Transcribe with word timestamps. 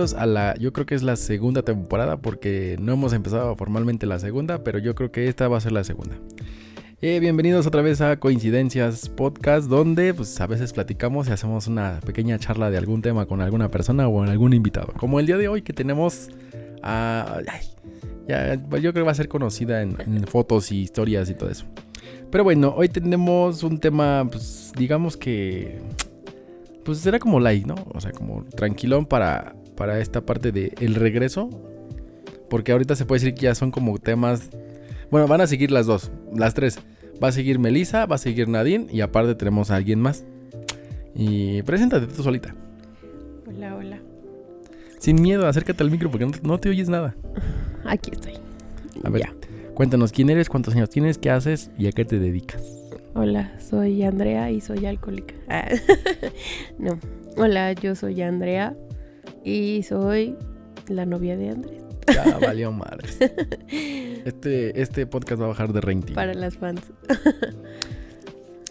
bienvenidos 0.00 0.22
a 0.22 0.26
la, 0.26 0.54
yo 0.56 0.72
creo 0.72 0.86
que 0.86 0.94
es 0.94 1.02
la 1.02 1.14
segunda 1.14 1.60
temporada 1.60 2.16
porque 2.16 2.78
no 2.80 2.94
hemos 2.94 3.12
empezado 3.12 3.54
formalmente 3.56 4.06
la 4.06 4.18
segunda, 4.18 4.64
pero 4.64 4.78
yo 4.78 4.94
creo 4.94 5.12
que 5.12 5.28
esta 5.28 5.46
va 5.46 5.58
a 5.58 5.60
ser 5.60 5.72
la 5.72 5.84
segunda. 5.84 6.16
Eh, 7.02 7.20
bienvenidos 7.20 7.66
otra 7.66 7.82
vez 7.82 8.00
a 8.00 8.18
Coincidencias 8.18 9.10
Podcast, 9.10 9.68
donde 9.68 10.14
pues 10.14 10.40
a 10.40 10.46
veces 10.46 10.72
platicamos 10.72 11.28
y 11.28 11.32
hacemos 11.32 11.66
una 11.66 12.00
pequeña 12.00 12.38
charla 12.38 12.70
de 12.70 12.78
algún 12.78 13.02
tema 13.02 13.26
con 13.26 13.42
alguna 13.42 13.70
persona 13.70 14.08
o 14.08 14.22
algún 14.22 14.54
invitado. 14.54 14.90
Como 14.96 15.20
el 15.20 15.26
día 15.26 15.36
de 15.36 15.48
hoy 15.48 15.60
que 15.60 15.74
tenemos 15.74 16.30
a... 16.82 17.40
ya, 18.26 18.58
pues, 18.70 18.82
yo 18.82 18.92
creo 18.94 19.02
que 19.02 19.06
va 19.06 19.12
a 19.12 19.14
ser 19.14 19.28
conocida 19.28 19.82
en, 19.82 20.00
en 20.00 20.24
fotos 20.24 20.72
y 20.72 20.80
historias 20.80 21.28
y 21.28 21.34
todo 21.34 21.50
eso. 21.50 21.66
Pero 22.30 22.42
bueno, 22.42 22.72
hoy 22.74 22.88
tenemos 22.88 23.62
un 23.62 23.78
tema, 23.78 24.26
pues 24.30 24.72
digamos 24.78 25.18
que 25.18 25.78
pues 26.84 26.98
será 26.98 27.18
como 27.18 27.38
light, 27.38 27.66
¿no? 27.66 27.74
O 27.92 28.00
sea, 28.00 28.12
como 28.12 28.44
tranquilón 28.44 29.04
para, 29.04 29.52
para 29.80 29.98
esta 29.98 30.20
parte 30.20 30.52
de 30.52 30.74
el 30.80 30.94
regreso. 30.94 31.48
Porque 32.50 32.70
ahorita 32.70 32.96
se 32.96 33.06
puede 33.06 33.20
decir 33.20 33.34
que 33.34 33.44
ya 33.44 33.54
son 33.54 33.70
como 33.70 33.96
temas... 33.96 34.50
Bueno, 35.10 35.26
van 35.26 35.40
a 35.40 35.46
seguir 35.46 35.70
las 35.70 35.86
dos, 35.86 36.12
las 36.36 36.52
tres. 36.52 36.78
Va 37.22 37.28
a 37.28 37.32
seguir 37.32 37.58
Melissa, 37.58 38.04
va 38.04 38.16
a 38.16 38.18
seguir 38.18 38.46
Nadine 38.46 38.88
y 38.90 39.00
aparte 39.00 39.34
tenemos 39.36 39.70
a 39.70 39.76
alguien 39.76 39.98
más. 39.98 40.26
Y 41.14 41.62
preséntate 41.62 42.08
tú 42.08 42.22
solita. 42.22 42.54
Hola, 43.46 43.74
hola. 43.74 44.00
Sin 44.98 45.22
miedo, 45.22 45.46
acércate 45.46 45.82
al 45.82 45.90
micro 45.90 46.10
porque 46.10 46.26
no, 46.42 46.58
te 46.58 46.68
oyes 46.68 46.90
nada. 46.90 47.16
Aquí 47.86 48.10
estoy. 48.12 48.34
A 49.02 49.08
ver, 49.08 49.30
cuéntanos 49.72 50.12
quién 50.12 50.28
eres, 50.28 50.50
cuántos 50.50 50.74
años 50.74 50.90
tienes, 50.90 51.16
qué 51.16 51.30
haces 51.30 51.70
y 51.78 51.86
a 51.86 51.92
qué 51.92 52.04
te 52.04 52.18
dedicas. 52.18 52.62
Hola, 53.14 53.58
soy 53.58 54.02
Andrea 54.02 54.50
y 54.50 54.60
soy 54.60 54.84
alcohólica. 54.84 55.34
No. 56.78 56.98
Hola, 57.38 57.72
yo 57.72 57.94
soy 57.94 58.20
Andrea 58.20 58.76
y 59.44 59.82
soy 59.82 60.36
la 60.88 61.06
novia 61.06 61.36
de 61.36 61.50
Andrés. 61.50 61.82
Ya 62.12 62.38
valió 62.38 62.72
madres. 62.72 63.18
Este, 64.22 64.82
este 64.82 65.06
podcast 65.06 65.40
va 65.40 65.46
a 65.46 65.48
bajar 65.48 65.72
de 65.72 65.80
rating. 65.80 66.12
Para 66.12 66.34
las 66.34 66.58
fans. 66.58 66.82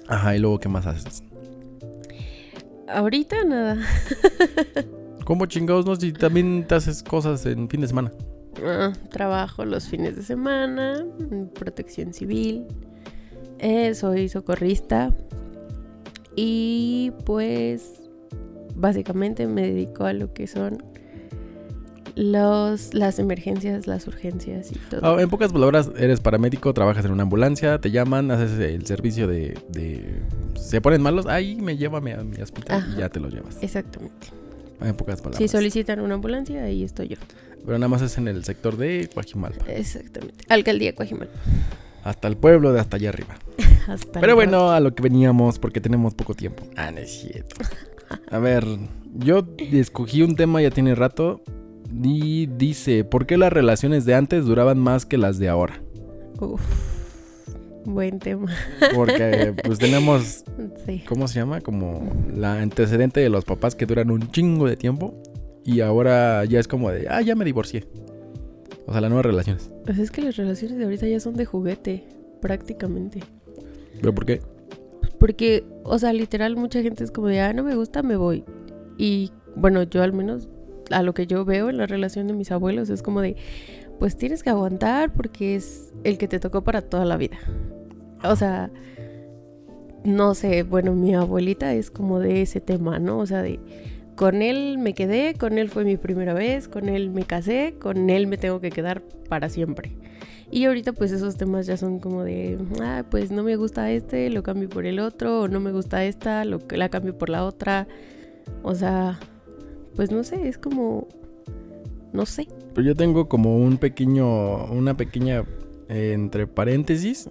Ajá, 0.07 0.35
y 0.35 0.39
luego, 0.39 0.59
¿qué 0.59 0.69
más 0.69 0.85
haces? 0.85 1.23
Ahorita 2.87 3.43
nada. 3.45 3.79
¿Cómo 5.25 5.47
chingados 5.47 5.87
no? 5.87 5.95
Si 5.95 6.13
también 6.13 6.65
te 6.67 6.75
haces 6.75 7.01
cosas 7.01 7.45
en 7.47 7.67
fin 7.67 7.81
de 7.81 7.87
semana. 7.87 8.11
Ah, 8.63 8.93
trabajo 9.09 9.65
los 9.65 9.87
fines 9.87 10.15
de 10.15 10.23
semana, 10.23 11.05
protección 11.55 12.13
civil. 12.13 12.67
Eh, 13.59 13.93
soy 13.95 14.29
socorrista 14.29 15.15
y 16.35 17.11
pues 17.25 18.08
básicamente 18.79 19.47
me 19.47 19.61
dedico 19.61 20.05
a 20.05 20.13
lo 20.13 20.33
que 20.33 20.47
son 20.47 20.83
los, 22.15 22.93
las 22.93 23.19
emergencias, 23.19 23.87
las 23.87 24.07
urgencias 24.07 24.71
y 24.71 24.75
todo. 24.89 25.01
Ah, 25.03 25.21
en 25.21 25.29
pocas 25.29 25.51
palabras, 25.53 25.89
eres 25.97 26.19
paramédico, 26.19 26.73
trabajas 26.73 27.05
en 27.05 27.11
una 27.11 27.23
ambulancia, 27.23 27.79
te 27.79 27.91
llaman, 27.91 28.31
haces 28.31 28.59
el 28.59 28.85
servicio 28.85 29.27
de... 29.27 30.21
se 30.55 30.81
ponen 30.81 31.01
malos, 31.01 31.27
ahí 31.27 31.55
me 31.55 31.77
llévame 31.77 32.13
a 32.13 32.23
mi 32.23 32.41
hospital 32.41 32.85
y 32.93 32.99
ya 32.99 33.09
te 33.09 33.19
los 33.19 33.33
llevas. 33.33 33.57
Exactamente. 33.61 34.27
En 34.81 34.95
pocas 34.95 35.21
palabras. 35.21 35.37
Si 35.39 35.47
solicitan 35.47 35.99
una 35.99 36.15
ambulancia, 36.15 36.63
ahí 36.63 36.83
estoy 36.83 37.09
yo. 37.09 37.17
Pero 37.65 37.77
nada 37.77 37.89
más 37.89 38.01
es 38.01 38.17
en 38.17 38.27
el 38.27 38.43
sector 38.45 38.77
de 38.77 39.09
Coajimalpa. 39.13 39.65
Exactamente. 39.71 40.45
Alcaldía 40.47 40.95
Coajimalpa. 40.95 41.37
Hasta 42.03 42.27
el 42.29 42.37
pueblo 42.37 42.71
de 42.71 42.79
hasta 42.79 42.95
allá 42.95 43.09
arriba. 43.09 43.37
Pero 44.13 44.35
bueno, 44.35 44.71
a 44.71 44.79
lo 44.79 44.95
que 44.95 45.03
veníamos, 45.03 45.59
porque 45.59 45.81
tenemos 45.81 46.13
poco 46.13 46.33
tiempo. 46.33 46.63
Ah, 46.77 46.91
no 46.91 46.99
es 46.99 47.11
cierto. 47.11 47.55
A 48.31 48.39
ver, 48.39 48.65
yo 49.15 49.45
escogí 49.57 50.21
un 50.21 50.35
tema 50.35 50.61
ya 50.61 50.71
tiene 50.71 50.95
rato. 50.95 51.41
Y 52.03 52.45
dice, 52.45 53.03
¿por 53.03 53.25
qué 53.25 53.37
las 53.37 53.51
relaciones 53.51 54.05
de 54.05 54.13
antes 54.13 54.45
duraban 54.45 54.77
más 54.77 55.05
que 55.05 55.17
las 55.17 55.39
de 55.39 55.49
ahora? 55.49 55.81
Uf, 56.39 56.61
buen 57.85 58.19
tema. 58.19 58.51
Porque 58.93 59.55
pues 59.63 59.79
tenemos, 59.79 60.43
¿cómo 61.07 61.27
se 61.27 61.39
llama? 61.39 61.61
Como 61.61 62.07
la 62.35 62.61
antecedente 62.61 63.19
de 63.21 63.29
los 63.29 63.43
papás 63.43 63.75
que 63.75 63.85
duran 63.87 64.11
un 64.11 64.31
chingo 64.31 64.67
de 64.67 64.77
tiempo. 64.77 65.21
Y 65.65 65.81
ahora 65.81 66.45
ya 66.45 66.59
es 66.59 66.67
como 66.67 66.91
de, 66.91 67.07
ah, 67.09 67.21
ya 67.21 67.35
me 67.35 67.43
divorcié. 67.43 67.87
O 68.85 68.91
sea, 68.91 69.01
las 69.01 69.09
nuevas 69.09 69.25
relaciones. 69.25 69.71
Pues 69.85 69.97
es 69.99 70.11
que 70.11 70.21
las 70.21 70.35
relaciones 70.35 70.77
de 70.77 70.83
ahorita 70.83 71.07
ya 71.07 71.19
son 71.19 71.35
de 71.35 71.45
juguete, 71.45 72.07
prácticamente. 72.41 73.19
¿Pero 73.99 74.13
por 74.13 74.25
qué? 74.25 74.41
Porque, 75.19 75.65
o 75.83 75.99
sea, 75.99 76.13
literal, 76.13 76.55
mucha 76.55 76.81
gente 76.81 77.03
es 77.03 77.11
como 77.11 77.27
de, 77.27 77.41
ah, 77.41 77.53
no 77.53 77.63
me 77.63 77.75
gusta, 77.75 78.01
me 78.03 78.15
voy. 78.15 78.45
Y 78.97 79.31
bueno, 79.55 79.83
yo 79.83 80.01
al 80.01 80.13
menos, 80.13 80.47
a 80.91 81.03
lo 81.03 81.13
que 81.13 81.27
yo 81.27 81.45
veo 81.45 81.69
en 81.69 81.77
la 81.77 81.85
relación 81.85 82.27
de 82.27 82.33
mis 82.33 82.51
abuelos, 82.51 82.89
es 82.89 83.03
como 83.03 83.21
de, 83.21 83.35
pues 83.99 84.15
tienes 84.15 84.43
que 84.43 84.49
aguantar 84.49 85.13
porque 85.13 85.55
es 85.55 85.93
el 86.03 86.17
que 86.17 86.27
te 86.27 86.39
tocó 86.39 86.63
para 86.63 86.81
toda 86.81 87.05
la 87.05 87.17
vida. 87.17 87.37
O 88.23 88.35
sea, 88.35 88.71
no 90.03 90.33
sé, 90.33 90.63
bueno, 90.63 90.93
mi 90.93 91.13
abuelita 91.13 91.73
es 91.73 91.91
como 91.91 92.19
de 92.19 92.41
ese 92.41 92.61
tema, 92.61 92.99
¿no? 92.99 93.19
O 93.19 93.25
sea, 93.25 93.41
de 93.41 93.59
con 94.15 94.41
él 94.41 94.77
me 94.77 94.93
quedé, 94.93 95.35
con 95.35 95.57
él 95.57 95.69
fue 95.69 95.85
mi 95.85 95.95
primera 95.95 96.33
vez, 96.33 96.67
con 96.67 96.89
él 96.89 97.09
me 97.09 97.23
casé, 97.23 97.75
con 97.79 98.09
él 98.09 98.27
me 98.27 98.37
tengo 98.37 98.59
que 98.59 98.69
quedar 98.69 99.01
para 99.29 99.47
siempre. 99.47 99.91
Y 100.51 100.65
ahorita 100.65 100.93
pues 100.93 101.11
esos 101.11 101.37
temas 101.37 101.67
ya 101.67 101.77
son 101.77 101.99
como 101.99 102.23
de, 102.23 102.57
ah, 102.81 103.03
pues 103.09 103.31
no 103.31 103.43
me 103.43 103.55
gusta 103.55 103.91
este, 103.91 104.29
lo 104.29 104.41
cambio 104.41 104.67
por 104.67 104.85
el 104.85 104.99
otro, 104.99 105.41
o 105.41 105.47
no 105.47 105.59
me 105.59 105.71
gusta 105.71 106.03
esta, 106.05 106.43
lo, 106.45 106.59
la 106.71 106.89
cambio 106.89 107.17
por 107.17 107.29
la 107.29 107.45
otra. 107.45 107.87
O 108.63 108.73
sea, 108.73 109.19
pues 109.95 110.11
no 110.11 110.23
sé, 110.23 110.47
es 110.47 110.57
como, 110.57 111.07
no 112.13 112.25
sé. 112.25 112.47
Pues 112.73 112.85
yo 112.85 112.95
tengo 112.95 113.29
como 113.29 113.57
un 113.57 113.77
pequeño, 113.77 114.65
una 114.65 114.97
pequeña, 114.97 115.43
eh, 115.87 116.13
entre 116.13 116.47
paréntesis, 116.47 117.29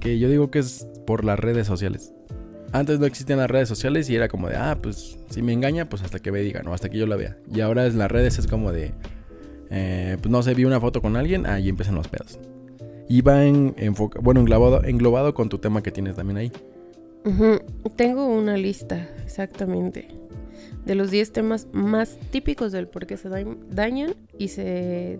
que 0.00 0.18
yo 0.18 0.28
digo 0.30 0.50
que 0.50 0.60
es 0.60 0.86
por 1.06 1.24
las 1.24 1.38
redes 1.38 1.66
sociales. 1.66 2.14
Antes 2.72 2.98
no 2.98 3.04
existían 3.04 3.38
las 3.38 3.50
redes 3.50 3.68
sociales 3.68 4.08
y 4.08 4.16
era 4.16 4.28
como 4.28 4.48
de, 4.48 4.56
ah, 4.56 4.78
pues 4.82 5.18
si 5.28 5.42
me 5.42 5.52
engaña, 5.52 5.90
pues 5.90 6.02
hasta 6.02 6.20
que 6.20 6.32
me 6.32 6.40
digan, 6.40 6.66
o 6.66 6.72
hasta 6.72 6.88
que 6.88 6.96
yo 6.96 7.06
la 7.06 7.16
vea. 7.16 7.36
Y 7.52 7.60
ahora 7.60 7.86
en 7.86 7.98
las 7.98 8.10
redes 8.10 8.38
es 8.38 8.46
como 8.46 8.72
de, 8.72 8.92
eh, 9.72 10.18
pues 10.20 10.30
no 10.30 10.42
sé, 10.42 10.52
vi 10.54 10.66
una 10.66 10.80
foto 10.80 11.00
con 11.00 11.16
alguien, 11.16 11.46
ahí 11.46 11.70
empiezan 11.70 11.94
los 11.94 12.06
pedos. 12.06 12.38
Y 13.08 13.22
va 13.22 13.44
en, 13.44 13.74
bueno, 14.20 14.40
englobado, 14.40 14.84
englobado 14.84 15.32
con 15.34 15.48
tu 15.48 15.58
tema 15.58 15.82
que 15.82 15.90
tienes 15.90 16.14
también 16.14 16.36
ahí. 16.36 16.52
Tengo 17.96 18.26
una 18.26 18.56
lista, 18.56 19.08
exactamente, 19.24 20.08
de 20.84 20.94
los 20.94 21.10
10 21.10 21.32
temas 21.32 21.68
más 21.72 22.18
típicos 22.30 22.72
del 22.72 22.86
por 22.86 23.06
qué 23.06 23.16
se 23.16 23.28
dañan 23.70 24.14
y 24.38 24.48
se 24.48 25.18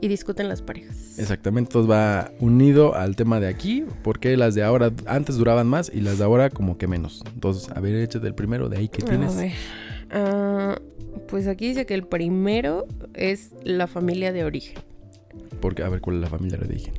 y 0.00 0.08
discuten 0.08 0.48
las 0.48 0.62
parejas. 0.62 1.18
Exactamente, 1.18 1.68
entonces 1.68 1.90
va 1.90 2.30
unido 2.40 2.94
al 2.94 3.16
tema 3.16 3.40
de 3.40 3.48
aquí, 3.48 3.84
porque 4.02 4.36
las 4.36 4.54
de 4.54 4.62
ahora 4.62 4.92
antes 5.06 5.36
duraban 5.36 5.66
más 5.66 5.90
y 5.92 6.00
las 6.00 6.18
de 6.18 6.24
ahora 6.24 6.50
como 6.50 6.78
que 6.78 6.86
menos. 6.86 7.22
Entonces, 7.34 7.70
a 7.70 7.80
ver, 7.80 7.94
échate 7.96 8.26
el 8.26 8.34
primero 8.34 8.68
de 8.68 8.78
ahí 8.78 8.88
que 8.88 9.02
tienes. 9.02 9.36
A 9.36 9.40
ver. 9.40 9.52
Ah, 10.10 10.78
pues 11.28 11.46
aquí 11.46 11.68
dice 11.68 11.86
que 11.86 11.94
el 11.94 12.04
primero 12.04 12.86
es 13.14 13.52
la 13.62 13.86
familia 13.86 14.32
de 14.32 14.44
origen. 14.44 14.78
Porque, 15.60 15.82
a 15.82 15.88
ver, 15.88 16.00
¿cuál 16.00 16.16
es 16.16 16.22
la 16.22 16.28
familia 16.28 16.58
de 16.58 16.66
origen? 16.66 16.94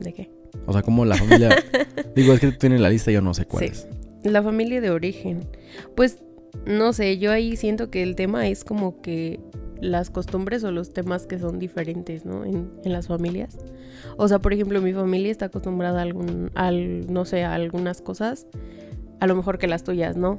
¿De 0.00 0.12
qué? 0.12 0.30
O 0.66 0.72
sea, 0.72 0.82
como 0.82 1.04
la 1.04 1.16
familia... 1.16 1.56
Digo, 2.14 2.34
es 2.34 2.40
que 2.40 2.52
tú 2.52 2.58
tienes 2.58 2.80
la 2.80 2.90
lista 2.90 3.10
y 3.10 3.14
yo 3.14 3.22
no 3.22 3.34
sé 3.34 3.46
cuál 3.46 3.72
sí. 3.72 3.86
La 4.24 4.42
familia 4.42 4.80
de 4.80 4.90
origen. 4.90 5.46
Pues, 5.96 6.18
no 6.66 6.92
sé, 6.92 7.18
yo 7.18 7.32
ahí 7.32 7.56
siento 7.56 7.90
que 7.90 8.02
el 8.02 8.14
tema 8.14 8.48
es 8.48 8.64
como 8.64 9.00
que 9.00 9.40
las 9.80 10.10
costumbres 10.10 10.62
o 10.62 10.70
los 10.70 10.92
temas 10.92 11.26
que 11.26 11.38
son 11.38 11.58
diferentes, 11.58 12.24
¿no? 12.24 12.44
En, 12.44 12.70
las 12.84 13.08
familias. 13.08 13.58
O 14.16 14.28
sea, 14.28 14.38
por 14.38 14.52
ejemplo, 14.52 14.80
mi 14.80 14.92
familia 14.92 15.30
está 15.30 15.46
acostumbrada 15.46 15.98
a 15.98 16.02
algún, 16.02 16.50
al, 16.54 17.12
no 17.12 17.24
sé, 17.24 17.44
a 17.44 17.54
algunas 17.54 18.00
cosas, 18.00 18.46
a 19.18 19.26
lo 19.26 19.34
mejor 19.34 19.58
que 19.58 19.66
las 19.66 19.82
tuyas, 19.82 20.16
¿no? 20.16 20.38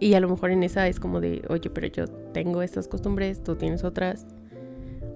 Y 0.00 0.14
a 0.14 0.20
lo 0.20 0.28
mejor 0.28 0.50
en 0.50 0.62
esa 0.62 0.88
es 0.88 0.98
como 0.98 1.20
de, 1.20 1.42
oye, 1.48 1.68
pero 1.68 1.86
yo 1.86 2.06
tengo 2.32 2.62
estas 2.62 2.88
costumbres, 2.88 3.44
tú 3.44 3.54
tienes 3.56 3.84
otras. 3.84 4.26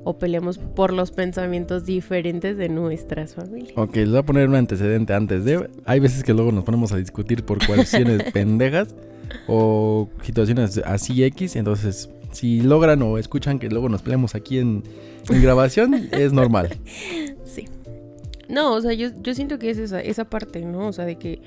O 0.06 0.18
peleamos 0.18 0.58
por 0.58 0.92
los 0.92 1.10
pensamientos 1.10 1.86
diferentes 1.86 2.58
de 2.58 2.68
nuestras 2.68 3.34
familias. 3.34 3.72
Ok, 3.76 3.96
les 3.96 4.10
voy 4.10 4.18
a 4.18 4.22
poner 4.22 4.46
un 4.46 4.56
antecedente 4.56 5.14
antes 5.14 5.46
de... 5.46 5.70
Hay 5.86 6.00
veces 6.00 6.22
que 6.22 6.34
luego 6.34 6.52
nos 6.52 6.64
ponemos 6.64 6.92
a 6.92 6.98
discutir 6.98 7.44
por 7.44 7.66
cuestiones 7.66 8.22
pendejas 8.32 8.94
o 9.48 10.10
situaciones 10.22 10.78
así 10.84 11.24
X, 11.24 11.56
entonces 11.56 12.10
si 12.32 12.60
logran 12.60 13.00
o 13.02 13.16
escuchan 13.16 13.58
que 13.58 13.68
luego 13.68 13.88
nos 13.88 14.02
peleamos 14.02 14.34
aquí 14.34 14.58
en, 14.58 14.82
grabación, 15.28 16.08
es 16.12 16.32
normal. 16.32 16.68
Sí. 17.44 17.68
No, 18.48 18.74
o 18.74 18.80
sea, 18.80 18.92
yo, 18.94 19.10
siento 19.32 19.60
que 19.60 19.70
es 19.70 19.78
esa, 19.78 20.00
esa 20.00 20.24
parte, 20.24 20.64
¿no? 20.64 20.88
O 20.88 20.92
sea, 20.92 21.04
de 21.04 21.16
que 21.16 21.40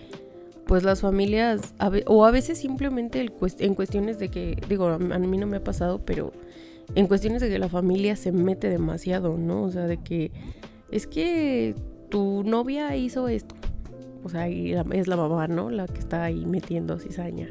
pues 0.68 0.84
las 0.84 1.02
familias, 1.02 1.74
o 2.06 2.26
a 2.26 2.32
veces 2.32 2.58
simplemente 2.58 3.26
en 3.60 3.76
cuestiones 3.76 4.20
de 4.20 4.30
que, 4.30 4.58
digo, 4.68 4.88
a 4.88 4.98
mí 4.98 5.38
no 5.38 5.48
me 5.48 5.58
ha 5.58 5.64
pasado, 5.64 6.02
pero 6.06 6.34
en 6.96 7.08
cuestiones 7.08 7.42
de 7.42 7.50
que 7.50 7.60
la 7.60 7.70
familia 7.70 8.16
se 8.16 8.32
mete 8.32 8.70
demasiado, 8.70 9.38
¿no? 9.38 9.64
O 9.64 9.72
sea, 9.72 9.88
de 9.88 9.98
que 9.98 10.32
es 10.92 11.08
que 11.08 11.76
tu 12.10 12.44
novia 12.44 12.96
hizo 12.96 13.28
esto. 13.28 13.56
O 14.24 14.30
sea, 14.30 14.50
y 14.50 14.74
es 14.74 15.08
la 15.08 15.16
mamá, 15.16 15.48
¿no? 15.48 15.70
La 15.70 15.88
que 15.88 16.00
está 16.00 16.24
ahí 16.24 16.46
metiendo 16.46 17.00
cizaña. 17.00 17.50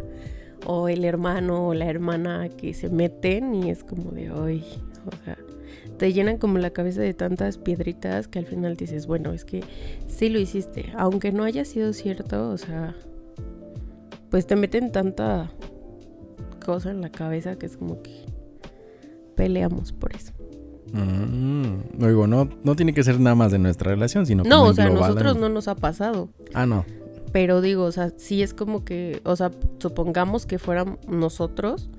o 0.67 0.89
el 0.89 1.05
hermano 1.05 1.69
o 1.69 1.75
la 1.75 1.87
hermana 1.87 2.49
que 2.49 2.75
se 2.75 2.89
meten 2.89 3.55
y 3.55 3.71
es 3.71 3.85
como 3.85 4.11
de 4.11 4.31
hoy, 4.31 4.65
o 5.07 5.25
sea, 5.25 5.39
te 5.99 6.13
llenan 6.13 6.39
como 6.39 6.59
la 6.59 6.71
cabeza 6.71 7.01
de 7.01 7.15
tantas 7.15 7.59
piedritas 7.59 8.29
que 8.29 8.39
al 8.39 8.47
final 8.47 8.77
dices, 8.77 9.07
bueno, 9.07 9.33
es 9.33 9.45
que 9.45 9.65
sí 10.07 10.29
lo 10.29 10.39
hiciste, 10.39 10.93
aunque 10.97 11.33
no 11.33 11.45
haya 11.45 11.65
sido 11.65 11.93
cierto, 11.93 12.51
o 12.51 12.59
sea, 12.59 12.95
pues 14.31 14.47
te 14.47 14.57
meten 14.57 14.93
tanta 14.93 15.51
cosa 16.65 16.91
en 16.91 17.01
la 17.01 17.11
cabeza 17.11 17.57
que 17.57 17.67
es 17.67 17.77
como 17.77 18.03
que 18.03 18.27
peleamos 19.35 19.93
por 19.93 20.15
eso. 20.15 20.33
Mm, 20.93 21.99
digo, 21.99 22.27
no, 22.27 22.49
no 22.63 22.77
tiene 22.77 22.95
que 22.95 23.03
ser 23.03 23.19
nada 23.21 23.35
más 23.35 23.53
de 23.53 23.59
nuestra 23.59 23.91
relación, 23.91 24.27
sino 24.27 24.45
No, 24.45 24.65
o 24.65 24.73
sea, 24.73 24.87
a 24.87 24.91
nosotros 24.91 25.37
no 25.37 25.49
nos 25.49 25.69
ha 25.69 25.75
pasado. 25.75 26.29
Ah, 26.55 26.67
no. 26.67 26.85
Pero 27.33 27.61
digo, 27.61 27.85
o 27.85 27.93
sea, 27.93 28.11
sí 28.17 28.43
es 28.43 28.55
como 28.55 28.85
que, 28.85 29.21
o 29.25 29.37
sea, 29.37 29.51
supongamos 29.79 30.47
que 30.47 30.59
fueran 30.59 30.99
nosotros, 31.09 31.91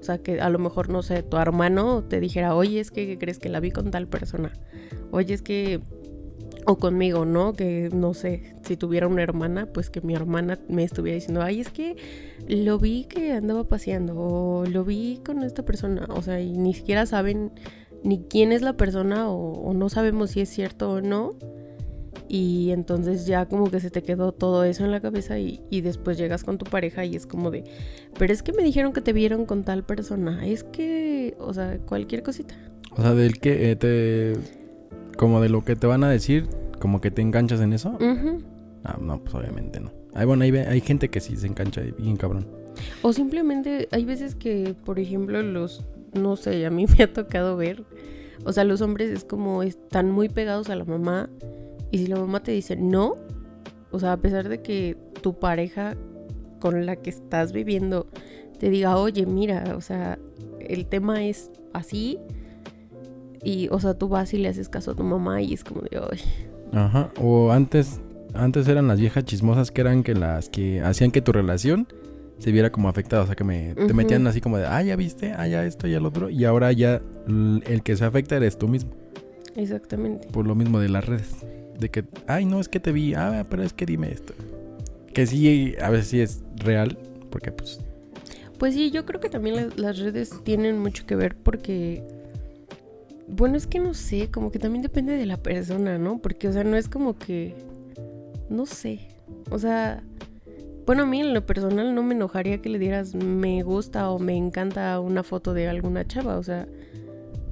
o 0.00 0.02
sea, 0.02 0.18
que 0.18 0.40
a 0.40 0.48
lo 0.48 0.58
mejor, 0.58 0.90
no 0.90 1.02
sé, 1.02 1.22
tu 1.22 1.36
hermano 1.36 2.04
te 2.04 2.20
dijera, 2.20 2.54
oye, 2.54 2.80
es 2.80 2.90
que 2.90 3.06
¿qué 3.06 3.18
crees 3.18 3.38
que 3.38 3.48
la 3.48 3.60
vi 3.60 3.70
con 3.70 3.90
tal 3.90 4.06
persona. 4.06 4.52
Oye, 5.10 5.34
es 5.34 5.42
que 5.42 5.80
o 6.68 6.76
conmigo, 6.76 7.24
¿no? 7.24 7.54
Que 7.54 7.88
no 7.90 8.12
sé, 8.12 8.54
si 8.62 8.76
tuviera 8.76 9.08
una 9.08 9.22
hermana, 9.22 9.64
pues 9.64 9.88
que 9.88 10.02
mi 10.02 10.14
hermana 10.14 10.58
me 10.68 10.84
estuviera 10.84 11.14
diciendo, 11.14 11.40
ay, 11.42 11.60
es 11.60 11.70
que 11.70 11.96
lo 12.46 12.78
vi 12.78 13.04
que 13.04 13.32
andaba 13.32 13.64
paseando, 13.64 14.14
o 14.16 14.66
lo 14.66 14.84
vi 14.84 15.20
con 15.24 15.42
esta 15.44 15.64
persona, 15.64 16.06
o 16.10 16.20
sea, 16.20 16.42
y 16.42 16.58
ni 16.58 16.74
siquiera 16.74 17.06
saben 17.06 17.52
ni 18.04 18.20
quién 18.20 18.52
es 18.52 18.60
la 18.60 18.74
persona, 18.74 19.30
o, 19.30 19.72
no 19.72 19.88
sabemos 19.88 20.32
si 20.32 20.40
es 20.40 20.50
cierto 20.50 20.90
o 20.90 21.00
no. 21.00 21.36
Y 22.28 22.70
entonces 22.72 23.26
ya 23.26 23.46
como 23.46 23.70
que 23.70 23.80
se 23.80 23.90
te 23.90 24.02
quedó 24.02 24.32
todo 24.32 24.64
eso 24.64 24.84
en 24.84 24.90
la 24.90 25.00
cabeza 25.00 25.38
y, 25.38 25.62
y, 25.70 25.80
después 25.80 26.18
llegas 26.18 26.44
con 26.44 26.58
tu 26.58 26.66
pareja 26.66 27.04
y 27.04 27.16
es 27.16 27.26
como 27.26 27.50
de, 27.50 27.64
pero 28.18 28.32
es 28.32 28.42
que 28.42 28.52
me 28.52 28.62
dijeron 28.62 28.92
que 28.92 29.00
te 29.00 29.14
vieron 29.14 29.46
con 29.46 29.64
tal 29.64 29.82
persona, 29.82 30.46
es 30.46 30.62
que, 30.62 31.34
o 31.38 31.54
sea, 31.54 31.78
cualquier 31.78 32.22
cosita. 32.22 32.54
O 32.96 33.00
sea, 33.00 33.14
del 33.14 33.38
que 33.38 33.70
eh, 33.70 33.76
te 33.76 34.34
como 35.16 35.40
de 35.40 35.48
lo 35.48 35.64
que 35.64 35.76
te 35.76 35.86
van 35.86 36.04
a 36.04 36.08
decir, 36.08 36.46
como 36.80 37.00
que 37.00 37.10
te 37.10 37.22
enganchas 37.22 37.60
en 37.60 37.72
eso. 37.72 37.98
Ah, 38.84 38.98
no, 39.00 39.20
pues 39.20 39.34
obviamente 39.34 39.80
no. 39.80 39.90
Hay, 40.14 40.24
bueno, 40.24 40.44
hay, 40.44 40.56
hay 40.56 40.80
gente 40.80 41.10
que 41.10 41.20
sí 41.20 41.36
se 41.36 41.46
engancha 41.46 41.82
bien 41.98 42.16
cabrón. 42.16 42.46
O 43.02 43.12
simplemente 43.12 43.88
hay 43.90 44.04
veces 44.04 44.34
que, 44.34 44.74
por 44.84 44.98
ejemplo, 44.98 45.42
los, 45.42 45.84
no 46.14 46.36
sé, 46.36 46.64
a 46.64 46.70
mí 46.70 46.86
me 46.98 47.04
ha 47.04 47.12
tocado 47.12 47.56
ver, 47.56 47.82
o 48.44 48.52
sea, 48.52 48.64
los 48.64 48.80
hombres 48.80 49.10
es 49.10 49.24
como 49.24 49.62
están 49.62 50.10
muy 50.10 50.28
pegados 50.28 50.70
a 50.70 50.76
la 50.76 50.84
mamá 50.84 51.28
y 51.90 51.98
si 51.98 52.06
la 52.06 52.16
mamá 52.16 52.42
te 52.42 52.52
dice 52.52 52.76
no, 52.76 53.16
o 53.90 53.98
sea, 53.98 54.12
a 54.12 54.16
pesar 54.16 54.48
de 54.48 54.62
que 54.62 54.96
tu 55.22 55.38
pareja 55.38 55.96
con 56.60 56.86
la 56.86 56.96
que 56.96 57.10
estás 57.10 57.52
viviendo 57.52 58.06
te 58.58 58.70
diga, 58.70 58.96
oye, 58.96 59.24
mira, 59.26 59.74
o 59.76 59.80
sea, 59.80 60.18
el 60.60 60.86
tema 60.86 61.24
es 61.24 61.50
así, 61.72 62.18
y, 63.42 63.68
o 63.70 63.78
sea, 63.80 63.94
tú 63.94 64.08
vas 64.08 64.34
y 64.34 64.38
le 64.38 64.48
haces 64.48 64.68
caso 64.68 64.92
a 64.92 64.94
tu 64.94 65.04
mamá 65.04 65.42
y 65.42 65.54
es 65.54 65.64
como 65.64 65.82
de, 65.82 65.98
hoy. 65.98 66.18
Ajá. 66.72 67.10
O 67.20 67.52
antes, 67.52 68.00
antes 68.34 68.68
eran 68.68 68.88
las 68.88 69.00
viejas 69.00 69.24
chismosas 69.24 69.70
que 69.70 69.80
eran 69.80 70.02
que 70.02 70.14
las 70.14 70.48
que 70.48 70.80
hacían 70.80 71.10
que 71.10 71.22
tu 71.22 71.32
relación 71.32 71.86
se 72.38 72.52
viera 72.52 72.70
como 72.70 72.88
afectada. 72.88 73.22
O 73.22 73.26
sea, 73.26 73.36
que 73.36 73.44
me, 73.44 73.74
te 73.74 73.94
metían 73.94 74.26
así 74.26 74.40
como 74.40 74.58
de, 74.58 74.66
ah, 74.66 74.82
ya 74.82 74.96
viste, 74.96 75.32
ah, 75.32 75.46
ya 75.46 75.64
esto, 75.64 75.86
ya 75.86 76.00
lo 76.00 76.08
otro. 76.08 76.30
Y 76.30 76.44
ahora 76.44 76.72
ya 76.72 77.00
el 77.26 77.82
que 77.84 77.96
se 77.96 78.04
afecta 78.04 78.36
eres 78.36 78.58
tú 78.58 78.68
mismo. 78.68 78.90
Exactamente. 79.56 80.28
Por 80.28 80.46
lo 80.46 80.54
mismo 80.54 80.80
de 80.80 80.88
las 80.88 81.06
redes. 81.06 81.44
De 81.78 81.90
que, 81.90 82.04
ay, 82.26 82.44
no, 82.44 82.60
es 82.60 82.68
que 82.68 82.80
te 82.80 82.92
vi, 82.92 83.14
ah, 83.14 83.46
pero 83.48 83.62
es 83.62 83.72
que 83.72 83.86
dime 83.86 84.10
esto. 84.10 84.34
Que 85.14 85.26
sí, 85.26 85.74
a 85.80 85.90
veces 85.90 86.08
sí 86.08 86.20
es 86.20 86.42
real, 86.56 86.98
porque 87.30 87.52
pues... 87.52 87.80
Pues 88.58 88.74
sí, 88.74 88.90
yo 88.90 89.06
creo 89.06 89.20
que 89.20 89.28
también 89.28 89.70
las 89.76 89.98
redes 89.98 90.32
tienen 90.42 90.80
mucho 90.80 91.06
que 91.06 91.14
ver 91.14 91.36
porque 91.36 92.02
bueno, 93.28 93.56
es 93.56 93.66
que 93.66 93.78
no 93.78 93.94
sé, 93.94 94.30
como 94.30 94.50
que 94.50 94.58
también 94.58 94.82
depende 94.82 95.16
de 95.16 95.26
la 95.26 95.36
persona, 95.36 95.98
¿no? 95.98 96.18
Porque, 96.18 96.48
o 96.48 96.52
sea, 96.52 96.64
no 96.64 96.76
es 96.76 96.88
como 96.88 97.18
que... 97.18 97.54
No 98.48 98.64
sé. 98.64 99.08
O 99.50 99.58
sea, 99.58 100.02
bueno, 100.86 101.02
a 101.02 101.06
mí 101.06 101.20
en 101.20 101.34
lo 101.34 101.44
personal 101.44 101.94
no 101.94 102.02
me 102.02 102.14
enojaría 102.14 102.62
que 102.62 102.70
le 102.70 102.78
dieras 102.78 103.14
me 103.14 103.62
gusta 103.62 104.10
o 104.10 104.18
me 104.18 104.34
encanta 104.34 104.98
una 105.00 105.22
foto 105.22 105.52
de 105.52 105.68
alguna 105.68 106.06
chava. 106.06 106.38
O 106.38 106.42
sea, 106.42 106.66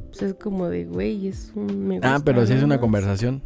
pues 0.09 0.23
es 0.23 0.35
como 0.35 0.69
de, 0.71 0.87
güey, 0.87 1.29
es 1.29 1.53
un 1.55 1.87
me 1.87 2.01
Ah, 2.03 2.21
pero 2.25 2.47
si 2.47 2.55
es 2.55 2.63
una 2.63 2.81
conversación. 2.81 3.43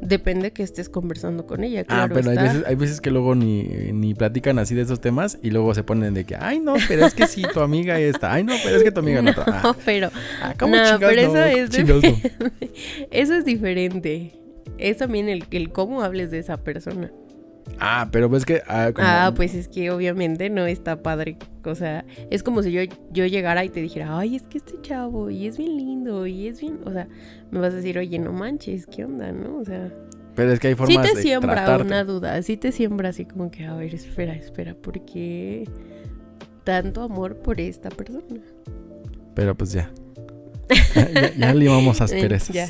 Depende 0.00 0.52
que 0.52 0.62
estés 0.62 0.88
conversando 0.88 1.46
con 1.46 1.64
ella, 1.64 1.80
ah, 1.80 1.84
claro. 1.84 2.02
Ah, 2.02 2.14
pero 2.14 2.30
hay 2.30 2.36
veces, 2.36 2.64
hay 2.66 2.74
veces, 2.76 3.00
que 3.00 3.10
luego 3.10 3.34
ni, 3.34 3.64
ni 3.92 4.14
platican 4.14 4.58
así 4.58 4.74
de 4.74 4.82
esos 4.82 5.00
temas 5.00 5.38
y 5.42 5.50
luego 5.50 5.74
se 5.74 5.82
ponen 5.82 6.14
de 6.14 6.24
que, 6.24 6.36
ay, 6.36 6.60
no, 6.60 6.74
pero 6.86 7.04
es 7.04 7.14
que 7.14 7.26
sí, 7.26 7.42
tu 7.52 7.60
amiga 7.60 7.98
está. 7.98 8.32
Ay, 8.32 8.44
no, 8.44 8.54
pero 8.62 8.76
es 8.76 8.84
que 8.84 8.92
tu 8.92 9.00
amiga 9.00 9.22
no 9.22 9.30
está. 9.30 9.60
No, 9.62 9.76
pero. 9.84 10.10
Ah, 10.40 10.54
¿cómo 10.58 10.76
no, 10.76 10.98
pero 10.98 11.20
eso 11.20 11.44
es 11.44 11.70
diferente. 11.70 12.32
Eso 13.10 13.34
es 13.34 13.44
diferente. 13.44 14.32
Es 14.78 14.98
también 14.98 15.28
el, 15.28 15.44
el 15.50 15.70
cómo 15.70 16.02
hables 16.02 16.30
de 16.30 16.38
esa 16.38 16.58
persona. 16.58 17.10
Ah, 17.80 18.08
pero 18.10 18.28
pues 18.28 18.44
que... 18.44 18.62
Ah, 18.66 18.90
ah, 18.96 19.32
pues 19.34 19.54
es 19.54 19.68
que 19.68 19.90
obviamente 19.90 20.50
no 20.50 20.66
está 20.66 21.02
padre. 21.02 21.36
O 21.64 21.74
sea, 21.74 22.04
es 22.30 22.42
como 22.42 22.62
si 22.62 22.72
yo, 22.72 22.82
yo 23.12 23.26
llegara 23.26 23.64
y 23.64 23.68
te 23.68 23.80
dijera, 23.80 24.18
ay, 24.18 24.36
es 24.36 24.42
que 24.42 24.58
este 24.58 24.74
chavo, 24.82 25.30
y 25.30 25.46
es 25.46 25.58
bien 25.58 25.76
lindo, 25.76 26.26
y 26.26 26.48
es 26.48 26.60
bien... 26.60 26.80
O 26.84 26.92
sea, 26.92 27.08
me 27.50 27.60
vas 27.60 27.72
a 27.72 27.76
decir, 27.76 27.98
oye, 27.98 28.18
no 28.18 28.32
manches, 28.32 28.86
¿qué 28.86 29.04
onda, 29.04 29.32
no? 29.32 29.58
O 29.58 29.64
sea... 29.64 29.92
Pero 30.34 30.52
es 30.52 30.60
que 30.60 30.68
hay 30.68 30.74
formas 30.76 31.08
Sí 31.08 31.14
te 31.14 31.20
siembra 31.20 31.78
una 31.78 32.04
duda, 32.04 32.40
sí 32.42 32.56
te 32.56 32.70
siembra 32.70 33.08
así 33.08 33.24
como 33.24 33.50
que, 33.50 33.66
a 33.66 33.74
ver, 33.74 33.92
espera, 33.92 34.34
espera, 34.34 34.74
¿por 34.74 35.04
qué 35.04 35.68
tanto 36.62 37.02
amor 37.02 37.38
por 37.38 37.60
esta 37.60 37.88
persona? 37.88 38.40
Pero 39.34 39.56
pues 39.56 39.72
ya. 39.72 39.90
ya, 40.94 41.34
ya, 41.34 41.54
le 41.54 41.68
vamos 41.68 42.00
a 42.00 42.04
asperezas. 42.04 42.54
ya. 42.54 42.68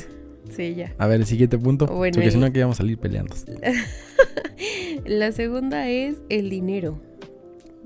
Sí, 0.49 0.73
ya. 0.73 0.93
A 0.97 1.07
ver, 1.07 1.19
el 1.19 1.25
siguiente 1.25 1.57
punto. 1.57 1.85
porque 1.85 2.31
si 2.31 2.37
no, 2.37 2.47
aquí 2.47 2.59
vamos 2.59 2.77
a 2.77 2.81
salir 2.81 2.97
peleando. 2.97 3.35
La 5.05 5.31
segunda 5.31 5.89
es 5.89 6.21
el 6.29 6.49
dinero. 6.49 6.99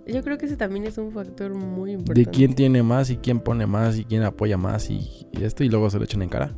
Yo 0.06 0.22
creo 0.24 0.38
que 0.38 0.48
ese 0.48 0.58
también 0.58 0.86
es 0.86 0.98
un 0.98 1.12
factor 1.12 1.54
muy 1.54 1.92
importante. 1.92 2.26
De 2.26 2.26
quién 2.26 2.56
tiene 2.56 2.84
más 2.84 3.10
y 3.10 3.18
quién 3.18 3.40
pone 3.40 3.66
más 3.66 3.98
y 3.98 4.04
quién 4.04 4.24
apoya 4.24 4.58
más 4.58 4.90
y, 4.90 5.28
esto 5.40 5.64
y 5.64 5.70
luego 5.70 5.90
se 5.90 5.98
lo 5.98 6.04
echan 6.04 6.22
en 6.22 6.30
cara. 6.30 6.54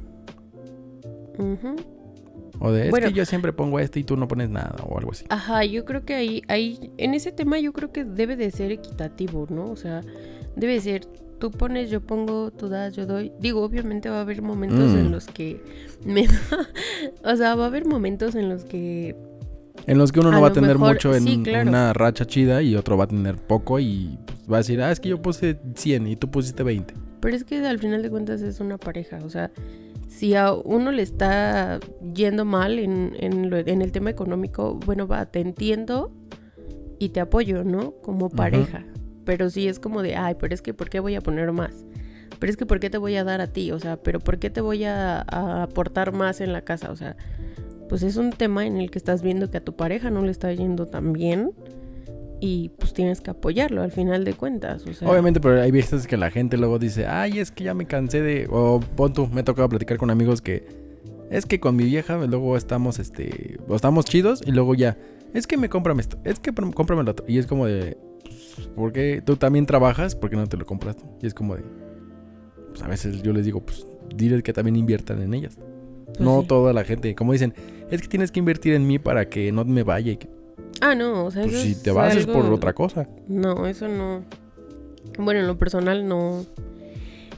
O 2.59 2.71
de, 2.71 2.87
es 2.87 2.93
que 2.93 3.13
yo 3.13 3.25
siempre 3.25 3.53
pongo 3.53 3.79
esto 3.79 3.99
y 3.99 4.03
tú 4.03 4.17
no 4.17 4.27
pones 4.27 4.49
nada 4.49 4.75
o 4.87 4.97
algo 4.97 5.11
así. 5.11 5.25
Ajá, 5.29 5.63
yo 5.65 5.85
creo 5.85 6.05
que 6.05 6.15
ahí, 6.15 6.41
ahí, 6.47 6.91
en 6.97 7.13
ese 7.13 7.31
tema 7.31 7.59
yo 7.59 7.73
creo 7.73 7.91
que 7.91 8.05
debe 8.05 8.35
de 8.35 8.49
ser 8.49 8.71
equitativo, 8.71 9.45
¿no? 9.49 9.69
O 9.69 9.75
sea, 9.75 10.01
debe 10.55 10.79
ser 10.79 11.05
tú 11.39 11.51
pones, 11.51 11.89
yo 11.89 12.01
pongo, 12.01 12.51
tú 12.51 12.69
das, 12.69 12.95
yo 12.95 13.05
doy. 13.05 13.31
Digo, 13.39 13.61
obviamente 13.61 14.09
va 14.09 14.17
a 14.17 14.21
haber 14.21 14.41
momentos 14.41 14.93
en 14.93 15.09
mm. 15.09 15.11
los 15.11 15.27
que 15.27 15.61
me 16.05 16.25
o 17.23 17.35
sea, 17.35 17.55
va 17.55 17.65
a 17.65 17.67
haber 17.67 17.85
momentos 17.85 18.35
en 18.35 18.49
los 18.49 18.63
que 18.63 19.15
en 19.87 19.97
los 19.97 20.11
que 20.11 20.19
uno 20.19 20.31
no 20.31 20.41
va 20.41 20.49
a 20.49 20.53
tener 20.53 20.77
mucho 20.77 21.13
en 21.13 21.47
una 21.67 21.93
racha 21.93 22.25
chida 22.25 22.61
y 22.61 22.75
otro 22.75 22.97
va 22.97 23.05
a 23.05 23.07
tener 23.07 23.37
poco 23.37 23.79
y 23.79 24.17
pues, 24.25 24.51
va 24.51 24.57
a 24.57 24.59
decir, 24.59 24.81
ah, 24.81 24.91
es 24.91 24.99
que 24.99 25.09
yo 25.09 25.21
puse 25.21 25.59
100 25.75 26.07
y 26.07 26.15
tú 26.15 26.29
pusiste 26.29 26.63
20. 26.63 26.93
Pero 27.19 27.35
es 27.35 27.43
que 27.43 27.65
al 27.65 27.79
final 27.79 28.01
de 28.01 28.09
cuentas 28.09 28.41
es 28.41 28.59
una 28.59 28.77
pareja, 28.77 29.19
o 29.23 29.29
sea, 29.29 29.51
si 30.07 30.35
a 30.35 30.53
uno 30.53 30.91
le 30.91 31.01
está 31.01 31.79
yendo 32.13 32.45
mal 32.45 32.79
en, 32.79 33.15
en, 33.19 33.51
en 33.53 33.81
el 33.81 33.91
tema 33.91 34.09
económico, 34.09 34.79
bueno, 34.85 35.07
va, 35.07 35.25
te 35.25 35.39
entiendo 35.39 36.11
y 36.99 37.09
te 37.09 37.19
apoyo, 37.19 37.63
¿no? 37.63 37.91
Como 38.01 38.29
pareja. 38.29 38.85
Pero 39.25 39.49
sí 39.49 39.67
es 39.67 39.79
como 39.79 40.01
de, 40.01 40.15
ay, 40.15 40.35
pero 40.39 40.53
es 40.53 40.61
que 40.61 40.73
¿por 40.73 40.89
qué 40.89 40.99
voy 40.99 41.15
a 41.15 41.21
poner 41.21 41.51
más? 41.51 41.85
Pero 42.39 42.49
es 42.49 42.57
que 42.57 42.65
¿por 42.65 42.79
qué 42.79 42.89
te 42.89 42.97
voy 42.97 43.15
a 43.15 43.23
dar 43.23 43.41
a 43.41 43.47
ti? 43.47 43.71
O 43.71 43.79
sea, 43.79 43.97
pero 43.97 44.19
¿por 44.19 44.39
qué 44.39 44.49
te 44.49 44.61
voy 44.61 44.83
a, 44.85 45.21
aportar 45.63 46.13
más 46.13 46.41
en 46.41 46.53
la 46.53 46.61
casa? 46.61 46.91
O 46.91 46.95
sea, 46.95 47.15
pues 47.89 48.03
es 48.03 48.17
un 48.17 48.31
tema 48.31 48.65
en 48.65 48.77
el 48.77 48.91
que 48.91 48.97
estás 48.97 49.21
viendo 49.21 49.49
que 49.49 49.57
a 49.57 49.63
tu 49.63 49.75
pareja 49.75 50.09
no 50.09 50.21
le 50.21 50.31
está 50.31 50.51
yendo 50.53 50.87
tan 50.87 51.13
bien 51.13 51.51
y 52.39 52.69
pues 52.77 52.93
tienes 52.93 53.21
que 53.21 53.31
apoyarlo 53.31 53.81
al 53.81 53.91
final 53.91 54.25
de 54.25 54.33
cuentas. 54.33 54.85
O 54.85 54.93
sea. 54.93 55.09
Obviamente, 55.09 55.39
pero 55.39 55.61
hay 55.61 55.71
veces 55.71 56.07
que 56.07 56.17
la 56.17 56.31
gente 56.31 56.57
luego 56.57 56.79
dice, 56.79 57.07
ay, 57.07 57.39
es 57.39 57.51
que 57.51 57.63
ya 57.63 57.73
me 57.73 57.85
cansé 57.85 58.21
de... 58.21 58.47
O 58.49 58.79
pon 58.79 59.13
tú, 59.13 59.27
me 59.27 59.41
ha 59.41 59.43
tocado 59.43 59.69
platicar 59.69 59.97
con 59.97 60.09
amigos 60.09 60.41
que... 60.41 60.67
Es 61.31 61.45
que 61.45 61.59
con 61.59 61.75
mi 61.75 61.85
vieja 61.85 62.17
luego 62.17 62.55
estamos, 62.55 62.99
este... 62.99 63.57
Estamos 63.69 64.05
chidos 64.05 64.41
y 64.45 64.51
luego 64.51 64.75
ya... 64.75 64.97
Es 65.33 65.47
que 65.47 65.57
me 65.57 65.69
compran 65.69 65.99
esto, 65.99 66.17
es 66.23 66.39
que 66.39 66.53
cómprame 66.53 67.03
lo 67.03 67.11
otro. 67.11 67.25
Y 67.27 67.39
es 67.39 67.47
como 67.47 67.65
de... 67.65 67.97
Porque 68.75 69.21
tú 69.25 69.35
también 69.35 69.65
trabajas, 69.65 70.15
¿por 70.15 70.29
qué 70.29 70.35
no 70.35 70.47
te 70.47 70.57
lo 70.57 70.65
compras 70.65 70.95
tú? 70.95 71.05
Y 71.21 71.27
es 71.27 71.33
como 71.33 71.55
de. 71.55 71.63
Pues 72.69 72.83
a 72.83 72.87
veces 72.87 73.21
yo 73.21 73.33
les 73.33 73.45
digo, 73.45 73.61
pues 73.65 73.85
diles 74.15 74.43
que 74.43 74.53
también 74.53 74.75
inviertan 74.75 75.21
en 75.21 75.33
ellas. 75.33 75.57
Pues 76.17 76.25
no 76.25 76.43
toda 76.43 76.73
la 76.73 76.83
gente. 76.83 77.13
Como 77.15 77.33
dicen, 77.33 77.53
es 77.91 78.01
que 78.01 78.07
tienes 78.07 78.31
que 78.31 78.39
invertir 78.39 78.73
en 78.73 78.87
mí 78.87 78.99
para 78.99 79.29
que 79.29 79.51
no 79.51 79.65
me 79.65 79.83
vaya. 79.83 80.11
Y 80.11 80.19
Ah, 80.81 80.95
no, 80.95 81.25
o 81.25 81.31
sea, 81.31 81.43
pues 81.43 81.61
si 81.61 81.75
te 81.75 81.91
vas 81.91 82.15
es 82.15 82.25
por 82.25 82.45
otra 82.45 82.73
cosa. 82.73 83.07
No, 83.27 83.65
eso 83.67 83.87
no. 83.87 84.23
Bueno, 85.17 85.39
en 85.39 85.47
lo 85.47 85.57
personal 85.57 86.07
no. 86.07 86.45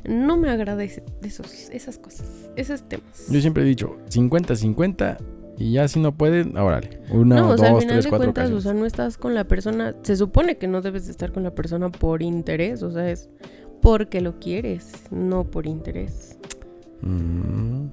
No 0.07 0.37
me 0.37 0.49
agrada 0.49 0.83
esos, 0.83 1.69
esas 1.71 1.97
cosas, 1.97 2.49
esos 2.55 2.83
temas. 2.87 3.27
Yo 3.29 3.41
siempre 3.41 3.63
he 3.63 3.65
dicho, 3.65 3.97
50-50 4.09 5.17
Y 5.57 5.73
ya 5.73 5.87
si 5.87 5.99
no 5.99 6.15
pueden, 6.15 6.55
órale. 6.57 7.01
Una, 7.11 7.35
no, 7.37 7.47
o 7.47 7.49
dos, 7.49 7.59
sea, 7.59 7.69
al 7.71 7.79
final 7.79 7.95
tres, 7.95 8.05
de 8.05 8.09
cuatro 8.09 8.33
cuentas, 8.33 8.51
o 8.51 8.61
sea, 8.61 8.73
no 8.73 8.85
estás 8.85 9.17
con 9.17 9.33
la 9.33 9.45
persona. 9.45 9.95
Se 10.03 10.15
supone 10.15 10.57
que 10.57 10.67
no 10.67 10.81
debes 10.81 11.05
de 11.05 11.11
estar 11.11 11.33
con 11.33 11.43
la 11.43 11.53
persona 11.53 11.89
por 11.89 12.21
interés, 12.21 12.83
o 12.83 12.91
sea, 12.91 13.09
es 13.09 13.29
porque 13.81 14.21
lo 14.21 14.39
quieres, 14.39 14.91
no 15.11 15.43
por 15.43 15.67
interés. 15.67 16.37
Mm, 17.01 17.87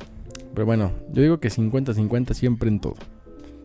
Pero 0.55 0.67
bueno, 0.67 0.93
yo 1.13 1.23
digo 1.23 1.39
que 1.41 1.49
50-50 1.51 2.33
siempre 2.35 2.69
en 2.69 2.81
todo. 2.81 2.95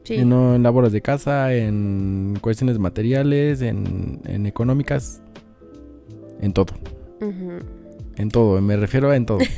Sí. 0.04 0.16
Y 0.16 0.26
no 0.26 0.56
en 0.56 0.64
labores 0.64 0.92
de 0.92 1.02
casa, 1.02 1.54
en 1.54 2.38
cuestiones 2.42 2.80
materiales, 2.80 3.62
en, 3.62 4.22
en 4.26 4.46
económicas, 4.48 5.22
en 6.42 6.52
todo. 6.54 6.74
En 8.18 8.30
todo, 8.30 8.60
me 8.62 8.76
refiero 8.78 9.12
a 9.12 9.16
en 9.16 9.26
todo. 9.26 9.40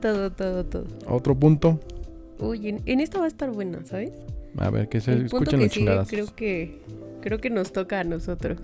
Todo, 0.00 0.30
todo, 0.32 0.64
todo. 0.64 0.84
Otro 1.06 1.36
punto. 1.38 1.80
Uy, 2.38 2.68
en, 2.68 2.82
en 2.86 3.00
esta 3.00 3.18
va 3.18 3.24
a 3.24 3.28
estar 3.28 3.50
buena, 3.50 3.84
¿sabes? 3.84 4.12
A 4.56 4.70
ver, 4.70 4.88
que 4.88 5.00
se 5.00 5.12
El 5.12 5.28
punto 5.28 5.56
escuchen 5.56 5.58
que 5.60 5.64
los 5.64 5.72
sigue 5.72 5.84
chingadas. 5.86 6.08
creo 6.08 6.34
que 6.34 6.80
creo 7.20 7.38
que 7.38 7.50
nos 7.50 7.72
toca 7.72 8.00
a 8.00 8.04
nosotros. 8.04 8.58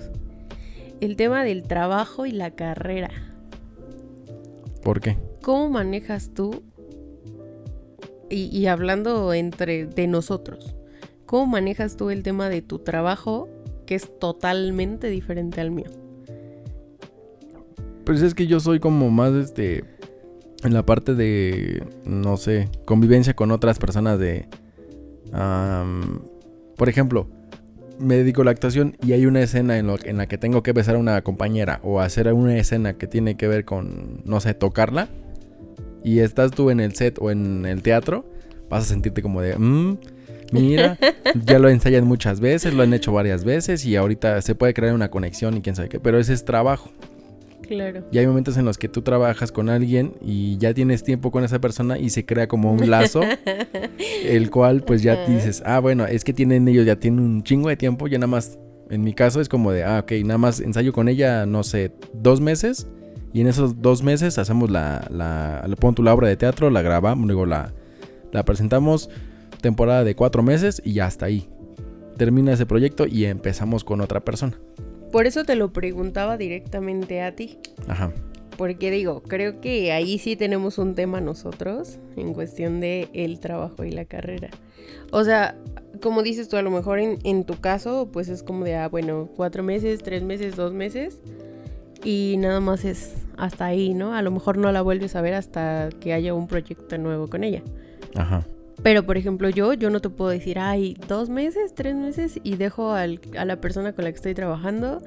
El 1.01 1.17
tema 1.17 1.45
del 1.45 1.65
trabajo 1.65 2.25
y 2.27 2.31
la 2.33 2.53
carrera. 2.53 3.11
¿Por 4.83 5.01
qué? 5.01 5.17
¿Cómo 5.43 5.71
manejas 5.71 6.31
tú? 6.35 6.63
Y, 8.31 8.45
y 8.57 8.67
hablando 8.67 9.33
entre 9.35 9.87
de 9.87 10.07
nosotros, 10.07 10.75
¿cómo 11.27 11.47
manejas 11.47 11.97
tú 11.97 12.11
el 12.11 12.23
tema 12.23 12.49
de 12.49 12.63
tu 12.63 12.79
trabajo 12.79 13.49
que 13.87 13.95
es 13.95 14.19
totalmente 14.19 15.09
diferente 15.09 15.61
al 15.61 15.71
mío? 15.71 15.91
Pues 18.05 18.21
es 18.23 18.35
que 18.35 18.47
yo 18.47 18.61
soy 18.61 18.81
como 18.81 19.11
más 19.11 19.33
este 19.35 19.85
en 20.63 20.73
la 20.73 20.85
parte 20.87 21.15
de 21.15 21.87
no 22.05 22.37
sé, 22.39 22.69
convivencia 22.87 23.35
con 23.35 23.51
otras 23.51 23.79
personas 23.79 24.19
de 24.19 24.47
por 26.77 26.89
ejemplo, 26.89 27.27
me 27.99 28.17
dedico 28.17 28.43
a 28.43 28.45
la 28.47 28.51
actuación 28.53 28.97
y 29.03 29.13
hay 29.13 29.27
una 29.27 29.41
escena 29.43 29.79
en, 29.79 29.87
lo- 29.87 30.03
en 30.05 30.17
la 30.17 30.27
que 30.27 30.39
tengo 30.39 30.63
que 30.63 30.73
besar 30.73 30.97
a 30.97 30.99
una 30.99 31.21
compañera 31.23 31.81
o 31.83 32.01
hacer 32.01 32.33
una 32.33 32.57
escena 32.57 32.95
que 32.95 33.07
tiene 33.07 33.37
que 33.37 33.49
ver 33.49 33.65
con 33.65 34.23
no 34.25 34.41
sé, 34.41 34.55
tocarla 34.55 35.09
y 36.05 36.21
estás 36.21 36.53
tú 36.53 36.71
en 36.71 36.79
el 36.81 36.95
set 36.95 37.17
o 37.21 37.31
en 37.31 37.67
el 37.67 37.83
teatro, 37.83 38.25
vas 38.71 38.85
a 38.85 38.87
sentirte 38.87 39.23
como 39.23 39.41
de 39.41 39.57
"Mm, 39.59 39.97
Mira, 40.53 40.99
ya 41.47 41.59
lo 41.59 41.69
ensayan 41.69 42.07
muchas 42.07 42.39
veces, 42.39 42.75
lo 42.75 42.83
han 42.83 42.95
hecho 42.95 43.13
varias 43.13 43.45
veces 43.45 43.85
y 43.85 43.97
ahorita 43.97 44.41
se 44.43 44.55
puede 44.55 44.75
crear 44.75 44.95
una 44.95 45.11
conexión 45.11 45.57
y 45.57 45.63
quién 45.63 45.75
sabe 45.75 45.89
qué, 45.89 45.99
pero 45.99 46.19
ese 46.19 46.33
es 46.33 46.45
trabajo. 46.45 46.91
Claro. 47.67 48.05
Y 48.13 48.19
hay 48.19 48.27
momentos 48.27 48.59
en 48.59 48.67
los 48.67 48.77
que 48.77 48.89
tú 48.91 49.01
trabajas 49.01 49.51
con 49.51 49.71
alguien 49.71 50.13
y 50.21 50.59
ya 50.59 50.75
tienes 50.75 51.03
tiempo 51.03 51.31
con 51.31 51.45
esa 51.45 51.61
persona 51.61 51.99
y 51.99 52.11
se 52.11 52.27
crea 52.27 52.47
como 52.47 52.71
un 52.73 52.91
lazo, 52.91 53.23
el 54.25 54.51
cual 54.51 54.83
pues 54.83 55.03
ya 55.03 55.27
dices, 55.27 55.63
ah, 55.65 55.81
bueno, 55.81 56.07
es 56.07 56.25
que 56.25 56.35
tienen 56.35 56.69
ellos 56.69 56.85
ya 56.87 56.97
tienen 56.97 57.21
un 57.25 57.43
chingo 57.43 57.71
de 57.71 57.77
tiempo, 57.77 58.07
ya 58.07 58.19
nada 58.19 58.27
más, 58.27 58.59
en 58.91 59.03
mi 59.03 59.15
caso 59.15 59.41
es 59.41 59.49
como 59.49 59.73
de, 59.73 59.83
ah, 59.83 60.01
ok, 60.01 60.13
nada 60.25 60.37
más 60.39 60.61
ensayo 60.61 60.93
con 60.93 61.09
ella, 61.09 61.47
no 61.47 61.63
sé, 61.65 61.91
dos 62.13 62.41
meses 62.41 62.87
y 63.35 63.41
en 63.41 63.49
esos 63.49 63.83
dos 63.83 64.05
meses 64.05 64.39
hacemos 64.39 64.71
la, 64.71 65.09
la, 65.11 65.67
pongo 65.81 65.97
tu 65.97 66.03
la 66.05 66.15
obra 66.15 66.29
de 66.29 66.37
teatro, 66.37 66.71
la 66.71 66.83
grabamos, 66.83 67.27
luego 67.27 67.47
la, 67.47 67.75
la 68.31 68.45
presentamos, 68.45 69.11
temporada 69.61 70.05
de 70.05 70.15
cuatro 70.15 70.45
meses 70.45 70.81
y 70.85 70.93
ya 70.93 71.07
hasta 71.07 71.27
ahí. 71.27 71.49
Termina 72.17 72.53
ese 72.53 72.65
proyecto 72.65 73.09
y 73.09 73.25
empezamos 73.25 73.83
con 73.83 74.01
otra 74.01 74.21
persona. 74.21 74.57
Por 75.11 75.27
eso 75.27 75.43
te 75.45 75.57
lo 75.57 75.73
preguntaba 75.73 76.37
directamente 76.37 77.23
a 77.23 77.35
ti. 77.35 77.59
Ajá. 77.89 78.13
Porque 78.57 78.93
digo, 78.93 79.25
creo 79.25 79.61
que 79.61 79.91
ahí 79.91 80.19
sí 80.19 80.37
tenemos 80.37 80.79
un 80.79 80.95
tema 80.95 81.21
nosotros 81.21 81.99
en 82.15 82.35
cuestión 82.35 82.79
de 82.81 83.09
el 83.15 83.41
trabajo 83.41 83.83
y 83.83 83.91
la 83.91 84.05
carrera. 84.05 84.51
O 85.11 85.25
sea, 85.25 85.57
como 86.01 86.23
dices 86.23 86.49
tú, 86.49 86.57
a 86.57 86.63
lo 86.63 86.71
mejor 86.71 87.01
en, 87.01 87.19
en 87.25 87.43
tu 87.43 87.61
caso, 87.61 88.11
pues 88.13 88.29
es 88.29 88.45
como 88.45 88.65
de, 88.65 88.77
ah, 88.77 88.89
bueno, 88.89 89.29
cuatro 89.35 89.65
meses, 89.65 90.05
tres 90.05 90.23
meses, 90.23 90.55
dos 90.55 90.73
meses. 90.73 91.19
Y 92.05 92.37
nada 92.39 92.61
más 92.61 92.85
es 92.85 93.24
hasta 93.39 93.67
ahí, 93.67 93.95
¿no? 93.95 94.15
A 94.15 94.23
lo 94.23 94.31
mejor 94.31 94.57
no 94.59 94.71
la 94.73 94.83
vuelves 94.83 95.17
a 95.17 95.21
ver 95.21 95.35
hasta 95.35 95.89
que 96.01 96.13
haya 96.13 96.35
un 96.35 96.47
proyecto 96.47 96.97
nuevo 96.99 97.29
con 97.29 97.45
ella. 97.45 97.63
Ajá. 98.15 98.47
Pero, 98.83 99.05
por 99.07 99.17
ejemplo, 99.17 99.49
yo, 99.49 99.73
yo 99.73 99.89
no 99.91 100.01
te 100.01 100.11
puedo 100.11 100.31
decir, 100.31 100.59
ay, 100.59 100.97
dos 101.09 101.29
meses, 101.31 101.75
tres 101.75 101.95
meses 101.95 102.39
y 102.43 102.57
dejo 102.57 102.93
al- 102.93 103.21
a 103.39 103.45
la 103.45 103.61
persona 103.61 103.93
con 103.93 104.05
la 104.05 104.11
que 104.11 104.17
estoy 104.17 104.35
trabajando 104.35 105.01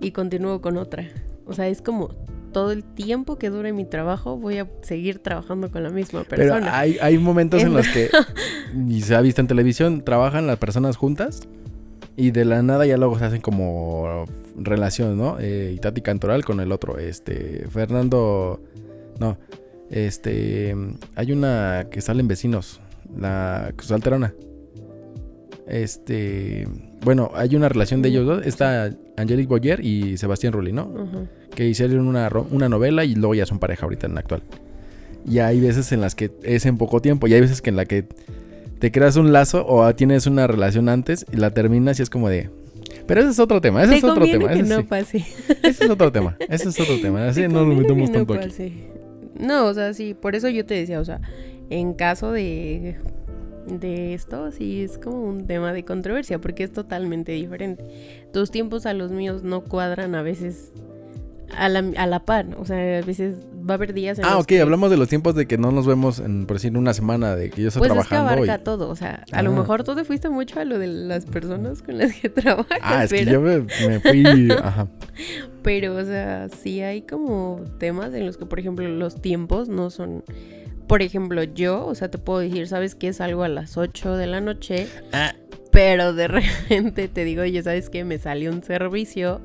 y 0.00 0.10
continúo 0.12 0.60
con 0.60 0.76
otra. 0.76 1.08
O 1.46 1.52
sea, 1.52 1.66
es 1.68 1.82
como 1.82 2.10
todo 2.52 2.70
el 2.70 2.84
tiempo 2.84 3.36
que 3.36 3.50
dure 3.50 3.72
mi 3.72 3.84
trabajo 3.84 4.36
voy 4.36 4.58
a 4.58 4.68
seguir 4.82 5.18
trabajando 5.18 5.72
con 5.72 5.82
la 5.82 5.90
misma 5.90 6.22
Pero 6.28 6.42
persona. 6.42 6.78
hay, 6.78 6.98
hay 7.02 7.18
momentos 7.18 7.62
en 7.62 7.74
los 7.74 7.88
que, 7.88 8.08
y 8.88 9.00
se 9.00 9.16
ha 9.16 9.20
visto 9.20 9.40
en 9.40 9.48
televisión, 9.48 10.02
trabajan 10.04 10.46
las 10.46 10.58
personas 10.58 10.96
juntas 10.96 11.40
y 12.16 12.30
de 12.30 12.44
la 12.44 12.62
nada 12.62 12.86
ya 12.86 12.96
luego 12.96 13.18
se 13.18 13.24
hacen 13.24 13.40
como 13.40 14.24
relación, 14.56 15.18
¿no? 15.18 15.38
Eh, 15.40 15.72
Itati 15.74 16.00
Cantoral 16.00 16.44
con 16.44 16.60
el 16.60 16.72
otro, 16.72 16.98
este, 16.98 17.66
Fernando, 17.70 18.60
no, 19.18 19.36
este, 19.90 20.76
hay 21.14 21.32
una 21.32 21.88
que 21.90 22.00
salen 22.00 22.28
vecinos, 22.28 22.80
la 23.18 23.72
solterona. 23.80 24.34
Este, 25.66 26.68
bueno, 27.02 27.30
hay 27.34 27.56
una 27.56 27.68
relación 27.68 28.02
de 28.02 28.10
ellos 28.10 28.26
dos, 28.26 28.46
está 28.46 28.90
Angelique 29.16 29.48
Boyer 29.48 29.84
y 29.84 30.16
Sebastián 30.16 30.52
Rulli, 30.52 30.72
¿no? 30.72 30.84
Ujú. 30.84 31.28
que 31.54 31.66
hicieron 31.66 32.06
una, 32.06 32.30
una 32.50 32.68
novela 32.68 33.04
y 33.04 33.14
luego 33.14 33.34
ya 33.34 33.46
son 33.46 33.58
pareja 33.58 33.86
ahorita 33.86 34.06
en 34.06 34.14
la 34.14 34.20
actual. 34.20 34.42
Y 35.26 35.38
hay 35.38 35.60
veces 35.60 35.90
en 35.92 36.00
las 36.00 36.14
que 36.14 36.30
es 36.42 36.66
en 36.66 36.76
poco 36.76 37.00
tiempo 37.00 37.26
y 37.26 37.34
hay 37.34 37.40
veces 37.40 37.62
que 37.62 37.70
en 37.70 37.76
la 37.76 37.86
que 37.86 38.06
te 38.84 38.92
creas 38.92 39.16
un 39.16 39.32
lazo 39.32 39.66
o 39.66 39.94
tienes 39.94 40.26
una 40.26 40.46
relación 40.46 40.90
antes 40.90 41.24
y 41.32 41.38
la 41.38 41.52
terminas 41.52 41.98
y 41.98 42.02
es 42.02 42.10
como 42.10 42.28
de... 42.28 42.50
Pero 43.06 43.22
ese 43.22 43.30
es 43.30 43.38
otro 43.38 43.62
tema, 43.62 43.82
ese 43.82 43.92
Te 43.92 43.96
es 43.96 44.04
otro 44.04 44.26
tema. 44.26 44.48
que 44.48 44.60
Ese, 44.60 44.68
no 44.68 44.76
sí. 44.80 44.82
pase. 44.82 45.24
Ese 45.62 45.84
es 45.84 45.90
otro 45.90 46.12
tema, 46.12 46.36
ese 46.50 46.68
es 46.68 46.78
otro 46.78 47.00
tema. 47.00 47.26
Así 47.28 47.40
Te 47.40 47.48
no 47.48 47.64
nos 47.64 47.78
metemos 47.78 48.10
no 48.10 48.14
tanto 48.14 48.34
aquí. 48.34 48.44
pase. 48.46 48.72
No, 49.40 49.64
o 49.68 49.72
sea, 49.72 49.94
sí, 49.94 50.12
por 50.12 50.34
eso 50.34 50.50
yo 50.50 50.66
te 50.66 50.74
decía, 50.74 51.00
o 51.00 51.04
sea, 51.06 51.22
en 51.70 51.94
caso 51.94 52.30
de, 52.30 52.96
de 53.66 54.12
esto, 54.12 54.52
sí 54.52 54.82
es 54.82 54.98
como 54.98 55.22
un 55.22 55.46
tema 55.46 55.72
de 55.72 55.86
controversia, 55.86 56.38
porque 56.38 56.64
es 56.64 56.72
totalmente 56.74 57.32
diferente. 57.32 57.86
Tus 58.34 58.50
tiempos 58.50 58.84
a 58.84 58.92
los 58.92 59.10
míos 59.12 59.42
no 59.44 59.62
cuadran 59.62 60.14
a 60.14 60.20
veces 60.20 60.74
a 61.58 61.68
la, 61.68 61.84
a 61.96 62.06
la 62.06 62.24
par, 62.24 62.46
o 62.58 62.64
sea, 62.64 62.98
a 62.98 63.02
veces 63.02 63.36
va 63.68 63.74
a 63.74 63.76
haber 63.76 63.94
días 63.94 64.18
en 64.18 64.24
Ah, 64.24 64.32
los 64.34 64.40
ok, 64.42 64.46
que, 64.46 64.60
hablamos 64.60 64.90
de 64.90 64.96
los 64.96 65.08
tiempos 65.08 65.34
de 65.34 65.46
que 65.46 65.56
no 65.58 65.70
nos 65.72 65.86
vemos 65.86 66.18
en, 66.18 66.46
por 66.46 66.56
decir, 66.56 66.76
una 66.76 66.92
semana 66.94 67.34
de 67.36 67.50
que 67.50 67.62
yo 67.62 67.68
estoy 67.68 67.80
Pues 67.80 67.90
es 67.92 67.98
que 68.04 68.08
trabajando. 68.08 68.44
y- 68.44 68.48
abarca 68.48 68.64
todo, 68.64 68.88
o 68.90 68.96
sea, 68.96 69.24
a 69.32 69.42
lo 69.42 69.50
Ah. 69.52 69.54
mejor 69.60 69.84
tú 69.84 69.94
te 69.94 70.04
fuiste 70.04 70.28
mucho 70.28 70.60
a 70.60 70.64
lo 70.64 70.78
de 70.78 70.86
las 70.86 71.24
personas 71.26 71.82
con 71.82 71.98
las 71.98 72.12
que 72.12 72.28
trabajas, 72.30 72.78
Ah, 72.82 73.04
es 73.04 73.10
que 73.12 73.18
pero- 73.24 73.32
yo 73.32 73.40
me, 73.40 73.60
me 73.88 74.00
fui... 74.00 74.50
Ajá. 74.62 74.88
Pero, 75.62 75.96
o 75.96 76.04
sea, 76.04 76.48
sí 76.50 76.82
hay 76.82 77.02
como 77.02 77.60
temas 77.78 78.12
en 78.14 78.26
los 78.26 78.36
que, 78.36 78.46
por 78.46 78.58
ejemplo, 78.60 78.86
los 78.88 79.20
tiempos 79.20 79.68
no 79.68 79.90
son... 79.90 80.22
Por 80.86 81.00
ejemplo, 81.00 81.42
yo, 81.44 81.86
o 81.86 81.94
sea, 81.94 82.10
te 82.10 82.18
puedo 82.18 82.40
decir, 82.40 82.66
¿sabes 82.68 82.94
qué? 82.94 83.12
Salgo 83.14 83.42
a 83.42 83.48
las 83.48 83.78
8 83.78 84.16
de 84.16 84.26
la 84.26 84.42
noche, 84.42 84.86
Ah, 85.14 85.32
pero 85.72 86.12
de 86.12 86.28
repente 86.68 87.08
te 87.08 87.24
digo, 87.24 87.40
oye, 87.42 87.62
¿sabes 87.62 87.88
qué? 87.88 88.04
Me 88.04 88.18
salió 88.18 88.50
un 88.52 88.62
servicio 88.62 89.40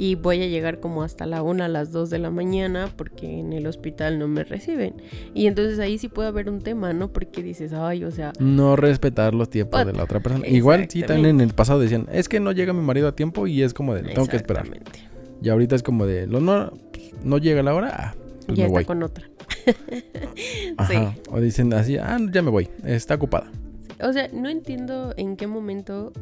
y 0.00 0.14
voy 0.14 0.40
a 0.40 0.46
llegar 0.46 0.78
como 0.78 1.02
hasta 1.02 1.26
la 1.26 1.42
1, 1.42 1.64
a 1.64 1.68
las 1.68 1.90
2 1.90 2.08
de 2.08 2.20
la 2.20 2.30
mañana 2.30 2.88
porque 2.94 3.40
en 3.40 3.52
el 3.52 3.66
hospital 3.66 4.20
no 4.20 4.28
me 4.28 4.44
reciben. 4.44 4.94
Y 5.34 5.48
entonces 5.48 5.80
ahí 5.80 5.98
sí 5.98 6.06
puede 6.06 6.28
haber 6.28 6.48
un 6.48 6.60
tema, 6.60 6.92
¿no? 6.92 7.12
Porque 7.12 7.42
dices, 7.42 7.72
ay, 7.72 8.04
o 8.04 8.12
sea, 8.12 8.32
No 8.38 8.76
respetar 8.76 9.34
los 9.34 9.50
tiempos 9.50 9.84
de 9.84 9.92
la 9.92 10.04
otra 10.04 10.20
persona. 10.20 10.46
Igual 10.46 10.86
sí, 10.88 11.02
también 11.02 11.34
en 11.34 11.40
el 11.40 11.52
pasado 11.52 11.80
decían, 11.80 12.06
es 12.12 12.28
que 12.28 12.38
no 12.38 12.52
llega 12.52 12.72
mi 12.72 12.80
marido 12.80 13.08
a 13.08 13.16
tiempo 13.16 13.48
y 13.48 13.62
es 13.64 13.74
como 13.74 13.92
de, 13.92 14.02
tengo 14.02 14.28
que 14.28 14.36
esperar. 14.36 14.66
exactamente. 14.66 15.00
Y 15.42 15.48
ahorita 15.48 15.74
es 15.74 15.82
como 15.82 16.06
de, 16.06 16.28
no, 16.28 16.38
no, 16.38 16.72
no 17.24 17.38
llega 17.38 17.64
la 17.64 17.74
hora, 17.74 17.90
ah, 17.92 18.14
pues 18.46 18.56
ya 18.56 18.64
me 18.64 18.68
está 18.68 18.78
voy. 18.78 18.84
con 18.84 19.02
otra. 19.02 19.28
Ajá. 20.76 21.16
O 21.32 21.40
dicen 21.40 21.72
así, 21.72 21.96
ah, 21.96 22.18
ya 22.30 22.40
me 22.42 22.50
voy, 22.50 22.68
está 22.84 23.16
ocupada. 23.16 23.50
O 24.00 24.12
sea, 24.12 24.28
no 24.32 24.48
entiendo 24.48 25.12
en 25.16 25.36
qué 25.36 25.48
momento 25.48 26.12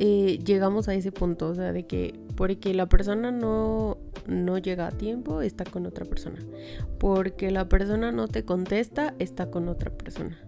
eh, 0.00 0.40
llegamos 0.44 0.88
a 0.88 0.94
ese 0.94 1.12
punto. 1.12 1.48
O 1.48 1.54
sea, 1.54 1.72
de 1.72 1.86
que 1.86 2.14
porque 2.36 2.74
la 2.74 2.88
persona 2.88 3.30
no, 3.30 3.98
no 4.26 4.58
llega 4.58 4.88
a 4.88 4.90
tiempo, 4.90 5.40
está 5.40 5.64
con 5.64 5.86
otra 5.86 6.04
persona. 6.04 6.38
Porque 6.98 7.50
la 7.50 7.68
persona 7.68 8.12
no 8.12 8.28
te 8.28 8.44
contesta, 8.44 9.14
está 9.18 9.50
con 9.50 9.68
otra 9.68 9.90
persona. 9.90 10.38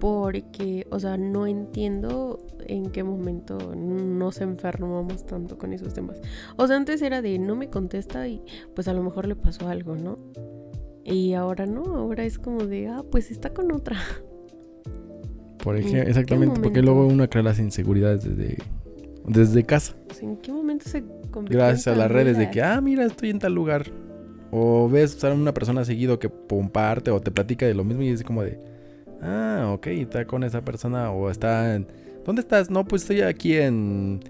Porque, 0.00 0.86
o 0.90 1.00
sea, 1.00 1.16
no 1.16 1.46
entiendo 1.46 2.38
en 2.66 2.90
qué 2.90 3.02
momento 3.02 3.74
nos 3.74 4.40
enfermamos 4.40 5.26
tanto 5.26 5.58
con 5.58 5.72
esos 5.72 5.92
temas. 5.94 6.20
O 6.56 6.66
sea, 6.66 6.76
antes 6.76 7.02
era 7.02 7.20
de 7.20 7.38
no 7.38 7.56
me 7.56 7.68
contesta 7.68 8.28
y 8.28 8.42
pues 8.74 8.88
a 8.88 8.92
lo 8.92 9.02
mejor 9.02 9.26
le 9.26 9.36
pasó 9.36 9.68
algo, 9.68 9.96
¿no? 9.96 10.18
Y 11.04 11.32
ahora 11.32 11.66
no, 11.66 11.84
ahora 11.96 12.24
es 12.24 12.38
como 12.38 12.66
de, 12.66 12.88
ah, 12.88 13.02
pues 13.10 13.30
está 13.30 13.50
con 13.50 13.72
otra. 13.72 13.98
Por 15.62 15.76
¿En 15.76 15.82
ejemplo, 15.86 16.08
exactamente, 16.08 16.60
porque 16.60 16.82
luego 16.82 17.06
uno 17.06 17.28
crea 17.28 17.42
las 17.42 17.58
inseguridades 17.58 18.24
desde, 18.24 18.58
desde 19.28 19.64
casa. 19.64 19.94
Sea, 20.12 20.28
¿En 20.28 20.36
qué 20.36 20.52
momento 20.52 20.88
se 20.88 21.04
convirtió 21.30 21.58
Gracias 21.58 21.88
a 21.88 21.96
las 21.96 22.10
redes 22.10 22.38
de 22.38 22.50
que, 22.50 22.62
ah, 22.62 22.80
mira, 22.80 23.04
estoy 23.04 23.30
en 23.30 23.38
tal 23.38 23.54
lugar. 23.54 23.84
O 24.50 24.88
ves 24.88 25.22
a 25.24 25.32
una 25.32 25.52
persona 25.52 25.84
seguido 25.84 26.18
que 26.18 26.30
comparte 26.48 27.10
o 27.10 27.20
te 27.20 27.30
platica 27.30 27.66
de 27.66 27.74
lo 27.74 27.84
mismo 27.84 28.02
y 28.02 28.08
es 28.08 28.22
como 28.22 28.42
de, 28.42 28.58
Ah, 29.20 29.70
ok, 29.72 29.86
está 29.88 30.26
con 30.26 30.44
esa 30.44 30.62
persona 30.62 31.10
o 31.10 31.30
está... 31.30 31.74
En... 31.74 31.86
¿Dónde 32.24 32.42
estás? 32.42 32.70
No, 32.70 32.84
pues 32.84 33.02
estoy 33.02 33.22
aquí 33.22 33.56
en... 33.56 34.20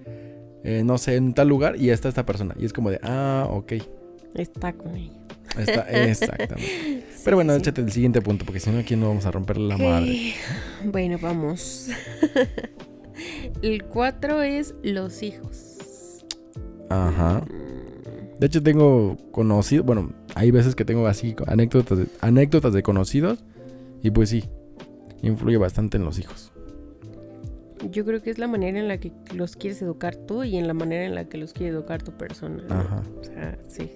eh, 0.64 0.82
no 0.84 0.98
sé, 0.98 1.16
en 1.16 1.34
tal 1.34 1.48
lugar 1.48 1.76
y 1.76 1.90
está 1.90 2.08
esta 2.08 2.24
persona. 2.24 2.54
Y 2.58 2.64
es 2.64 2.72
como 2.72 2.90
de, 2.90 2.98
ah, 3.02 3.46
ok. 3.50 3.74
Está 4.34 4.72
con 4.72 4.96
ella. 4.96 5.12
Está, 5.58 5.82
exactamente. 5.90 7.04
Pero 7.24 7.36
bueno, 7.36 7.54
sí. 7.54 7.60
échate 7.60 7.80
el 7.80 7.92
siguiente 7.92 8.22
punto, 8.22 8.44
porque 8.44 8.60
si 8.60 8.70
no, 8.70 8.78
aquí 8.78 8.96
no 8.96 9.08
vamos 9.08 9.26
a 9.26 9.30
romper 9.30 9.58
la 9.58 9.76
madre. 9.76 10.34
Bueno, 10.84 11.18
vamos. 11.20 11.88
El 13.62 13.84
4 13.84 14.42
es 14.42 14.74
los 14.82 15.22
hijos. 15.22 16.24
Ajá. 16.90 17.44
De 18.38 18.46
hecho, 18.46 18.62
tengo 18.62 19.16
conocido, 19.32 19.82
bueno, 19.82 20.12
hay 20.34 20.50
veces 20.50 20.74
que 20.74 20.84
tengo 20.84 21.06
así 21.06 21.34
anécdotas 21.46 21.98
de, 21.98 22.06
anécdotas 22.20 22.72
de 22.72 22.82
conocidos 22.82 23.44
y 24.02 24.10
pues 24.10 24.28
sí, 24.30 24.44
influye 25.22 25.56
bastante 25.56 25.96
en 25.96 26.04
los 26.04 26.18
hijos. 26.18 26.52
Yo 27.90 28.04
creo 28.04 28.22
que 28.22 28.30
es 28.30 28.38
la 28.38 28.48
manera 28.48 28.78
en 28.78 28.88
la 28.88 28.98
que 28.98 29.12
los 29.34 29.56
quieres 29.56 29.80
educar 29.82 30.16
tú 30.16 30.44
y 30.44 30.56
en 30.56 30.66
la 30.66 30.74
manera 30.74 31.04
en 31.04 31.14
la 31.14 31.24
que 31.28 31.38
los 31.38 31.52
quiere 31.52 31.72
educar 31.72 32.02
tu 32.02 32.12
persona. 32.12 32.62
¿no? 32.68 32.74
Ajá. 32.74 33.02
O 33.20 33.24
sea, 33.24 33.58
sí. 33.68 33.90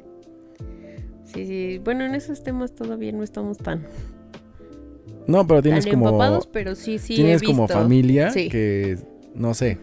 Sí, 1.24 1.46
sí. 1.46 1.80
Bueno, 1.82 2.04
en 2.04 2.14
esos 2.14 2.42
temas 2.42 2.74
todavía 2.74 3.12
no 3.12 3.22
estamos 3.22 3.58
tan, 3.58 3.86
No, 5.26 5.46
pero 5.46 5.62
tienes 5.62 5.84
tan 5.84 5.94
como 5.94 6.08
empapados, 6.08 6.46
pero 6.46 6.74
sí, 6.74 6.98
sí. 6.98 7.14
he 7.14 7.16
tienes 7.16 7.42
como 7.42 7.66
familia 7.68 8.30
Sí. 8.30 8.48
que 8.48 8.98
no 9.34 9.54
sé, 9.54 9.78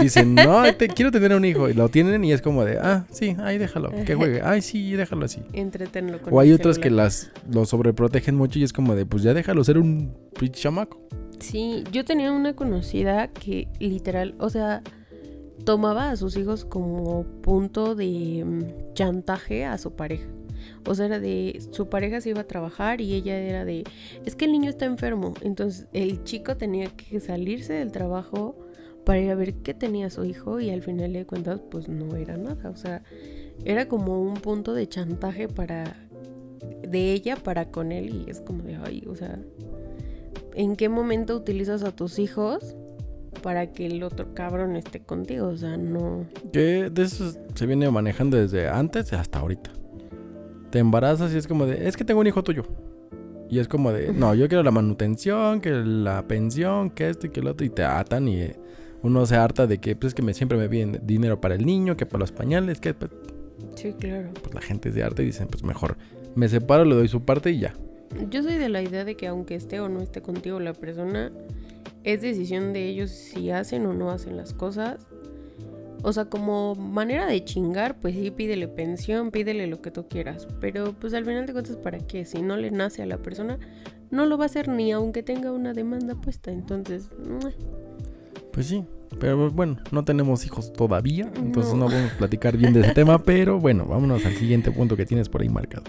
dicen, 0.00 0.34
"No, 0.34 0.62
te 0.76 0.88
quiero 0.88 1.10
tener 1.10 1.32
un 1.34 1.44
hijo" 1.44 1.68
y 1.68 1.74
lo 1.74 1.88
tienen 1.88 2.24
y 2.24 2.32
es 2.32 2.42
como 2.42 2.64
de, 2.64 2.78
"Ah, 2.78 3.06
sí, 3.10 3.36
ahí 3.38 3.58
déjalo, 3.58 3.90
que 4.04 4.14
juegue. 4.14 4.40
Ay, 4.42 4.62
sí, 4.62 4.92
déjalo 4.92 5.24
así." 5.24 5.40
Entretenlo 5.52 6.20
con 6.20 6.32
O 6.32 6.40
hay 6.40 6.52
otros 6.52 6.78
que 6.78 6.84
celular. 6.84 7.06
las 7.06 7.30
lo 7.50 7.64
sobreprotegen 7.64 8.34
mucho 8.34 8.58
y 8.58 8.64
es 8.64 8.72
como 8.72 8.94
de, 8.94 9.06
"Pues 9.06 9.22
ya 9.22 9.34
déjalo 9.34 9.62
ser 9.64 9.78
un 9.78 10.12
chamaco." 10.52 11.00
Sí, 11.38 11.84
yo 11.92 12.04
tenía 12.04 12.30
una 12.32 12.54
conocida 12.54 13.28
que 13.28 13.68
literal, 13.80 14.34
o 14.38 14.48
sea, 14.48 14.82
tomaba 15.64 16.10
a 16.10 16.16
sus 16.16 16.36
hijos 16.36 16.64
como 16.64 17.24
punto 17.42 17.94
de 17.94 18.44
mm, 18.44 18.92
chantaje 18.94 19.64
a 19.64 19.78
su 19.78 19.92
pareja. 19.92 20.26
O 20.86 20.94
sea, 20.94 21.06
era 21.06 21.18
de 21.20 21.60
su 21.70 21.88
pareja 21.88 22.20
se 22.20 22.30
iba 22.30 22.40
a 22.40 22.46
trabajar 22.46 23.00
y 23.00 23.14
ella 23.14 23.36
era 23.38 23.64
de, 23.64 23.84
es 24.24 24.36
que 24.36 24.44
el 24.44 24.52
niño 24.52 24.70
está 24.70 24.84
enfermo. 24.84 25.34
Entonces 25.42 25.86
el 25.92 26.22
chico 26.24 26.56
tenía 26.56 26.88
que 26.90 27.20
salirse 27.20 27.72
del 27.74 27.92
trabajo 27.92 28.56
para 29.04 29.20
ir 29.20 29.30
a 29.30 29.34
ver 29.34 29.54
qué 29.54 29.74
tenía 29.74 30.10
su 30.10 30.24
hijo 30.24 30.60
y 30.60 30.70
al 30.70 30.82
final 30.82 31.12
de 31.12 31.26
cuentas 31.26 31.60
pues 31.70 31.88
no 31.88 32.16
era 32.16 32.36
nada. 32.36 32.70
O 32.70 32.76
sea, 32.76 33.02
era 33.64 33.86
como 33.88 34.22
un 34.22 34.34
punto 34.34 34.74
de 34.74 34.88
chantaje 34.88 35.48
para 35.48 35.96
de 36.88 37.12
ella 37.12 37.36
para 37.36 37.70
con 37.70 37.90
él 37.90 38.24
y 38.26 38.30
es 38.30 38.40
como 38.40 38.62
de, 38.62 38.76
ay, 38.76 39.04
o 39.08 39.14
sea, 39.14 39.38
¿en 40.54 40.76
qué 40.76 40.88
momento 40.88 41.36
utilizas 41.36 41.82
a 41.82 41.92
tus 41.92 42.18
hijos 42.18 42.76
para 43.42 43.72
que 43.72 43.86
el 43.86 44.02
otro 44.02 44.34
cabrón 44.34 44.76
esté 44.76 45.00
contigo? 45.00 45.48
O 45.48 45.56
sea, 45.56 45.76
no. 45.76 46.26
Que 46.52 46.90
de 46.90 47.02
eso 47.02 47.32
se 47.54 47.66
viene 47.66 47.90
manejando 47.90 48.36
desde 48.36 48.68
antes 48.68 49.12
hasta 49.12 49.40
ahorita. 49.40 49.70
Te 50.70 50.78
embarazas 50.78 51.34
y 51.34 51.38
es 51.38 51.46
como 51.46 51.66
de, 51.66 51.88
es 51.88 51.96
que 51.96 52.04
tengo 52.04 52.20
un 52.20 52.26
hijo 52.26 52.42
tuyo. 52.42 52.64
Y 53.50 53.58
es 53.58 53.68
como 53.68 53.92
de, 53.92 54.14
no, 54.14 54.34
yo 54.34 54.48
quiero 54.48 54.62
la 54.62 54.70
manutención, 54.70 55.60
que 55.60 55.70
la 55.70 56.26
pensión, 56.26 56.88
que 56.88 57.10
esto 57.10 57.26
y 57.26 57.30
que 57.30 57.42
lo 57.42 57.50
otro. 57.50 57.66
Y 57.66 57.70
te 57.70 57.84
atan 57.84 58.26
y 58.26 58.50
uno 59.02 59.26
se 59.26 59.36
harta 59.36 59.66
de 59.66 59.78
que, 59.78 59.96
pues 59.96 60.10
es 60.10 60.14
que 60.14 60.22
me, 60.22 60.34
siempre 60.34 60.56
me 60.58 60.68
piden 60.68 61.00
dinero 61.04 61.40
para 61.40 61.54
el 61.54 61.66
niño, 61.66 61.96
que 61.96 62.06
para 62.06 62.20
los 62.20 62.32
pañales, 62.32 62.80
que 62.80 62.94
pues, 62.94 63.10
Sí, 63.74 63.92
claro. 63.98 64.30
pues, 64.42 64.54
la 64.54 64.60
gente 64.60 64.88
es 64.90 64.94
de 64.94 65.02
arte 65.02 65.22
y 65.22 65.26
dicen, 65.26 65.48
pues 65.48 65.62
mejor 65.62 65.96
me 66.34 66.48
separo, 66.48 66.84
le 66.84 66.94
doy 66.94 67.08
su 67.08 67.22
parte 67.22 67.50
y 67.50 67.60
ya. 67.60 67.74
Yo 68.30 68.42
soy 68.42 68.54
de 68.56 68.68
la 68.68 68.82
idea 68.82 69.04
de 69.04 69.16
que 69.16 69.26
aunque 69.26 69.54
esté 69.54 69.80
o 69.80 69.88
no 69.88 70.00
esté 70.00 70.20
contigo 70.22 70.60
la 70.60 70.74
persona, 70.74 71.32
es 72.04 72.20
decisión 72.20 72.72
de 72.72 72.88
ellos 72.88 73.10
si 73.10 73.50
hacen 73.50 73.86
o 73.86 73.94
no 73.94 74.10
hacen 74.10 74.36
las 74.36 74.52
cosas. 74.52 75.06
O 76.04 76.12
sea, 76.12 76.24
como 76.24 76.74
manera 76.74 77.26
de 77.26 77.44
chingar, 77.44 78.00
pues 78.00 78.14
sí, 78.14 78.30
pídele 78.30 78.66
pensión, 78.66 79.30
pídele 79.30 79.66
lo 79.68 79.80
que 79.80 79.90
tú 79.92 80.08
quieras. 80.08 80.48
Pero 80.60 80.92
pues 80.94 81.14
al 81.14 81.24
final 81.24 81.46
de 81.46 81.52
cuentas, 81.52 81.76
¿para 81.76 81.98
qué? 81.98 82.24
Si 82.24 82.42
no 82.42 82.56
le 82.56 82.70
nace 82.70 83.02
a 83.02 83.06
la 83.06 83.18
persona, 83.18 83.58
no 84.10 84.26
lo 84.26 84.36
va 84.36 84.44
a 84.44 84.46
hacer 84.46 84.68
ni 84.68 84.90
aunque 84.92 85.22
tenga 85.22 85.52
una 85.52 85.72
demanda 85.72 86.14
puesta. 86.16 86.50
Entonces. 86.50 87.08
Pues 88.52 88.66
sí, 88.66 88.84
pero 89.18 89.50
bueno, 89.50 89.78
no 89.90 90.04
tenemos 90.04 90.44
hijos 90.44 90.72
todavía, 90.72 91.30
entonces 91.36 91.72
no, 91.74 91.88
No. 91.88 91.94
vamos 91.94 92.12
a 92.12 92.18
platicar 92.18 92.56
bien 92.56 92.72
de 92.72 92.80
ese 92.80 92.92
tema, 92.94 93.18
pero 93.24 93.58
bueno, 93.58 93.86
vámonos 93.86 94.24
al 94.26 94.34
siguiente 94.36 94.70
punto 94.70 94.96
que 94.96 95.06
tienes 95.06 95.28
por 95.28 95.42
ahí 95.42 95.48
marcado. 95.48 95.84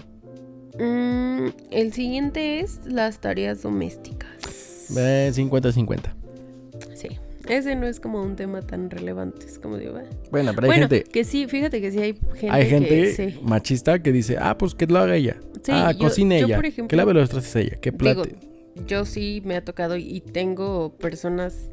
Mm, 0.78 1.48
el 1.70 1.92
siguiente 1.92 2.60
es 2.60 2.80
las 2.86 3.20
tareas 3.20 3.62
domésticas. 3.62 4.90
Eh, 4.96 5.30
50-50. 5.34 6.14
Sí. 6.94 7.08
Ese 7.48 7.76
no 7.76 7.86
es 7.86 8.00
como 8.00 8.22
un 8.22 8.36
tema 8.36 8.62
tan 8.62 8.88
relevante. 8.90 9.44
Es 9.46 9.58
como 9.58 9.76
digo. 9.76 9.98
Bueno, 10.30 10.52
pero 10.54 10.64
hay 10.66 10.68
bueno, 10.78 10.88
gente, 10.88 11.04
que 11.04 11.24
sí, 11.24 11.46
fíjate 11.46 11.80
que 11.82 11.92
sí 11.92 11.98
hay 12.00 12.14
gente, 12.34 12.50
hay 12.50 12.66
gente 12.66 12.88
que 12.88 13.12
sí. 13.12 13.40
machista 13.42 13.98
que 14.02 14.12
dice, 14.12 14.36
ah, 14.40 14.56
pues 14.56 14.74
que 14.74 14.86
lo 14.86 14.98
haga 14.98 15.14
ella. 15.16 15.36
Sí, 15.62 15.70
ah, 15.72 15.92
yo- 15.92 15.98
cocine 15.98 16.40
yo, 16.40 16.46
ella. 16.46 16.56
por 16.56 16.62
que 16.64 16.68
ejemplo, 16.68 16.96
lave 16.96 17.12
los 17.14 17.28
trastes 17.28 17.54
ella. 17.56 17.76
Que 17.76 17.90
digo, 17.90 17.98
plate. 18.22 18.36
yo 18.86 19.04
sí 19.04 19.42
me 19.44 19.56
ha 19.56 19.64
tocado 19.64 19.96
y 19.96 20.20
tengo 20.22 20.94
personas, 20.96 21.70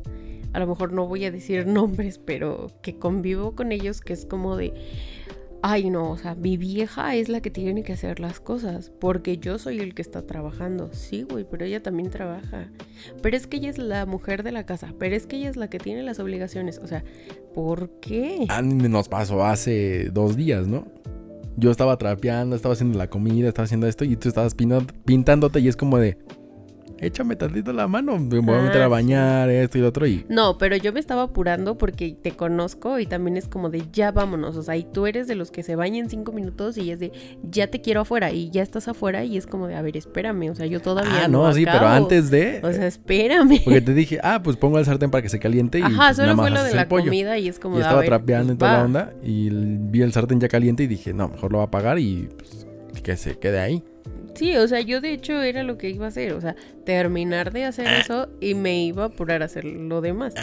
a 0.54 0.60
lo 0.60 0.68
mejor 0.68 0.94
no 0.94 1.08
voy 1.08 1.26
a 1.26 1.32
decir 1.32 1.66
nombres, 1.68 2.18
pero 2.18 2.68
que 2.82 2.98
convivo 2.98 3.56
con 3.56 3.72
ellos, 3.72 4.02
que 4.02 4.14
es 4.14 4.26
como 4.26 4.58
de, 4.58 4.74
ay 5.62 5.90
no, 5.90 6.12
o 6.12 6.18
sea, 6.18 6.36
mi 6.36 6.58
vieja 6.58 7.16
es 7.16 7.30
la 7.30 7.42
que 7.42 7.52
tiene 7.52 7.84
que 7.84 7.94
hacer 7.94 8.20
las 8.20 8.40
cosas, 8.40 8.92
porque 9.00 9.38
yo 9.38 9.60
soy 9.60 9.80
el 9.80 9.94
que 9.94 10.02
está 10.02 10.26
trabajando. 10.26 10.90
Sí, 10.94 11.24
güey, 11.24 11.46
pero 11.50 11.66
ella 11.66 11.84
también 11.84 12.10
trabaja. 12.10 12.70
Pero 13.22 13.38
es 13.38 13.48
que 13.48 13.58
ella 13.58 13.70
es 13.70 13.78
la 13.78 14.06
mujer 14.06 14.44
de 14.44 14.52
la 14.52 14.66
casa, 14.66 14.94
pero 14.98 15.16
es 15.16 15.28
que 15.28 15.38
ella 15.38 15.50
es 15.50 15.58
la 15.58 15.70
que 15.70 15.80
tiene 15.80 16.04
las 16.04 16.20
obligaciones. 16.20 16.80
O 16.80 16.88
sea, 16.88 17.04
¿por 17.54 17.90
qué? 18.00 18.46
Ah, 18.50 18.62
nos 18.62 19.08
pasó 19.08 19.44
hace 19.44 20.10
dos 20.12 20.36
días, 20.36 20.68
¿no? 20.68 20.88
Yo 21.58 21.70
estaba 21.70 21.98
trapeando, 21.98 22.56
estaba 22.56 22.74
haciendo 22.74 22.98
la 22.98 23.10
comida, 23.10 23.50
estaba 23.50 23.66
haciendo 23.66 23.88
esto 23.88 24.06
y 24.06 24.16
tú 24.16 24.30
estabas 24.30 24.56
pintándote 24.56 25.60
y 25.60 25.68
es 25.68 25.76
como 25.76 25.98
de, 25.98 26.18
échame 27.02 27.36
tantito 27.36 27.74
la 27.74 27.88
mano, 27.88 28.18
me 28.20 28.40
voy 28.40 28.56
a 28.56 28.60
Ah, 28.60 28.64
meter 28.64 28.82
a 28.82 28.86
sí. 28.86 28.92
bañar, 28.92 29.50
esto 29.50 29.78
y 29.78 29.82
lo 29.82 29.88
otro 29.88 30.08
y... 30.08 30.26
No, 30.30 30.58
pero 30.58 30.76
yo 30.76 30.94
me 30.94 31.00
estaba 31.00 31.24
apurando 31.24 31.78
porque 31.78 32.16
te 32.22 32.32
conozco 32.32 33.00
y 33.00 33.06
también 33.06 33.38
es 33.38 33.48
como 33.48 33.70
de 33.70 33.84
ya 33.92 34.12
vámonos. 34.12 34.56
O 34.56 34.64
sea, 34.64 34.78
y 34.78 34.84
tú 34.84 35.08
eres 35.08 35.28
de 35.28 35.36
los 35.36 35.52
que 35.52 35.64
se 35.64 35.76
bañan 35.76 36.10
cinco 36.10 36.32
minutos 36.32 36.78
y 36.78 36.92
es 36.92 37.00
de 37.00 37.12
ya 37.44 37.68
te 37.68 37.82
quiero 37.82 38.02
afuera 38.02 38.32
y 38.32 38.50
ya 38.52 38.62
estás 38.62 38.88
afuera 38.88 39.24
y 39.26 39.38
es 39.38 39.48
como 39.48 39.68
de 39.68 39.76
a 39.76 39.82
ver, 39.82 39.98
espérame. 39.98 40.50
O 40.52 40.56
sea, 40.56 40.66
yo 40.68 40.80
todavía 40.80 41.26
Ah, 41.26 41.28
no, 41.28 41.52
sí, 41.54 41.66
pero 41.66 41.88
antes 41.88 42.30
de... 42.32 42.62
O 42.64 42.72
sea, 42.72 42.88
espérame. 42.88 43.62
Porque 43.64 43.82
te 43.82 43.94
dije, 43.94 44.20
ah, 44.24 44.42
pues 44.44 44.56
pongo 44.58 44.78
el 44.80 44.86
sartén 44.86 45.10
para 45.12 45.22
que 45.22 45.30
se 45.30 45.40
caliente 45.40 45.80
y 45.80 45.82
Ajá, 45.82 45.90
pues, 46.08 46.18
nada 46.20 46.32
solo 46.32 46.36
fue 46.36 46.50
lo 46.52 46.64
de 46.64 46.74
la 46.76 46.88
pollo. 46.88 47.06
comida 47.06 47.38
y 47.38 47.48
es 47.48 47.60
como 47.60 47.76
Y 47.76 47.80
de, 47.80 47.84
a 47.84 47.88
estaba 47.88 48.02
ver, 48.02 48.10
trapeando 48.10 48.48
pues, 48.48 48.56
y 48.56 48.60
toda 48.60 48.74
la 48.74 48.84
onda 48.86 49.14
y 49.24 49.50
vi 49.50 50.02
el 50.02 50.14
sartén 50.14 50.40
ya 50.40 50.48
caliente 50.48 50.84
y 50.84 50.88
dije, 50.88 51.14
no, 51.14 51.30
mejor 51.30 51.52
lo 51.52 51.58
va 51.58 51.64
a 51.64 51.68
apagar 51.68 51.98
y 52.00 52.30
pues, 52.38 52.68
que 53.02 53.18
se 53.18 53.40
quede 53.40 53.60
ahí. 53.60 53.84
Sí, 54.36 54.56
o 54.56 54.68
sea, 54.68 54.80
yo 54.82 55.02
de 55.02 55.12
hecho 55.14 55.42
era 55.42 55.64
lo 55.64 55.78
que 55.78 55.90
iba 55.90 56.06
a 56.06 56.10
hacer, 56.10 56.34
o 56.34 56.42
sea, 56.42 56.56
terminar 56.86 57.52
de 57.52 57.66
hacer 57.66 57.88
eso 57.88 58.30
y 58.40 58.56
me 58.56 58.84
iba 58.84 59.04
a 59.04 59.08
apurar 59.08 59.42
a 59.42 59.46
hacer 59.46 59.66
lo 59.66 60.02
demás. 60.02 60.34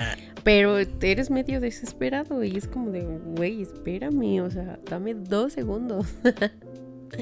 Pero 0.45 0.79
eres 0.79 1.31
medio 1.31 1.61
desesperado 1.61 2.45
y 2.45 2.57
es 2.57 2.69
como 2.69 2.91
de, 2.91 3.03
güey, 3.03 3.63
espérame, 3.63 4.41
o 4.43 4.51
sea, 4.51 4.79
dame 4.89 5.15
dos 5.15 5.53
segundos. 5.55 6.07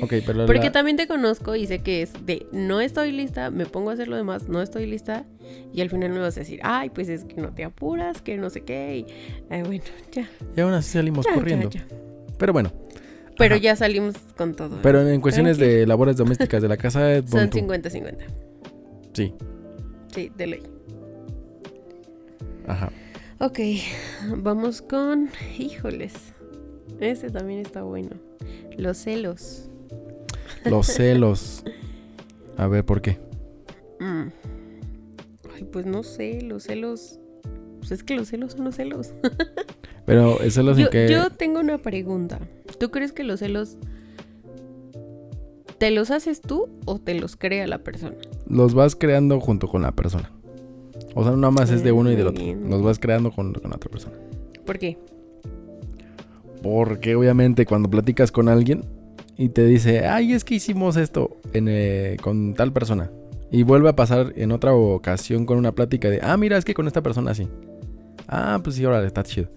Ok, 0.02 0.14
pero 0.26 0.34
la- 0.40 0.46
Porque 0.46 0.70
también 0.70 0.96
te 0.96 1.06
conozco 1.06 1.54
y 1.54 1.64
sé 1.66 1.78
que 1.78 2.02
es 2.02 2.12
de 2.26 2.44
no 2.50 2.80
estoy 2.80 3.12
lista, 3.12 3.50
me 3.52 3.66
pongo 3.66 3.90
a 3.90 3.92
hacer 3.92 4.08
lo 4.08 4.16
demás, 4.16 4.48
no 4.48 4.60
estoy 4.60 4.84
lista 4.84 5.24
y 5.72 5.80
al 5.80 5.88
final 5.90 6.10
me 6.10 6.18
vas 6.18 6.36
a 6.36 6.40
decir, 6.40 6.58
ay, 6.64 6.90
pues 6.90 7.08
es 7.08 7.24
que 7.24 7.36
no 7.36 7.54
te 7.54 7.62
apuras, 7.62 8.20
que 8.20 8.36
no 8.36 8.50
sé 8.50 8.62
qué. 8.62 9.06
Y, 9.08 9.12
ay, 9.48 9.62
bueno, 9.62 9.84
ya. 10.10 10.28
y 10.56 10.60
aún 10.60 10.72
así 10.72 10.90
salimos 10.90 11.24
ya, 11.24 11.30
ya, 11.30 11.34
corriendo. 11.36 11.70
ya. 11.70 11.86
Pero 12.36 12.52
bueno. 12.52 12.72
Pero 13.38 13.54
Ajá. 13.56 13.62
ya 13.62 13.76
salimos 13.76 14.16
con 14.36 14.54
todo. 14.54 14.78
Pero 14.82 15.06
en 15.08 15.20
cuestiones 15.20 15.58
de 15.58 15.86
labores 15.86 16.16
domésticas 16.16 16.62
de 16.62 16.68
la 16.68 16.76
casa, 16.76 17.12
eh, 17.16 17.22
Son 17.26 17.50
tú. 17.50 17.58
50-50. 17.58 18.16
Sí, 19.12 19.34
Sí, 20.14 20.32
de 20.36 20.46
ley. 20.46 20.62
ajá. 22.66 22.90
Ok, 23.38 23.58
vamos 24.38 24.80
con. 24.80 25.28
Híjoles. 25.58 26.14
Ese 27.00 27.30
también 27.30 27.60
está 27.60 27.82
bueno. 27.82 28.10
Los 28.78 28.96
celos. 28.96 29.68
Los 30.64 30.86
celos. 30.86 31.62
A 32.56 32.66
ver, 32.66 32.84
¿por 32.86 33.02
qué? 33.02 33.18
Mm. 34.00 34.28
Ay, 35.54 35.64
pues 35.70 35.84
no 35.84 36.02
sé, 36.02 36.40
los 36.40 36.62
celos. 36.64 37.20
Pues 37.78 37.92
es 37.92 38.02
que 38.02 38.16
los 38.16 38.28
celos 38.28 38.52
son 38.52 38.64
los 38.64 38.76
celos. 38.76 39.12
Pero 40.06 40.40
el 40.40 40.52
celos 40.52 40.78
en 40.78 40.84
Yo, 40.84 40.90
que... 40.90 41.08
yo 41.10 41.30
tengo 41.30 41.60
una 41.60 41.78
pregunta. 41.78 42.40
¿Tú 42.78 42.90
crees 42.90 43.12
que 43.12 43.24
los 43.24 43.40
celos 43.40 43.76
te 45.78 45.90
los 45.90 46.10
haces 46.10 46.40
tú 46.40 46.68
o 46.86 46.98
te 46.98 47.14
los 47.14 47.36
crea 47.36 47.66
la 47.66 47.78
persona? 47.78 48.14
Los 48.48 48.72
vas 48.74 48.96
creando 48.96 49.40
junto 49.40 49.68
con 49.68 49.82
la 49.82 49.92
persona. 49.92 50.30
O 51.14 51.24
sea, 51.24 51.32
nada 51.32 51.50
más 51.50 51.70
es 51.70 51.82
de 51.82 51.92
uno 51.92 52.10
y 52.10 52.16
del 52.16 52.28
otro. 52.28 52.42
bien. 52.42 52.70
Los 52.70 52.82
vas 52.82 52.98
creando 52.98 53.30
con, 53.32 53.52
con 53.52 53.70
la 53.70 53.76
otra 53.76 53.90
persona. 53.90 54.14
¿Por 54.64 54.78
qué? 54.78 54.98
Porque 56.62 57.14
obviamente 57.14 57.66
cuando 57.66 57.90
platicas 57.90 58.32
con 58.32 58.48
alguien 58.48 58.84
y 59.36 59.50
te 59.50 59.64
dice, 59.66 60.06
ay, 60.06 60.32
es 60.32 60.44
que 60.44 60.54
hicimos 60.54 60.96
esto 60.96 61.36
en, 61.52 61.66
eh, 61.68 62.16
con 62.22 62.54
tal 62.54 62.72
persona. 62.72 63.10
Y 63.50 63.62
vuelve 63.62 63.88
a 63.88 63.96
pasar 63.96 64.32
en 64.36 64.50
otra 64.52 64.74
ocasión 64.74 65.46
con 65.46 65.58
una 65.58 65.72
plática 65.72 66.10
de, 66.10 66.20
ah, 66.22 66.36
mira, 66.36 66.56
es 66.56 66.64
que 66.64 66.74
con 66.74 66.86
esta 66.86 67.02
persona 67.02 67.30
así. 67.30 67.48
Ah, 68.28 68.60
pues 68.62 68.76
sí, 68.76 68.84
ahora 68.84 69.04
está 69.06 69.22
chido. 69.22 69.48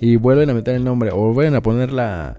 Y 0.00 0.16
vuelven 0.16 0.50
a 0.50 0.54
meter 0.54 0.74
el 0.74 0.84
nombre 0.84 1.10
o 1.10 1.32
vuelven 1.32 1.54
a 1.54 1.62
poner 1.62 1.92
la... 1.92 2.38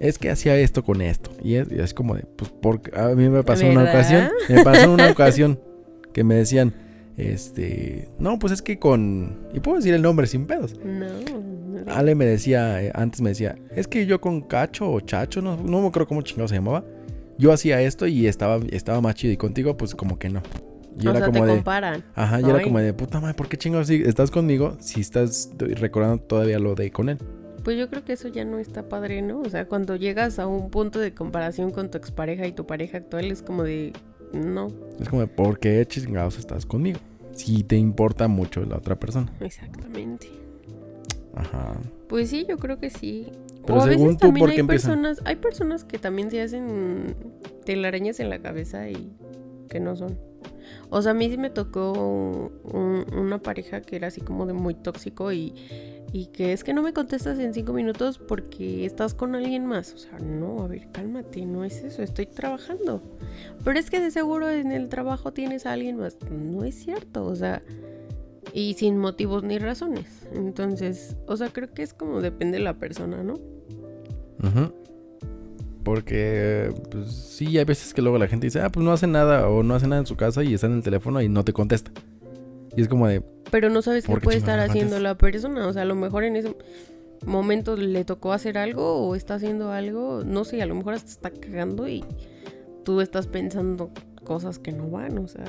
Es 0.00 0.18
que 0.18 0.30
hacía 0.30 0.56
esto 0.56 0.82
con 0.82 1.00
esto. 1.00 1.30
Y 1.42 1.54
es, 1.54 1.70
y 1.70 1.78
es 1.78 1.94
como 1.94 2.16
de, 2.16 2.22
pues 2.22 2.50
porque 2.50 2.90
a 2.98 3.08
mí 3.08 3.28
me 3.28 3.44
pasó 3.44 3.66
una 3.66 3.84
ocasión. 3.84 4.30
Me 4.48 4.64
pasó 4.64 4.92
una 4.92 5.08
ocasión 5.12 5.60
que 6.12 6.24
me 6.24 6.34
decían, 6.34 6.74
este, 7.16 8.08
no, 8.18 8.38
pues 8.38 8.52
es 8.52 8.62
que 8.62 8.78
con... 8.78 9.38
Y 9.54 9.60
puedo 9.60 9.76
decir 9.76 9.94
el 9.94 10.02
nombre 10.02 10.26
sin 10.26 10.46
pedos. 10.46 10.78
No. 10.84 11.06
no. 11.06 11.92
Ale 11.92 12.14
me 12.14 12.26
decía, 12.26 12.82
eh, 12.82 12.90
antes 12.94 13.20
me 13.20 13.30
decía, 13.30 13.56
es 13.74 13.86
que 13.86 14.06
yo 14.06 14.20
con 14.20 14.40
Cacho 14.42 14.90
o 14.90 15.00
Chacho, 15.00 15.40
no, 15.40 15.56
no 15.56 15.80
me 15.80 15.88
acuerdo 15.88 16.08
cómo 16.08 16.22
chingado 16.22 16.48
se 16.48 16.56
llamaba. 16.56 16.84
Yo 17.38 17.52
hacía 17.52 17.80
esto 17.80 18.06
y 18.06 18.26
estaba, 18.26 18.60
estaba 18.70 19.00
más 19.00 19.14
chido. 19.14 19.32
Y 19.32 19.36
contigo, 19.36 19.76
pues 19.76 19.94
como 19.94 20.18
que 20.18 20.28
no. 20.28 20.42
Y 20.98 21.06
o 21.06 21.10
era 21.10 21.20
sea, 21.20 21.26
como 21.28 21.40
te 21.40 21.46
de. 21.46 21.54
comparan. 21.54 22.04
Ajá, 22.14 22.40
y 22.40 22.48
era 22.50 22.62
como 22.62 22.78
de 22.78 22.92
puta 22.94 23.20
madre, 23.20 23.34
¿por 23.34 23.48
qué 23.48 23.56
chingados 23.56 23.86
si 23.88 24.02
estás 24.02 24.30
conmigo 24.30 24.76
si 24.80 25.00
estás 25.00 25.50
recordando 25.58 26.22
todavía 26.22 26.58
lo 26.58 26.74
de 26.74 26.90
con 26.90 27.08
él? 27.08 27.18
Pues 27.64 27.78
yo 27.78 27.88
creo 27.88 28.04
que 28.04 28.14
eso 28.14 28.28
ya 28.28 28.44
no 28.44 28.58
está 28.58 28.88
padre, 28.88 29.22
¿no? 29.22 29.40
O 29.40 29.48
sea, 29.48 29.66
cuando 29.68 29.94
llegas 29.96 30.38
a 30.38 30.46
un 30.46 30.70
punto 30.70 30.98
de 30.98 31.14
comparación 31.14 31.70
con 31.70 31.90
tu 31.90 31.98
expareja 31.98 32.46
y 32.46 32.52
tu 32.52 32.66
pareja 32.66 32.98
actual 32.98 33.30
es 33.30 33.42
como 33.42 33.62
de, 33.62 33.92
no, 34.32 34.68
Es 35.00 35.08
como 35.08 35.22
de, 35.22 35.28
¿por 35.28 35.58
qué 35.60 35.86
chingados 35.86 36.38
estás 36.38 36.66
conmigo? 36.66 36.98
Si 37.32 37.62
te 37.62 37.76
importa 37.76 38.26
mucho 38.28 38.64
la 38.64 38.76
otra 38.76 38.96
persona. 38.98 39.32
exactamente. 39.40 40.28
Ajá. 41.34 41.74
Pues 42.08 42.28
sí, 42.30 42.44
yo 42.48 42.58
creo 42.58 42.78
que 42.78 42.90
sí. 42.90 43.30
Pero 43.64 43.78
o 43.78 43.82
a 43.82 43.86
según 43.86 44.08
veces 44.08 44.18
tú, 44.18 44.26
también 44.26 44.42
¿por 44.44 44.50
hay 44.50 44.58
empiezan? 44.58 45.00
personas, 45.02 45.22
hay 45.24 45.36
personas 45.36 45.84
que 45.84 45.98
también 45.98 46.30
se 46.30 46.42
hacen 46.42 47.14
telarañas 47.64 48.20
en 48.20 48.28
la 48.28 48.40
cabeza 48.40 48.88
y 48.90 49.12
que 49.68 49.80
no 49.80 49.96
son. 49.96 50.18
O 50.90 51.00
sea, 51.02 51.12
a 51.12 51.14
mí 51.14 51.28
sí 51.30 51.38
me 51.38 51.50
tocó 51.50 51.92
un- 52.64 53.06
una 53.16 53.38
pareja 53.38 53.80
que 53.80 53.96
era 53.96 54.08
así 54.08 54.20
como 54.20 54.46
de 54.46 54.52
muy 54.52 54.74
tóxico 54.74 55.32
y, 55.32 55.54
y 56.12 56.26
que 56.26 56.52
es 56.52 56.62
que 56.64 56.74
no 56.74 56.82
me 56.82 56.92
contestas 56.92 57.38
en 57.38 57.54
cinco 57.54 57.72
minutos 57.72 58.18
porque 58.18 58.84
estás 58.84 59.14
con 59.14 59.34
alguien 59.34 59.66
más. 59.66 59.94
O 59.94 59.98
sea, 59.98 60.18
no, 60.18 60.62
a 60.62 60.68
ver, 60.68 60.88
cálmate, 60.92 61.44
no 61.46 61.64
es 61.64 61.82
eso, 61.82 62.02
estoy 62.02 62.26
trabajando. 62.26 63.02
Pero 63.64 63.78
es 63.78 63.90
que 63.90 64.00
de 64.00 64.10
seguro 64.10 64.50
en 64.50 64.70
el 64.72 64.88
trabajo 64.88 65.32
tienes 65.32 65.64
a 65.66 65.72
alguien 65.72 65.96
más. 65.96 66.16
No 66.30 66.64
es 66.64 66.74
cierto, 66.74 67.24
o 67.24 67.34
sea, 67.34 67.62
y 68.52 68.74
sin 68.74 68.98
motivos 68.98 69.42
ni 69.44 69.58
razones. 69.58 70.28
Entonces, 70.34 71.16
o 71.26 71.36
sea, 71.36 71.48
creo 71.48 71.72
que 71.72 71.82
es 71.82 71.94
como 71.94 72.20
depende 72.20 72.58
de 72.58 72.64
la 72.64 72.74
persona, 72.78 73.22
¿no? 73.22 73.34
Ujú. 74.42 74.72
Porque, 75.84 76.72
pues 76.90 77.12
sí, 77.12 77.58
hay 77.58 77.64
veces 77.64 77.92
que 77.92 78.02
luego 78.02 78.18
la 78.18 78.28
gente 78.28 78.46
dice, 78.46 78.60
ah, 78.60 78.70
pues 78.70 78.84
no 78.84 78.92
hace 78.92 79.06
nada 79.06 79.48
o 79.48 79.62
no 79.62 79.74
hace 79.74 79.86
nada 79.86 80.00
en 80.00 80.06
su 80.06 80.16
casa 80.16 80.42
y 80.44 80.54
está 80.54 80.66
en 80.66 80.74
el 80.74 80.82
teléfono 80.82 81.20
y 81.20 81.28
no 81.28 81.44
te 81.44 81.52
contesta. 81.52 81.90
Y 82.76 82.82
es 82.82 82.88
como 82.88 83.06
de, 83.06 83.22
Pero 83.50 83.68
no 83.68 83.82
sabes 83.82 84.04
qué 84.04 84.12
¿Por 84.12 84.20
qué 84.20 84.24
puede 84.24 84.38
estar 84.38 84.58
haciendo 84.60 84.98
la 84.98 85.16
persona. 85.16 85.66
O 85.66 85.72
sea, 85.72 85.82
a 85.82 85.84
lo 85.84 85.94
mejor 85.94 86.24
en 86.24 86.36
ese 86.36 86.56
momento 87.26 87.76
le 87.76 88.04
tocó 88.04 88.32
hacer 88.32 88.58
algo 88.58 88.96
o 88.96 89.14
está 89.14 89.34
haciendo 89.34 89.72
algo. 89.72 90.22
No 90.24 90.44
sé, 90.44 90.62
a 90.62 90.66
lo 90.66 90.74
mejor 90.74 90.94
hasta 90.94 91.10
está 91.10 91.30
cagando 91.30 91.88
y 91.88 92.04
tú 92.84 93.00
estás 93.00 93.26
pensando 93.26 93.90
cosas 94.24 94.58
que 94.58 94.72
no 94.72 94.88
van. 94.88 95.18
O 95.18 95.28
sea, 95.28 95.44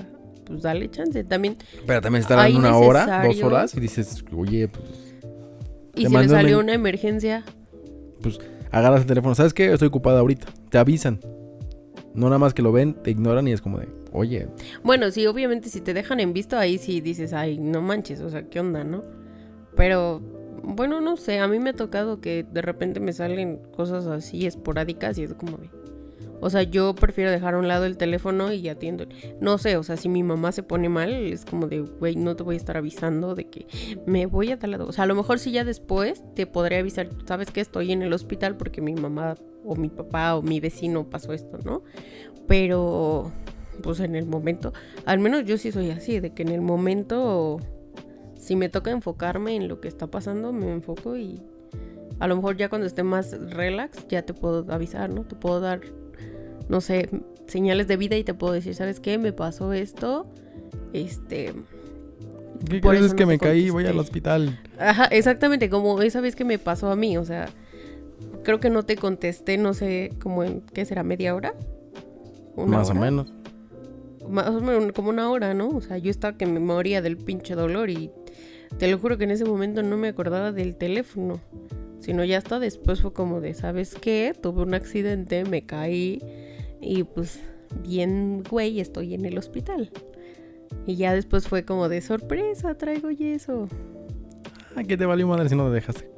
pues 0.46 0.64
dale 0.64 0.90
chance. 0.90 1.24
También, 1.24 1.58
pero 1.86 2.02
también 2.02 2.22
estar 2.22 2.50
en 2.50 2.58
una 2.58 2.78
hora, 2.78 3.24
dos 3.26 3.42
horas 3.42 3.76
y 3.76 3.80
dices, 3.80 4.24
oye, 4.36 4.68
pues 4.68 5.14
y 5.96 6.08
si 6.08 6.14
le 6.14 6.28
salió 6.28 6.60
una 6.60 6.74
emergencia, 6.74 7.44
agarras 8.74 9.02
el 9.02 9.08
teléfono, 9.08 9.36
¿sabes 9.36 9.54
qué? 9.54 9.72
Estoy 9.72 9.88
ocupada 9.88 10.20
ahorita. 10.20 10.48
Te 10.70 10.78
avisan. 10.78 11.20
No 12.14 12.28
nada 12.28 12.40
más 12.40 12.54
que 12.54 12.62
lo 12.62 12.72
ven, 12.72 12.96
te 12.96 13.12
ignoran 13.12 13.48
y 13.48 13.54
es 13.54 13.62
como 13.62 13.80
de, 13.80 13.88
oye, 14.12 14.48
Bueno, 14.84 15.10
sí, 15.10 15.26
obviamente 15.26 15.70
si 15.70 15.82
te 15.82 15.94
dejan 15.94 16.20
en 16.20 16.34
visto 16.34 16.58
ahí 16.58 16.78
sí 16.78 17.02
dices, 17.02 17.34
ay, 17.34 17.58
no 17.58 17.82
manches, 17.82 18.22
o 18.22 18.30
sea, 18.30 18.50
¿qué 18.50 18.60
onda, 18.60 18.84
no? 18.84 19.04
Pero, 19.76 20.22
bueno, 20.64 21.02
no 21.02 21.18
sé, 21.18 21.40
a 21.40 21.48
mí 21.48 21.58
me 21.60 21.72
ha 21.72 21.74
tocado 21.74 22.22
que 22.22 22.46
de 22.52 22.62
repente 22.62 23.00
me 23.00 23.14
salen 23.14 23.60
cosas 23.76 24.06
así 24.06 24.46
esporádicas 24.46 25.18
y 25.18 25.24
es 25.24 25.34
como 25.34 25.58
de... 25.58 25.70
O 26.44 26.50
sea, 26.50 26.64
yo 26.64 26.94
prefiero 26.94 27.32
dejar 27.32 27.54
a 27.54 27.58
un 27.58 27.68
lado 27.68 27.86
el 27.86 27.98
teléfono 27.98 28.52
y 28.52 28.68
atiendo. 28.68 29.06
No 29.40 29.58
sé, 29.58 29.78
o 29.78 29.84
sea, 29.84 29.98
si 29.98 30.10
mi 30.10 30.24
mamá 30.24 30.52
se 30.52 30.62
pone 30.62 30.90
mal, 30.90 31.12
es 31.14 31.46
como 31.46 31.68
de, 31.68 31.80
güey, 31.80 32.16
no 32.16 32.36
te 32.36 32.44
voy 32.44 32.56
a 32.56 32.58
estar 32.58 32.76
avisando 32.76 33.34
de 33.34 33.46
que 33.46 33.66
me 34.06 34.26
voy 34.26 34.52
a 34.52 34.60
tal 34.60 34.72
lado. 34.72 34.88
O 34.88 34.92
sea, 34.92 35.06
a 35.06 35.08
lo 35.08 35.16
mejor 35.16 35.40
si 35.40 35.52
ya 35.52 35.64
después 35.64 36.24
te 36.36 36.46
podré 36.46 36.78
avisar, 36.78 37.10
sabes 37.26 37.50
que 37.50 37.62
estoy 37.62 37.92
en 37.92 38.02
el 38.02 38.12
hospital 38.12 38.58
porque 38.58 38.82
mi 38.82 38.94
mamá 38.94 39.36
o 39.64 39.76
mi 39.76 39.90
papá 39.90 40.36
o 40.36 40.42
mi 40.42 40.60
vecino 40.60 41.10
pasó 41.10 41.32
esto, 41.34 41.60
¿no? 41.64 41.84
Pero, 42.48 43.32
pues 43.82 44.02
en 44.02 44.16
el 44.16 44.26
momento, 44.26 44.74
al 45.06 45.20
menos 45.20 45.46
yo 45.46 45.58
sí 45.58 45.72
soy 45.72 45.92
así, 45.92 46.20
de 46.20 46.34
que 46.34 46.44
en 46.44 46.50
el 46.50 46.62
momento, 46.62 47.60
si 48.36 48.56
me 48.56 48.68
toca 48.68 48.92
enfocarme 48.92 49.56
en 49.56 49.68
lo 49.70 49.80
que 49.80 49.88
está 49.88 50.08
pasando, 50.08 50.52
me 50.52 50.72
enfoco 50.72 51.16
y 51.16 51.42
a 52.20 52.28
lo 52.28 52.36
mejor 52.36 52.58
ya 52.58 52.70
cuando 52.70 52.86
esté 52.86 53.04
más 53.04 53.32
relax, 53.52 54.08
ya 54.08 54.24
te 54.24 54.34
puedo 54.34 54.66
avisar, 54.72 55.10
¿no? 55.10 55.24
Te 55.24 55.36
puedo 55.36 55.60
dar, 55.60 55.82
no 56.70 56.82
sé, 56.82 57.10
señales 57.48 57.88
de 57.88 57.98
vida 57.98 58.18
y 58.18 58.24
te 58.24 58.34
puedo 58.34 58.54
decir, 58.54 58.76
¿sabes 58.76 59.00
qué? 59.00 59.18
Me 59.18 59.34
pasó 59.34 59.74
esto, 59.74 60.28
este... 60.94 61.54
¿qué 62.70 62.80
Por 62.80 62.92
crees 62.92 63.08
eso 63.08 63.16
que 63.16 63.24
no 63.24 63.30
me 63.30 63.40
caí? 63.40 63.70
Voy 63.70 63.86
al 63.86 64.00
hospital. 64.00 64.60
Ajá, 64.80 65.06
exactamente, 65.06 65.70
como 65.70 66.02
esa 66.02 66.22
vez 66.22 66.36
que 66.36 66.46
me 66.46 66.60
pasó 66.60 66.90
a 66.90 66.96
mí, 66.96 67.18
o 67.18 67.26
sea, 67.26 67.48
creo 68.44 68.60
que 68.60 68.70
no 68.70 68.84
te 68.84 68.96
contesté, 68.96 69.58
no 69.58 69.74
sé, 69.74 70.12
como 70.22 70.44
en, 70.44 70.62
¿qué 70.74 70.86
será? 70.86 71.04
¿Media 71.04 71.36
hora? 71.36 71.54
¿Una 72.56 72.78
Más 72.78 72.90
o 72.90 72.96
menos. 72.96 73.34
Más 74.30 74.48
o 74.50 74.62
menos 74.62 74.92
como 74.94 75.10
una 75.10 75.30
hora, 75.30 75.54
¿no? 75.54 75.70
O 75.70 75.82
sea, 75.82 75.98
yo 75.98 76.10
estaba 76.10 76.38
que 76.38 76.46
me 76.46 76.60
moría 76.60 77.02
del 77.02 77.18
pinche 77.18 77.56
dolor 77.56 77.90
y 77.90 78.10
te 78.78 78.88
lo 78.88 78.98
juro 78.98 79.18
que 79.18 79.26
en 79.26 79.32
ese 79.32 79.46
momento 79.46 79.84
no 79.84 79.98
me 79.98 80.08
acordaba 80.08 80.52
del 80.52 80.76
teléfono. 80.76 81.40
Sino 82.00 82.24
ya 82.26 82.38
hasta 82.38 82.60
después 82.60 83.02
fue 83.02 83.14
como 83.14 83.40
de, 83.40 83.54
¿sabes 83.54 83.96
qué? 83.96 84.34
Tuve 84.40 84.64
un 84.64 84.74
accidente, 84.74 85.46
me 85.46 85.66
caí 85.66 86.22
y 86.84 87.04
pues 87.04 87.40
bien, 87.82 88.44
güey, 88.50 88.80
estoy 88.80 89.14
en 89.14 89.26
el 89.26 89.38
hospital. 89.38 89.92
Y 90.86 90.96
ya 90.96 91.14
después 91.14 91.48
fue 91.48 91.64
como 91.64 91.90
de 91.90 92.02
sorpresa, 92.02 92.76
traigo 92.76 93.10
yeso. 93.12 93.68
Ah, 94.76 94.84
que 94.84 94.98
te 94.98 95.06
valió 95.06 95.28
madre 95.28 95.50
si 95.50 95.56
no 95.56 95.68
te 95.68 95.76
dejaste. 95.76 96.10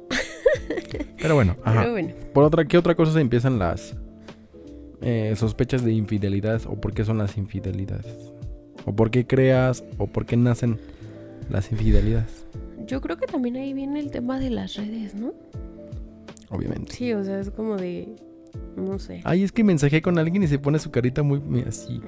Pero 1.18 1.34
bueno, 1.34 1.56
ajá. 1.62 1.80
Pero 1.80 1.92
bueno, 1.92 2.14
Por 2.32 2.44
otra, 2.44 2.64
¿qué 2.64 2.78
otra 2.78 2.94
cosa 2.94 3.12
se 3.12 3.20
empiezan 3.20 3.58
las 3.58 3.94
eh, 5.02 5.34
sospechas 5.36 5.84
de 5.84 5.92
infidelidad? 5.92 6.62
¿O 6.66 6.80
por 6.80 6.94
qué 6.94 7.04
son 7.04 7.18
las 7.18 7.36
infidelidades? 7.36 8.32
¿O 8.84 8.94
por 8.94 9.10
qué 9.10 9.26
creas? 9.26 9.84
¿O 9.98 10.06
por 10.06 10.26
qué 10.26 10.36
nacen 10.36 10.78
las 11.50 11.70
infidelidades? 11.70 12.46
yo 12.86 13.00
creo 13.00 13.16
que 13.16 13.26
también 13.26 13.56
ahí 13.56 13.72
viene 13.72 14.00
el 14.00 14.10
tema 14.10 14.38
de 14.38 14.50
las 14.50 14.76
redes, 14.76 15.14
¿no? 15.14 15.34
Obviamente. 16.50 16.92
Sí, 16.92 17.12
o 17.12 17.24
sea, 17.24 17.40
es 17.40 17.50
como 17.50 17.76
de, 17.76 18.14
no 18.76 18.98
sé. 18.98 19.20
Ay, 19.24 19.42
es 19.42 19.52
que 19.52 19.64
mensajé 19.64 20.02
con 20.02 20.18
alguien 20.18 20.42
y 20.42 20.46
se 20.48 20.58
pone 20.58 20.78
su 20.78 20.90
carita 20.90 21.22
muy 21.22 21.62
así. 21.62 22.00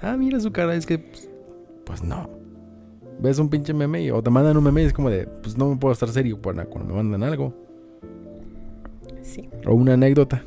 Ah, 0.00 0.16
mira 0.16 0.40
su 0.40 0.50
cara, 0.52 0.74
es 0.74 0.86
que 0.86 0.98
pues, 0.98 1.28
pues 1.84 2.02
no. 2.02 2.28
Ves 3.20 3.38
un 3.38 3.48
pinche 3.48 3.72
meme 3.74 4.02
y, 4.02 4.10
o 4.10 4.22
te 4.22 4.30
mandan 4.30 4.56
un 4.56 4.64
meme 4.64 4.82
y 4.82 4.86
es 4.86 4.92
como 4.92 5.10
de, 5.10 5.26
pues 5.26 5.56
no 5.56 5.68
me 5.70 5.76
puedo 5.76 5.92
estar 5.92 6.08
serio 6.08 6.40
para 6.40 6.64
cuando 6.66 6.94
me 6.94 7.02
mandan 7.02 7.22
algo. 7.22 7.54
Sí, 9.22 9.48
O 9.66 9.74
una 9.74 9.94
anécdota. 9.94 10.44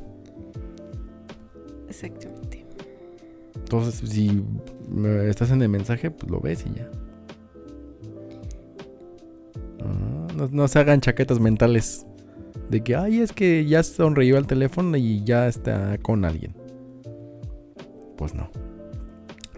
exactamente. 1.88 2.66
Entonces, 3.56 4.10
si 4.10 4.44
estás 5.28 5.52
en 5.52 5.62
el 5.62 5.68
mensaje, 5.70 6.10
pues 6.10 6.32
lo 6.32 6.40
ves 6.40 6.66
y 6.66 6.78
ya. 6.80 6.90
Ah, 9.82 10.28
No, 10.36 10.48
no 10.52 10.68
se 10.68 10.80
hagan 10.80 11.02
chaquetas 11.02 11.40
mentales. 11.40 12.06
De 12.70 12.84
que, 12.84 12.96
ay, 12.96 13.20
es 13.22 13.32
que 13.32 13.66
ya 13.66 13.84
sonrió 13.84 14.38
al 14.38 14.48
teléfono 14.48 14.98
y 14.98 15.24
ya 15.24 15.48
está 15.48 15.98
con 16.00 16.26
alguien. 16.26 16.54
Pues 18.18 18.34
no. 18.34 18.50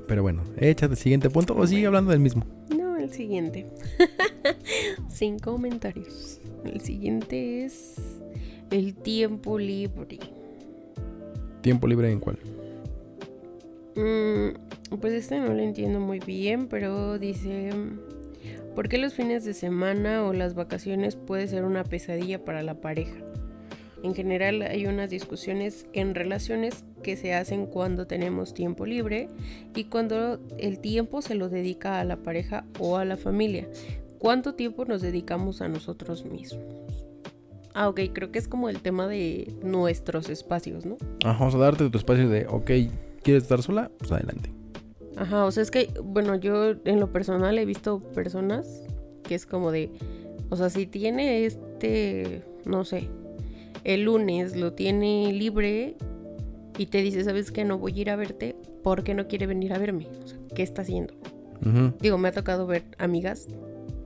Pero 0.07 0.23
bueno, 0.23 0.43
échate 0.57 0.93
el 0.93 0.97
siguiente 0.97 1.29
punto 1.29 1.55
o 1.55 1.65
sigue 1.67 1.85
hablando 1.85 2.11
del 2.11 2.19
mismo. 2.19 2.45
No, 2.75 2.97
el 2.97 3.11
siguiente. 3.11 3.67
Sin 5.09 5.39
comentarios. 5.39 6.39
El 6.65 6.81
siguiente 6.81 7.65
es 7.65 7.95
el 8.71 8.95
tiempo 8.95 9.57
libre. 9.57 10.19
Tiempo 11.61 11.87
libre 11.87 12.11
en 12.11 12.19
cuál. 12.19 12.39
Mm, 13.95 14.97
pues 14.97 15.13
este 15.13 15.39
no 15.39 15.53
lo 15.53 15.59
entiendo 15.59 15.99
muy 15.99 16.19
bien, 16.19 16.67
pero 16.67 17.19
dice, 17.19 17.69
¿por 18.79 18.87
qué 18.87 18.97
los 18.97 19.13
fines 19.13 19.43
de 19.43 19.53
semana 19.53 20.23
o 20.23 20.31
las 20.31 20.55
vacaciones 20.55 21.17
puede 21.17 21.49
ser 21.49 21.65
una 21.65 21.83
pesadilla 21.83 22.45
para 22.45 22.63
la 22.63 22.75
pareja? 22.75 23.17
En 24.03 24.15
general 24.15 24.61
hay 24.61 24.85
unas 24.85 25.09
discusiones 25.09 25.85
en 25.91 26.15
relaciones 26.15 26.85
que 27.03 27.17
se 27.17 27.33
hacen 27.33 27.65
cuando 27.65 28.07
tenemos 28.07 28.53
tiempo 28.53 28.85
libre 28.85 29.27
y 29.75 29.83
cuando 29.83 30.39
el 30.57 30.79
tiempo 30.79 31.21
se 31.21 31.35
lo 31.35 31.49
dedica 31.49 31.99
a 31.99 32.05
la 32.05 32.23
pareja 32.23 32.63
o 32.79 32.95
a 32.95 33.03
la 33.03 33.17
familia. 33.17 33.67
¿Cuánto 34.17 34.55
tiempo 34.55 34.85
nos 34.85 35.01
dedicamos 35.01 35.61
a 35.61 35.67
nosotros 35.67 36.23
mismos? 36.23 36.63
Ah, 37.73 37.89
ok, 37.89 37.99
creo 38.13 38.31
que 38.31 38.39
es 38.39 38.47
como 38.47 38.69
el 38.69 38.79
tema 38.79 39.07
de 39.07 39.53
nuestros 39.61 40.29
espacios, 40.29 40.85
¿no? 40.85 40.95
Vamos 41.25 41.53
a 41.53 41.57
darte 41.57 41.89
tu 41.89 41.97
espacio 41.97 42.29
de, 42.29 42.47
ok, 42.47 42.71
¿quieres 43.23 43.43
estar 43.43 43.61
sola? 43.61 43.91
Pues 43.97 44.09
adelante. 44.13 44.58
Ajá, 45.19 45.43
o 45.43 45.51
sea, 45.51 45.63
es 45.63 45.69
que, 45.69 45.91
bueno, 46.01 46.35
yo 46.35 46.75
en 46.85 46.99
lo 47.01 47.11
personal 47.11 47.59
he 47.59 47.65
visto 47.65 47.99
personas 47.99 48.83
que 49.23 49.35
es 49.35 49.45
como 49.45 49.69
de, 49.69 49.91
o 50.49 50.55
sea, 50.55 50.69
si 50.69 50.87
tiene 50.87 51.45
este, 51.45 52.41
no 52.63 52.85
sé, 52.85 53.09
el 53.83 54.03
lunes 54.03 54.55
lo 54.55 54.71
tiene 54.71 55.33
libre 55.33 55.97
y 56.77 56.85
te 56.85 57.01
dice, 57.01 57.25
¿sabes 57.25 57.51
qué? 57.51 57.65
No 57.65 57.77
voy 57.77 57.97
a 57.97 58.01
ir 58.01 58.09
a 58.11 58.15
verte, 58.15 58.55
¿por 58.81 59.03
qué 59.03 59.13
no 59.13 59.27
quiere 59.27 59.45
venir 59.45 59.73
a 59.73 59.77
verme? 59.77 60.07
O 60.23 60.27
sea, 60.27 60.39
¿qué 60.55 60.63
está 60.63 60.83
haciendo? 60.83 61.13
Digo, 61.99 62.17
me 62.17 62.29
ha 62.29 62.31
tocado 62.31 62.65
ver 62.65 62.83
amigas 62.97 63.49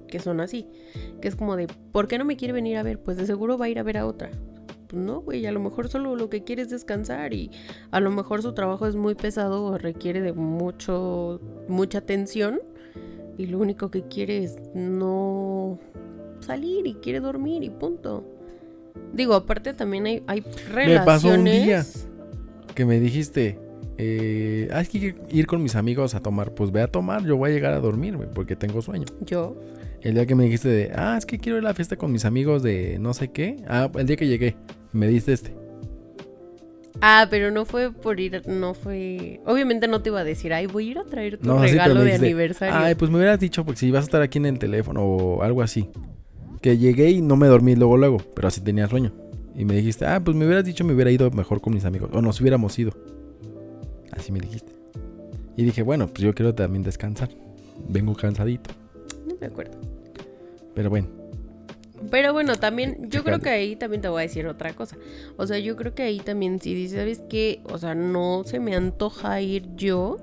que 0.07 0.17
son 0.17 0.41
así, 0.41 0.65
que 1.21 1.27
es 1.27 1.35
como 1.35 1.55
de, 1.55 1.67
¿por 1.91 2.07
qué 2.07 2.17
no 2.17 2.25
me 2.25 2.37
quiere 2.37 2.53
venir 2.53 2.77
a 2.77 2.83
ver? 2.83 2.99
Pues 2.99 3.17
de 3.17 3.27
seguro 3.27 3.59
va 3.59 3.65
a 3.65 3.69
ir 3.69 3.77
a 3.77 3.83
ver 3.83 3.97
a 3.97 4.07
otra. 4.07 4.31
Pues 4.93 5.03
no, 5.03 5.21
güey, 5.21 5.43
a 5.47 5.51
lo 5.51 5.59
mejor 5.59 5.89
solo 5.89 6.15
lo 6.15 6.29
que 6.29 6.43
quiere 6.43 6.61
es 6.61 6.69
descansar 6.69 7.33
y 7.33 7.49
a 7.89 7.99
lo 7.99 8.11
mejor 8.11 8.43
su 8.43 8.53
trabajo 8.53 8.85
es 8.85 8.95
muy 8.95 9.15
pesado 9.15 9.63
o 9.65 9.77
requiere 9.79 10.21
de 10.21 10.33
mucho, 10.33 11.41
mucha 11.67 11.97
atención 11.97 12.61
y 13.35 13.47
lo 13.47 13.57
único 13.57 13.89
que 13.89 14.03
quiere 14.03 14.43
es 14.43 14.55
no 14.75 15.79
salir 16.41 16.85
y 16.85 16.93
quiere 16.93 17.21
dormir 17.21 17.63
y 17.63 17.71
punto. 17.71 18.23
Digo, 19.11 19.33
aparte 19.33 19.73
también 19.73 20.05
hay, 20.05 20.23
hay 20.27 20.43
Me 20.85 20.99
pasó 20.99 21.29
un 21.29 21.45
día. 21.45 21.77
relaciones. 21.81 22.07
Que 22.75 22.85
me 22.85 22.99
dijiste, 22.99 23.57
eh, 23.97 24.69
ah, 24.71 24.81
es 24.81 24.89
que 24.89 24.99
quiero 24.99 25.17
ir 25.31 25.47
con 25.47 25.63
mis 25.63 25.75
amigos 25.75 26.13
a 26.13 26.19
tomar. 26.19 26.53
Pues 26.53 26.71
ve 26.71 26.83
a 26.83 26.87
tomar, 26.87 27.23
yo 27.25 27.35
voy 27.35 27.49
a 27.49 27.53
llegar 27.53 27.73
a 27.73 27.79
dormir, 27.79 28.15
porque 28.35 28.55
tengo 28.55 28.83
sueño. 28.83 29.05
Yo, 29.21 29.55
El 30.01 30.13
día 30.13 30.27
que 30.27 30.35
me 30.35 30.43
dijiste 30.43 30.69
de, 30.69 30.91
ah, 30.93 31.15
es 31.17 31.25
que 31.25 31.39
quiero 31.39 31.57
ir 31.57 31.63
a 31.65 31.69
la 31.69 31.73
fiesta 31.73 31.95
con 31.95 32.11
mis 32.11 32.25
amigos 32.25 32.61
de 32.61 32.99
no 32.99 33.15
sé 33.15 33.29
qué. 33.29 33.57
Ah, 33.67 33.89
el 33.95 34.05
día 34.05 34.17
que 34.17 34.27
llegué, 34.27 34.55
me 34.93 35.07
diste 35.07 35.33
este. 35.33 35.55
Ah, 37.01 37.27
pero 37.29 37.51
no 37.51 37.65
fue 37.65 37.91
por 37.91 38.19
ir, 38.19 38.47
no 38.47 38.73
fue... 38.73 39.41
Obviamente 39.45 39.87
no 39.87 40.01
te 40.01 40.09
iba 40.09 40.21
a 40.21 40.23
decir, 40.23 40.53
ay, 40.53 40.67
voy 40.67 40.87
a 40.87 40.91
ir 40.91 40.99
a 40.99 41.03
traer 41.03 41.37
tu 41.37 41.47
No, 41.47 41.59
regalo 41.59 41.95
de 41.99 42.05
dijiste, 42.05 42.25
aniversario. 42.27 42.75
Ay, 42.75 42.95
pues 42.95 43.11
me 43.11 43.17
hubieras 43.17 43.39
dicho, 43.39 43.65
porque 43.65 43.79
si 43.79 43.91
vas 43.91 44.03
a 44.03 44.05
estar 44.05 44.21
aquí 44.21 44.37
en 44.37 44.45
el 44.45 44.57
teléfono 44.57 45.03
o 45.03 45.43
algo 45.43 45.61
así. 45.61 45.89
Que 46.61 46.77
llegué 46.77 47.11
y 47.11 47.21
no 47.21 47.35
me 47.35 47.47
dormí 47.47 47.75
luego, 47.75 47.97
luego, 47.97 48.19
pero 48.33 48.47
así 48.47 48.61
tenía 48.61 48.87
sueño. 48.87 49.11
Y 49.53 49.65
me 49.65 49.75
dijiste, 49.75 50.05
ah, 50.05 50.21
pues 50.23 50.37
me 50.37 50.45
hubieras 50.45 50.63
dicho, 50.63 50.85
me 50.85 50.93
hubiera 50.93 51.11
ido 51.11 51.29
mejor 51.31 51.59
con 51.59 51.73
mis 51.73 51.83
amigos. 51.83 52.09
O 52.13 52.21
nos 52.21 52.39
hubiéramos 52.39 52.77
ido. 52.79 52.93
Así 54.11 54.31
me 54.31 54.39
dijiste. 54.39 54.71
Y 55.57 55.63
dije, 55.63 55.81
bueno, 55.81 56.07
pues 56.07 56.19
yo 56.19 56.33
quiero 56.33 56.55
también 56.55 56.83
descansar. 56.83 57.29
Vengo 57.89 58.15
cansadito. 58.15 58.69
No 59.27 59.35
me 59.41 59.47
acuerdo. 59.47 59.77
Pero 60.73 60.89
bueno, 60.89 61.07
Pero 62.09 62.33
bueno, 62.33 62.55
también, 62.55 63.09
yo 63.09 63.23
creo 63.23 63.39
que 63.39 63.49
ahí 63.49 63.75
también 63.75 64.01
te 64.01 64.07
voy 64.07 64.19
a 64.19 64.23
decir 64.23 64.47
otra 64.47 64.73
cosa. 64.73 64.97
O 65.37 65.47
sea, 65.47 65.59
yo 65.59 65.75
creo 65.75 65.93
que 65.93 66.03
ahí 66.03 66.19
también, 66.19 66.59
si 66.59 66.73
dices, 66.73 66.99
¿sabes 66.99 67.21
qué? 67.29 67.61
O 67.65 67.77
sea, 67.77 67.95
no 67.95 68.43
se 68.45 68.59
me 68.59 68.75
antoja 68.75 69.41
ir 69.41 69.75
yo. 69.75 70.17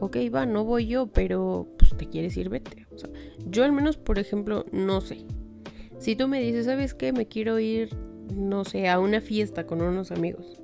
Ok, 0.00 0.16
va, 0.34 0.46
no 0.46 0.64
voy 0.64 0.86
yo, 0.86 1.08
pero 1.08 1.68
pues 1.78 1.96
te 1.96 2.08
quieres 2.08 2.36
ir, 2.36 2.48
vete. 2.48 2.86
O 2.94 2.98
sea, 2.98 3.10
yo 3.46 3.64
al 3.64 3.72
menos, 3.72 3.96
por 3.96 4.18
ejemplo, 4.18 4.64
no 4.72 5.00
sé. 5.00 5.24
Si 5.98 6.14
tú 6.14 6.28
me 6.28 6.40
dices, 6.40 6.66
¿sabes 6.66 6.94
qué? 6.94 7.12
Me 7.12 7.26
quiero 7.26 7.58
ir, 7.58 7.90
no 8.34 8.64
sé, 8.64 8.88
a 8.88 9.00
una 9.00 9.20
fiesta 9.20 9.66
con 9.66 9.82
unos 9.82 10.12
amigos. 10.12 10.60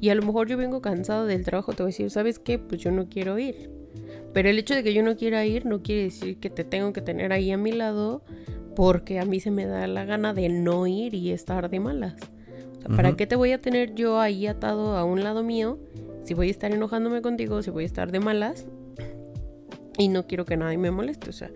Y 0.00 0.10
a 0.10 0.14
lo 0.14 0.22
mejor 0.22 0.48
yo 0.48 0.56
vengo 0.56 0.80
cansado 0.80 1.26
del 1.26 1.44
trabajo, 1.44 1.72
te 1.72 1.82
voy 1.82 1.90
a 1.90 1.92
decir, 1.92 2.10
¿sabes 2.10 2.38
qué? 2.38 2.58
Pues 2.58 2.80
yo 2.80 2.90
no 2.90 3.08
quiero 3.08 3.38
ir. 3.38 3.70
Pero 4.32 4.48
el 4.48 4.58
hecho 4.58 4.74
de 4.74 4.82
que 4.82 4.92
yo 4.92 5.02
no 5.02 5.16
quiera 5.16 5.46
ir 5.46 5.64
no 5.64 5.82
quiere 5.82 6.02
decir 6.02 6.38
que 6.38 6.50
te 6.50 6.64
tengo 6.64 6.92
que 6.92 7.00
tener 7.00 7.32
ahí 7.32 7.50
a 7.52 7.56
mi 7.56 7.72
lado 7.72 8.22
porque 8.74 9.18
a 9.18 9.24
mí 9.24 9.40
se 9.40 9.50
me 9.50 9.66
da 9.66 9.86
la 9.86 10.04
gana 10.04 10.34
de 10.34 10.48
no 10.48 10.86
ir 10.86 11.14
y 11.14 11.30
estar 11.30 11.70
de 11.70 11.80
malas. 11.80 12.14
O 12.78 12.80
sea, 12.80 12.96
¿para 12.96 13.16
qué 13.16 13.26
te 13.26 13.36
voy 13.36 13.52
a 13.52 13.60
tener 13.60 13.94
yo 13.94 14.20
ahí 14.20 14.46
atado 14.46 14.96
a 14.96 15.04
un 15.04 15.22
lado 15.22 15.42
mío 15.42 15.78
si 16.24 16.34
voy 16.34 16.48
a 16.48 16.50
estar 16.50 16.72
enojándome 16.72 17.22
contigo, 17.22 17.62
si 17.62 17.70
voy 17.70 17.84
a 17.84 17.86
estar 17.86 18.12
de 18.12 18.20
malas 18.20 18.66
y 19.98 20.08
no 20.08 20.26
quiero 20.26 20.44
que 20.44 20.56
nadie 20.56 20.78
me 20.78 20.90
moleste? 20.90 21.30
O 21.30 21.32
sea, 21.32 21.50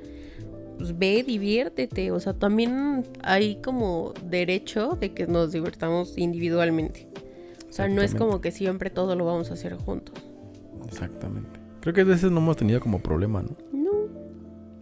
pues 0.79 0.97
ve, 0.97 1.23
diviértete. 1.27 2.13
O 2.13 2.21
sea, 2.21 2.33
también 2.33 3.05
hay 3.23 3.57
como 3.57 4.15
derecho 4.25 4.97
de 4.99 5.13
que 5.13 5.27
nos 5.27 5.53
divertamos 5.53 6.17
individualmente. 6.17 7.09
O 7.69 7.73
sea, 7.73 7.89
no 7.89 8.01
es 8.01 8.15
como 8.15 8.41
que 8.41 8.51
siempre 8.51 8.89
todo 8.89 9.15
lo 9.15 9.27
vamos 9.27 9.51
a 9.51 9.55
hacer 9.55 9.75
juntos. 9.75 10.15
exactamente. 10.87 11.61
Creo 11.81 11.95
que 11.95 12.01
a 12.01 12.05
veces 12.05 12.31
no 12.31 12.39
hemos 12.39 12.57
tenido 12.57 12.81
como 12.81 13.01
problema, 13.01 13.43
¿no? 13.43 13.57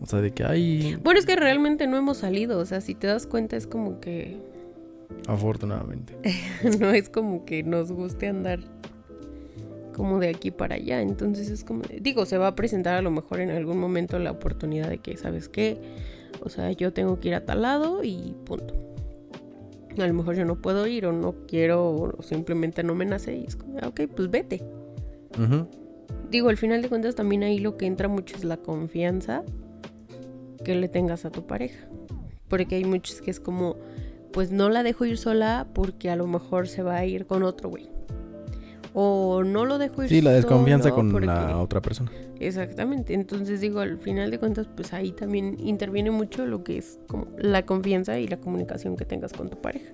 O 0.06 0.08
sea, 0.08 0.20
de 0.20 0.30
que 0.30 0.44
hay, 0.44 0.96
Bueno, 1.02 1.18
es 1.18 1.26
que 1.26 1.34
realmente 1.34 1.88
no 1.88 1.96
hemos 1.96 2.18
salido. 2.18 2.60
O 2.60 2.64
sea, 2.64 2.80
si 2.80 2.94
te 2.94 3.08
das 3.08 3.26
cuenta 3.26 3.56
es 3.56 3.66
como 3.66 3.98
que 3.98 4.38
afortunadamente. 5.26 6.16
no 6.80 6.90
es 6.90 7.08
como 7.08 7.44
que 7.44 7.64
nos 7.64 7.90
guste 7.90 8.28
andar 8.28 8.60
como 9.96 10.20
de 10.20 10.28
aquí 10.28 10.52
para 10.52 10.76
allá. 10.76 11.00
Entonces 11.00 11.50
es 11.50 11.64
como, 11.64 11.82
digo, 12.00 12.24
se 12.24 12.38
va 12.38 12.46
a 12.46 12.54
presentar 12.54 12.94
a 12.94 13.02
lo 13.02 13.10
mejor 13.10 13.40
en 13.40 13.50
algún 13.50 13.78
momento 13.78 14.16
la 14.20 14.30
oportunidad 14.30 14.88
de 14.88 14.98
que, 14.98 15.16
¿sabes 15.16 15.48
qué? 15.48 15.76
O 16.40 16.50
sea, 16.50 16.70
yo 16.70 16.92
tengo 16.92 17.18
que 17.18 17.28
ir 17.28 17.34
a 17.34 17.44
tal 17.44 17.62
lado 17.62 18.04
y 18.04 18.36
punto. 18.44 18.74
A 19.98 20.06
lo 20.06 20.14
mejor 20.14 20.36
yo 20.36 20.44
no 20.44 20.54
puedo 20.54 20.86
ir 20.86 21.06
o 21.06 21.12
no 21.12 21.34
quiero 21.48 21.90
o 21.90 22.22
simplemente 22.22 22.84
no 22.84 22.94
me 22.94 23.06
nace 23.06 23.34
y 23.34 23.44
es 23.44 23.56
como, 23.56 23.78
ah, 23.82 23.88
ok, 23.88 24.02
pues 24.14 24.30
vete. 24.30 24.62
Digo, 26.30 26.48
al 26.48 26.56
final 26.56 26.80
de 26.80 26.88
cuentas 26.88 27.16
también 27.16 27.42
ahí 27.42 27.58
lo 27.58 27.76
que 27.76 27.86
entra 27.86 28.06
mucho 28.06 28.36
es 28.36 28.44
la 28.44 28.56
confianza 28.56 29.42
que 30.66 30.74
le 30.74 30.88
tengas 30.88 31.24
a 31.24 31.30
tu 31.30 31.46
pareja. 31.46 31.86
Porque 32.48 32.74
hay 32.74 32.84
muchos 32.84 33.20
que 33.22 33.30
es 33.30 33.38
como, 33.40 33.76
pues 34.32 34.50
no 34.50 34.68
la 34.68 34.82
dejo 34.82 35.04
ir 35.04 35.16
sola 35.16 35.68
porque 35.72 36.10
a 36.10 36.16
lo 36.16 36.26
mejor 36.26 36.66
se 36.66 36.82
va 36.82 36.96
a 36.96 37.04
ir 37.06 37.26
con 37.26 37.42
otro 37.44 37.70
güey. 37.70 37.88
O 38.98 39.42
no 39.44 39.64
lo 39.66 39.78
dejo 39.78 40.02
ir 40.02 40.08
Sí, 40.08 40.20
la 40.22 40.32
desconfianza 40.32 40.88
solo 40.88 40.96
con 40.96 41.10
porque- 41.12 41.26
la 41.26 41.58
otra 41.58 41.80
persona. 41.82 42.10
Exactamente. 42.40 43.14
Entonces 43.14 43.60
digo, 43.60 43.80
al 43.80 43.98
final 43.98 44.30
de 44.30 44.38
cuentas, 44.38 44.66
pues 44.74 44.92
ahí 44.92 45.12
también 45.12 45.56
interviene 45.60 46.10
mucho 46.10 46.46
lo 46.46 46.64
que 46.64 46.78
es 46.78 46.98
como 47.06 47.26
la 47.38 47.64
confianza 47.66 48.18
y 48.18 48.26
la 48.26 48.38
comunicación 48.38 48.96
que 48.96 49.04
tengas 49.04 49.32
con 49.32 49.48
tu 49.50 49.60
pareja. 49.60 49.92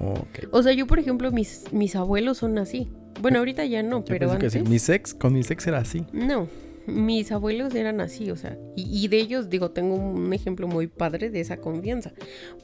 Ok. 0.00 0.48
O 0.52 0.62
sea, 0.62 0.72
yo 0.74 0.86
por 0.86 0.98
ejemplo, 0.98 1.32
mis, 1.32 1.64
mis 1.72 1.96
abuelos 1.96 2.38
son 2.38 2.58
así. 2.58 2.88
Bueno, 3.20 3.38
ahorita 3.40 3.64
ya 3.64 3.82
no, 3.82 3.98
Yo 4.00 4.04
pero 4.04 4.28
pensé 4.28 4.38
que 4.38 4.46
antes... 4.46 4.62
sí. 4.62 4.68
Mi 4.70 4.78
sex, 4.78 5.14
con 5.14 5.32
mi 5.32 5.42
sex 5.42 5.66
era 5.66 5.78
así. 5.78 6.04
No, 6.12 6.46
mis 6.88 7.30
abuelos 7.30 7.74
eran 7.74 8.00
así, 8.00 8.30
o 8.30 8.36
sea, 8.36 8.58
y, 8.74 9.04
y 9.04 9.08
de 9.08 9.18
ellos, 9.18 9.48
digo, 9.48 9.70
tengo 9.70 9.94
un 9.94 10.32
ejemplo 10.32 10.66
muy 10.66 10.86
padre 10.86 11.30
de 11.30 11.40
esa 11.40 11.58
confianza, 11.58 12.12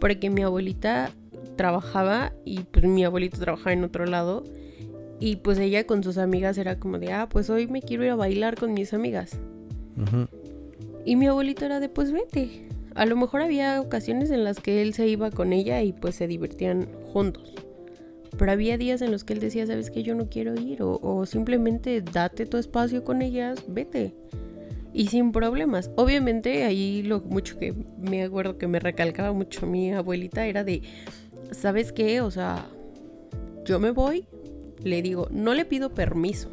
porque 0.00 0.30
mi 0.30 0.42
abuelita 0.42 1.10
trabajaba 1.56 2.32
y 2.44 2.60
pues 2.60 2.84
mi 2.84 3.04
abuelito 3.04 3.38
trabajaba 3.38 3.72
en 3.72 3.84
otro 3.84 4.06
lado 4.06 4.44
y 5.20 5.36
pues 5.36 5.58
ella 5.58 5.86
con 5.86 6.02
sus 6.02 6.18
amigas 6.18 6.58
era 6.58 6.78
como 6.78 6.98
de, 6.98 7.12
ah, 7.12 7.28
pues 7.28 7.48
hoy 7.50 7.66
me 7.66 7.82
quiero 7.82 8.04
ir 8.04 8.10
a 8.10 8.16
bailar 8.16 8.56
con 8.56 8.74
mis 8.74 8.92
amigas. 8.92 9.38
Y 11.04 11.16
mi 11.16 11.26
abuelito 11.26 11.64
era 11.64 11.80
de, 11.80 11.88
pues 11.88 12.12
vete. 12.12 12.68
A 12.94 13.06
lo 13.06 13.16
mejor 13.16 13.40
había 13.40 13.80
ocasiones 13.80 14.30
en 14.30 14.44
las 14.44 14.60
que 14.60 14.82
él 14.82 14.94
se 14.94 15.06
iba 15.06 15.30
con 15.30 15.52
ella 15.52 15.82
y 15.82 15.92
pues 15.92 16.14
se 16.16 16.26
divertían 16.26 16.88
juntos. 17.12 17.54
Pero 18.36 18.52
había 18.52 18.76
días 18.78 19.02
en 19.02 19.12
los 19.12 19.24
que 19.24 19.32
él 19.32 19.40
decía, 19.40 19.66
sabes 19.66 19.90
que 19.90 20.02
yo 20.02 20.14
no 20.14 20.28
quiero 20.28 20.54
ir 20.54 20.78
o, 20.80 21.26
simplemente 21.26 22.02
date 22.02 22.46
tu 22.46 22.56
espacio 22.56 23.04
con 23.04 23.22
ellas, 23.22 23.64
vete. 23.68 24.14
Y 24.92 25.08
sin 25.08 25.32
problemas. 25.32 25.90
Obviamente 25.96 26.64
ahí 26.64 27.02
lo 27.02 27.20
mucho 27.20 27.58
que 27.58 27.74
me 27.98 28.22
acuerdo 28.22 28.58
que 28.58 28.68
me 28.68 28.78
recalcaba 28.78 29.32
mucho 29.32 29.66
mi 29.66 29.92
abuelita 29.92 30.46
era 30.46 30.62
de, 30.62 30.82
¿sabes 31.50 31.92
qué? 31.92 32.20
O 32.20 32.30
sea, 32.30 32.66
yo 33.64 33.80
me 33.80 33.90
voy, 33.90 34.26
le 34.82 35.02
digo, 35.02 35.28
no 35.30 35.54
le 35.54 35.64
pido 35.64 35.94
permiso. 35.94 36.50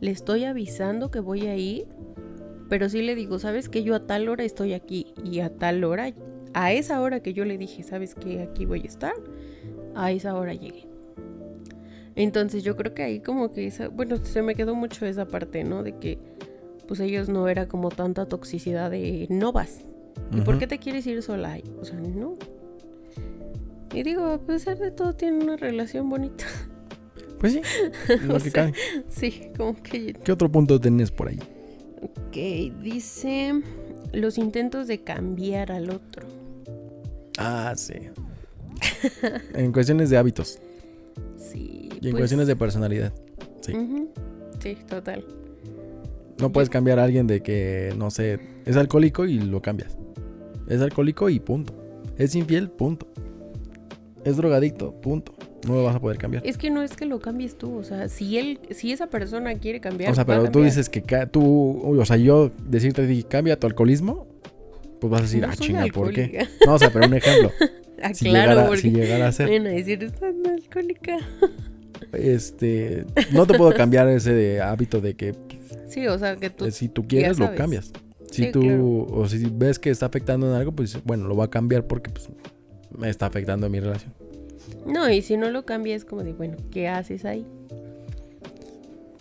Le 0.00 0.10
estoy 0.10 0.44
avisando 0.44 1.10
que 1.10 1.20
voy 1.20 1.46
a 1.46 1.56
ir 1.56 1.86
pero 2.68 2.88
sí 2.88 3.02
le 3.02 3.14
digo, 3.14 3.38
¿sabes 3.38 3.68
que 3.68 3.82
Yo 3.82 3.94
a 3.94 4.06
tal 4.06 4.28
hora 4.28 4.44
estoy 4.44 4.74
aquí 4.74 5.14
y 5.24 5.40
a 5.40 5.50
tal 5.50 5.84
hora, 5.84 6.12
a 6.54 6.72
esa 6.72 7.00
hora 7.00 7.20
que 7.20 7.32
yo 7.32 7.44
le 7.44 7.58
dije, 7.58 7.82
¿sabes 7.82 8.14
que 8.14 8.42
Aquí 8.42 8.66
voy 8.66 8.82
a 8.82 8.86
estar, 8.86 9.14
a 9.94 10.12
esa 10.12 10.34
hora 10.34 10.54
llegué. 10.54 10.87
Entonces 12.18 12.64
yo 12.64 12.76
creo 12.76 12.94
que 12.94 13.04
ahí 13.04 13.20
como 13.20 13.52
que 13.52 13.66
esa, 13.68 13.88
bueno, 13.88 14.16
se 14.24 14.42
me 14.42 14.56
quedó 14.56 14.74
mucho 14.74 15.06
esa 15.06 15.26
parte, 15.26 15.62
¿no? 15.62 15.84
De 15.84 15.96
que 15.98 16.18
pues 16.88 16.98
ellos 17.00 17.28
no 17.28 17.48
era 17.48 17.68
como 17.68 17.90
tanta 17.90 18.26
toxicidad 18.26 18.90
de 18.90 19.26
no 19.30 19.52
vas. 19.52 19.84
¿Y 20.32 20.40
por 20.40 20.58
qué 20.58 20.66
te 20.66 20.78
quieres 20.78 21.06
ir 21.06 21.22
sola? 21.22 21.58
O 21.80 21.84
sea, 21.84 21.98
no. 22.00 22.36
Y 23.94 24.02
digo, 24.02 24.26
a 24.26 24.38
pesar 24.38 24.78
de 24.78 24.90
todo, 24.90 25.14
tienen 25.14 25.42
una 25.44 25.56
relación 25.56 26.10
bonita. 26.10 26.44
Pues 27.38 27.52
sí, 27.52 27.60
lo 28.26 28.34
O 28.34 28.38
que 28.38 28.50
sea, 28.50 28.52
cabe. 28.52 28.72
sí, 29.08 29.52
como 29.56 29.80
que 29.80 30.12
¿Qué 30.12 30.32
otro 30.32 30.50
punto 30.50 30.80
tenés 30.80 31.12
por 31.12 31.28
ahí? 31.28 31.38
Ok, 32.02 32.82
dice 32.82 33.62
los 34.12 34.38
intentos 34.38 34.88
de 34.88 35.02
cambiar 35.04 35.70
al 35.70 35.90
otro. 35.90 36.26
Ah, 37.38 37.74
sí. 37.76 37.94
en 39.54 39.70
cuestiones 39.72 40.10
de 40.10 40.16
hábitos. 40.16 40.58
Y 42.00 42.06
en 42.06 42.12
pues, 42.12 42.22
cuestiones 42.22 42.46
de 42.46 42.56
personalidad. 42.56 43.12
Sí. 43.60 43.74
Sí, 44.60 44.76
total. 44.88 45.24
No 46.40 46.52
puedes 46.52 46.70
cambiar 46.70 46.98
a 46.98 47.04
alguien 47.04 47.26
de 47.26 47.42
que, 47.42 47.92
no 47.96 48.10
sé, 48.10 48.38
es 48.64 48.76
alcohólico 48.76 49.24
y 49.24 49.40
lo 49.40 49.60
cambias. 49.60 49.96
Es 50.68 50.80
alcohólico 50.80 51.28
y 51.28 51.40
punto. 51.40 51.74
Es 52.16 52.34
infiel, 52.34 52.70
punto. 52.70 53.08
Es 54.24 54.36
drogadicto, 54.36 54.92
punto. 55.00 55.34
No 55.66 55.74
lo 55.74 55.84
vas 55.84 55.96
a 55.96 56.00
poder 56.00 56.18
cambiar. 56.18 56.46
Es 56.46 56.56
que 56.56 56.70
no 56.70 56.82
es 56.82 56.94
que 56.94 57.04
lo 57.04 57.18
cambies 57.18 57.58
tú, 57.58 57.76
o 57.76 57.82
sea, 57.82 58.08
si 58.08 58.38
él, 58.38 58.60
si 58.70 58.92
esa 58.92 59.08
persona 59.08 59.54
quiere 59.54 59.80
cambiar. 59.80 60.12
O 60.12 60.14
sea, 60.14 60.24
pero 60.24 60.50
tú 60.50 60.62
dices 60.62 60.88
que 60.88 61.02
tú, 61.26 61.82
o 61.84 62.04
sea, 62.04 62.16
yo 62.16 62.52
decirte 62.64 63.24
cambia 63.28 63.58
tu 63.58 63.66
alcoholismo, 63.66 64.28
pues 65.00 65.10
vas 65.10 65.20
a 65.20 65.24
decir, 65.24 65.42
No 65.42 65.48
ah, 65.48 65.56
chinga, 65.56 65.86
¿por 65.92 66.12
qué? 66.12 66.46
No, 66.64 66.74
o 66.74 66.78
sea, 66.78 66.90
pero 66.92 67.06
un 67.06 67.14
ejemplo. 67.14 67.50
Ah, 68.00 68.14
si, 68.14 68.26
claro, 68.26 68.50
llegara, 68.52 68.66
porque 68.68 68.80
si 68.82 68.90
llegara 68.92 69.26
a 69.26 69.32
ser, 69.32 69.50
a 69.50 69.70
decir, 69.70 70.04
estás 70.04 70.32
alcohólica. 70.48 71.18
este, 72.12 73.04
no 73.32 73.46
te 73.46 73.56
puedo 73.56 73.72
cambiar 73.74 74.08
ese 74.08 74.60
hábito 74.60 75.00
de 75.00 75.14
que 75.14 75.34
Sí, 75.88 76.06
o 76.06 76.18
sea, 76.18 76.36
que 76.36 76.50
tú. 76.50 76.66
eh, 76.66 76.70
si 76.70 76.88
tú 76.88 77.06
quieres 77.06 77.38
lo 77.38 77.54
cambias. 77.54 77.92
Si 78.30 78.44
Sí, 78.44 78.52
tú, 78.52 78.60
claro. 78.60 79.06
o 79.10 79.26
si 79.28 79.48
ves 79.50 79.78
que 79.78 79.88
está 79.90 80.06
afectando 80.06 80.46
en 80.48 80.52
algo, 80.54 80.72
pues 80.72 80.98
bueno, 81.04 81.26
lo 81.26 81.34
va 81.36 81.44
a 81.46 81.50
cambiar 81.50 81.86
porque 81.86 82.10
pues, 82.10 82.28
me 82.96 83.08
está 83.08 83.26
afectando 83.26 83.66
en 83.66 83.72
mi 83.72 83.80
relación. 83.80 84.12
No, 84.86 85.08
y 85.10 85.22
si 85.22 85.36
no 85.38 85.50
lo 85.50 85.64
cambias, 85.64 86.04
como 86.04 86.22
de, 86.24 86.34
bueno, 86.34 86.56
¿qué 86.70 86.88
haces 86.88 87.24
ahí? 87.24 87.46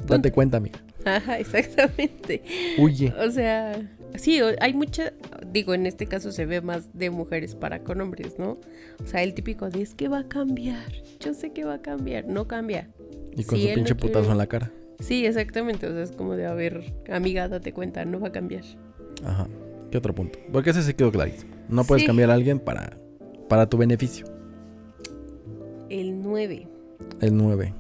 Date 0.06 0.32
cuenta, 0.32 0.58
amiga. 0.58 0.80
Ajá, 1.06 1.40
exactamente. 1.40 2.42
Huye. 2.78 3.14
O 3.18 3.32
sea, 3.32 3.80
sí, 4.16 4.40
hay 4.62 4.74
mucha, 4.74 5.14
digo, 5.52 5.74
en 5.74 5.86
este 5.86 6.06
caso 6.08 6.32
se 6.32 6.46
ve 6.46 6.62
más 6.62 6.90
de 6.98 7.10
mujeres 7.10 7.56
para 7.56 7.84
con 7.84 8.02
hombres, 8.02 8.38
¿no? 8.40 8.58
O 9.04 9.06
sea, 9.06 9.24
el 9.24 9.34
típico 9.34 9.70
de 9.70 9.82
es 9.82 9.94
que 9.94 10.08
va 10.08 10.20
a 10.20 10.28
cambiar, 10.28 10.92
yo 11.20 11.34
sé 11.34 11.52
que 11.52 11.64
va 11.66 11.76
a 11.76 11.82
cambiar, 11.82 12.26
no 12.28 12.48
cambia. 12.48 12.90
Y 13.36 13.44
con 13.44 13.58
Si 13.60 13.68
su 13.68 13.74
pinche 13.76 13.92
no 13.94 13.98
quiere- 14.00 14.14
putazo 14.14 14.32
en 14.32 14.38
la 14.38 14.48
cara. 14.48 14.72
Sí, 15.00 15.26
exactamente, 15.26 15.86
o 15.88 15.92
sea, 15.92 16.02
es 16.04 16.12
como 16.12 16.36
de, 16.36 16.48
a 16.48 16.54
ver, 16.54 16.94
amiga, 17.12 17.48
date 17.48 17.72
cuenta, 17.74 18.04
no 18.06 18.20
va 18.20 18.30
a 18.30 18.32
cambiar. 18.32 18.64
Ajá. 19.24 19.48
¿Qué 19.92 19.98
otro 19.98 20.14
punto? 20.16 20.40
Porque 20.52 20.72
ese 20.72 20.82
se 20.84 20.96
quedó 20.96 21.12
clarísimo. 21.12 21.54
No 21.70 21.84
puedes 21.84 22.02
Sí. 22.02 22.08
cambiar 22.08 22.32
a 22.32 22.34
alguien 22.34 22.60
para, 22.60 22.98
para 23.48 23.70
tu 23.70 23.78
beneficio. 23.78 24.26
El 25.90 26.22
9, 26.22 26.68
El 27.22 27.38
9 27.38 27.74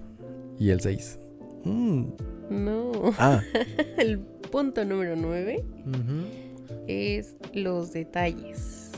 y 0.60 0.70
el 0.70 0.80
6. 0.80 1.20
Mm. 1.63 2.04
No. 2.50 3.14
Ah. 3.18 3.42
El 3.98 4.20
punto 4.20 4.86
número 4.86 5.16
9 5.16 5.64
ujú. 5.86 6.84
es 6.88 7.36
los 7.54 7.94
detalles. 7.94 8.92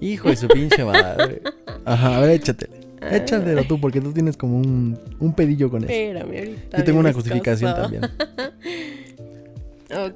Hijo 0.00 0.28
de 0.28 0.36
su 0.36 0.48
pinche 0.48 0.84
madre. 0.84 1.42
Ajá, 1.84 2.18
a 2.18 2.20
ver, 2.20 2.30
échatele. 2.30 2.80
Échatelo 3.10 3.64
tú, 3.64 3.80
porque 3.80 4.00
tú 4.00 4.12
tienes 4.12 4.36
como 4.36 4.58
un, 4.58 4.98
un 5.18 5.34
pedillo 5.34 5.70
con 5.70 5.84
eso. 5.84 5.92
Espérame, 5.92 6.38
ahorita. 6.38 6.78
Yo 6.78 6.84
tengo 6.84 7.00
una 7.00 7.12
justificación 7.12 7.74
también. 7.74 8.02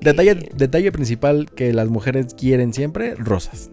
Detalle, 0.01 0.35
detalle 0.57 0.91
principal 0.91 1.49
que 1.55 1.73
las 1.73 1.89
mujeres 1.89 2.35
quieren 2.35 2.73
siempre, 2.73 3.15
rosas. 3.15 3.71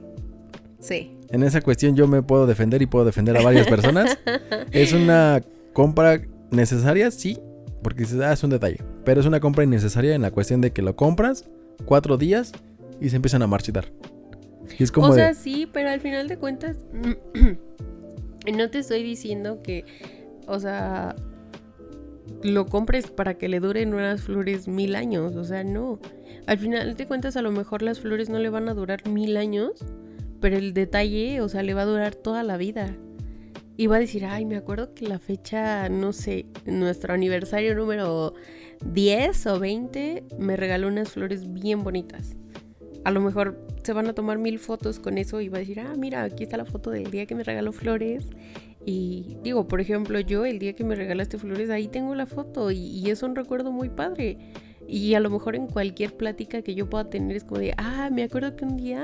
Sí. 0.79 1.17
En 1.29 1.43
esa 1.43 1.61
cuestión 1.61 1.95
yo 1.95 2.07
me 2.07 2.21
puedo 2.21 2.45
defender 2.45 2.81
y 2.81 2.85
puedo 2.85 3.03
defender 3.03 3.35
a 3.35 3.41
varias 3.41 3.67
personas. 3.67 4.17
es 4.71 4.93
una 4.93 5.41
compra 5.73 6.21
necesaria, 6.51 7.09
sí, 7.11 7.39
porque 7.81 8.01
dices, 8.01 8.21
ah, 8.21 8.31
es 8.31 8.43
un 8.43 8.51
detalle. 8.51 8.77
Pero 9.07 9.21
es 9.21 9.25
una 9.25 9.39
compra 9.39 9.63
innecesaria 9.63 10.15
en 10.15 10.21
la 10.21 10.31
cuestión 10.31 10.59
de 10.59 10.73
que 10.73 10.81
lo 10.81 10.97
compras 10.97 11.49
cuatro 11.85 12.17
días 12.17 12.51
y 12.99 13.07
se 13.07 13.15
empiezan 13.15 13.41
a 13.41 13.47
marchitar. 13.47 13.89
Y 14.77 14.83
es 14.83 14.91
como 14.91 15.07
o 15.07 15.11
de, 15.11 15.21
sea, 15.21 15.33
sí, 15.33 15.65
pero 15.71 15.89
al 15.89 16.01
final 16.01 16.27
de 16.27 16.37
cuentas, 16.37 16.75
no 18.53 18.69
te 18.69 18.79
estoy 18.79 19.03
diciendo 19.03 19.61
que, 19.63 19.85
o 20.45 20.59
sea, 20.59 21.15
lo 22.43 22.65
compres 22.65 23.09
para 23.09 23.35
que 23.35 23.47
le 23.47 23.61
duren 23.61 23.93
unas 23.93 24.23
flores 24.23 24.67
mil 24.67 24.93
años. 24.93 25.37
O 25.37 25.45
sea, 25.45 25.63
no. 25.63 26.01
Al 26.45 26.57
final 26.59 26.97
de 26.97 27.07
cuentas, 27.07 27.37
a 27.37 27.41
lo 27.41 27.53
mejor 27.53 27.83
las 27.83 28.01
flores 28.01 28.27
no 28.27 28.39
le 28.39 28.49
van 28.49 28.67
a 28.67 28.73
durar 28.73 29.07
mil 29.07 29.37
años, 29.37 29.85
pero 30.41 30.57
el 30.57 30.73
detalle, 30.73 31.39
o 31.39 31.47
sea, 31.47 31.63
le 31.63 31.73
va 31.73 31.83
a 31.83 31.85
durar 31.85 32.13
toda 32.13 32.43
la 32.43 32.57
vida. 32.57 32.93
Y 33.77 33.87
va 33.87 33.95
a 33.95 33.99
decir, 33.99 34.25
ay, 34.25 34.43
me 34.43 34.57
acuerdo 34.57 34.93
que 34.93 35.07
la 35.07 35.17
fecha, 35.17 35.87
no 35.87 36.11
sé, 36.11 36.45
nuestro 36.65 37.13
aniversario 37.13 37.73
número 37.73 38.33
10 38.85 39.47
o 39.47 39.59
20, 39.59 40.23
me 40.37 40.55
regaló 40.55 40.87
unas 40.87 41.11
flores 41.11 41.51
bien 41.51 41.83
bonitas. 41.83 42.35
A 43.03 43.11
lo 43.11 43.21
mejor 43.21 43.65
se 43.83 43.93
van 43.93 44.07
a 44.07 44.13
tomar 44.13 44.37
mil 44.37 44.59
fotos 44.59 44.99
con 44.99 45.17
eso 45.17 45.39
y 45.41 45.49
va 45.49 45.57
a 45.57 45.59
decir, 45.59 45.79
ah, 45.79 45.95
mira, 45.97 46.23
aquí 46.23 46.43
está 46.43 46.57
la 46.57 46.65
foto 46.65 46.89
del 46.89 47.09
día 47.09 47.25
que 47.25 47.35
me 47.35 47.43
regaló 47.43 47.71
flores. 47.71 48.27
Y 48.85 49.37
digo, 49.43 49.67
por 49.67 49.81
ejemplo, 49.81 50.19
yo 50.19 50.45
el 50.45 50.59
día 50.59 50.73
que 50.73 50.83
me 50.83 50.95
regalaste 50.95 51.37
flores, 51.37 51.69
ahí 51.69 51.87
tengo 51.87 52.15
la 52.15 52.25
foto 52.25 52.71
y, 52.71 52.77
y 52.77 53.09
es 53.09 53.23
un 53.23 53.35
recuerdo 53.35 53.71
muy 53.71 53.89
padre. 53.89 54.37
Y 54.87 55.13
a 55.15 55.19
lo 55.19 55.29
mejor 55.29 55.55
en 55.55 55.67
cualquier 55.67 56.15
plática 56.15 56.61
que 56.61 56.73
yo 56.75 56.89
pueda 56.89 57.09
tener 57.09 57.35
es 57.35 57.43
como 57.43 57.59
de, 57.59 57.73
ah, 57.77 58.09
me 58.11 58.23
acuerdo 58.23 58.55
que 58.55 58.63
un 58.65 58.77
día 58.77 59.03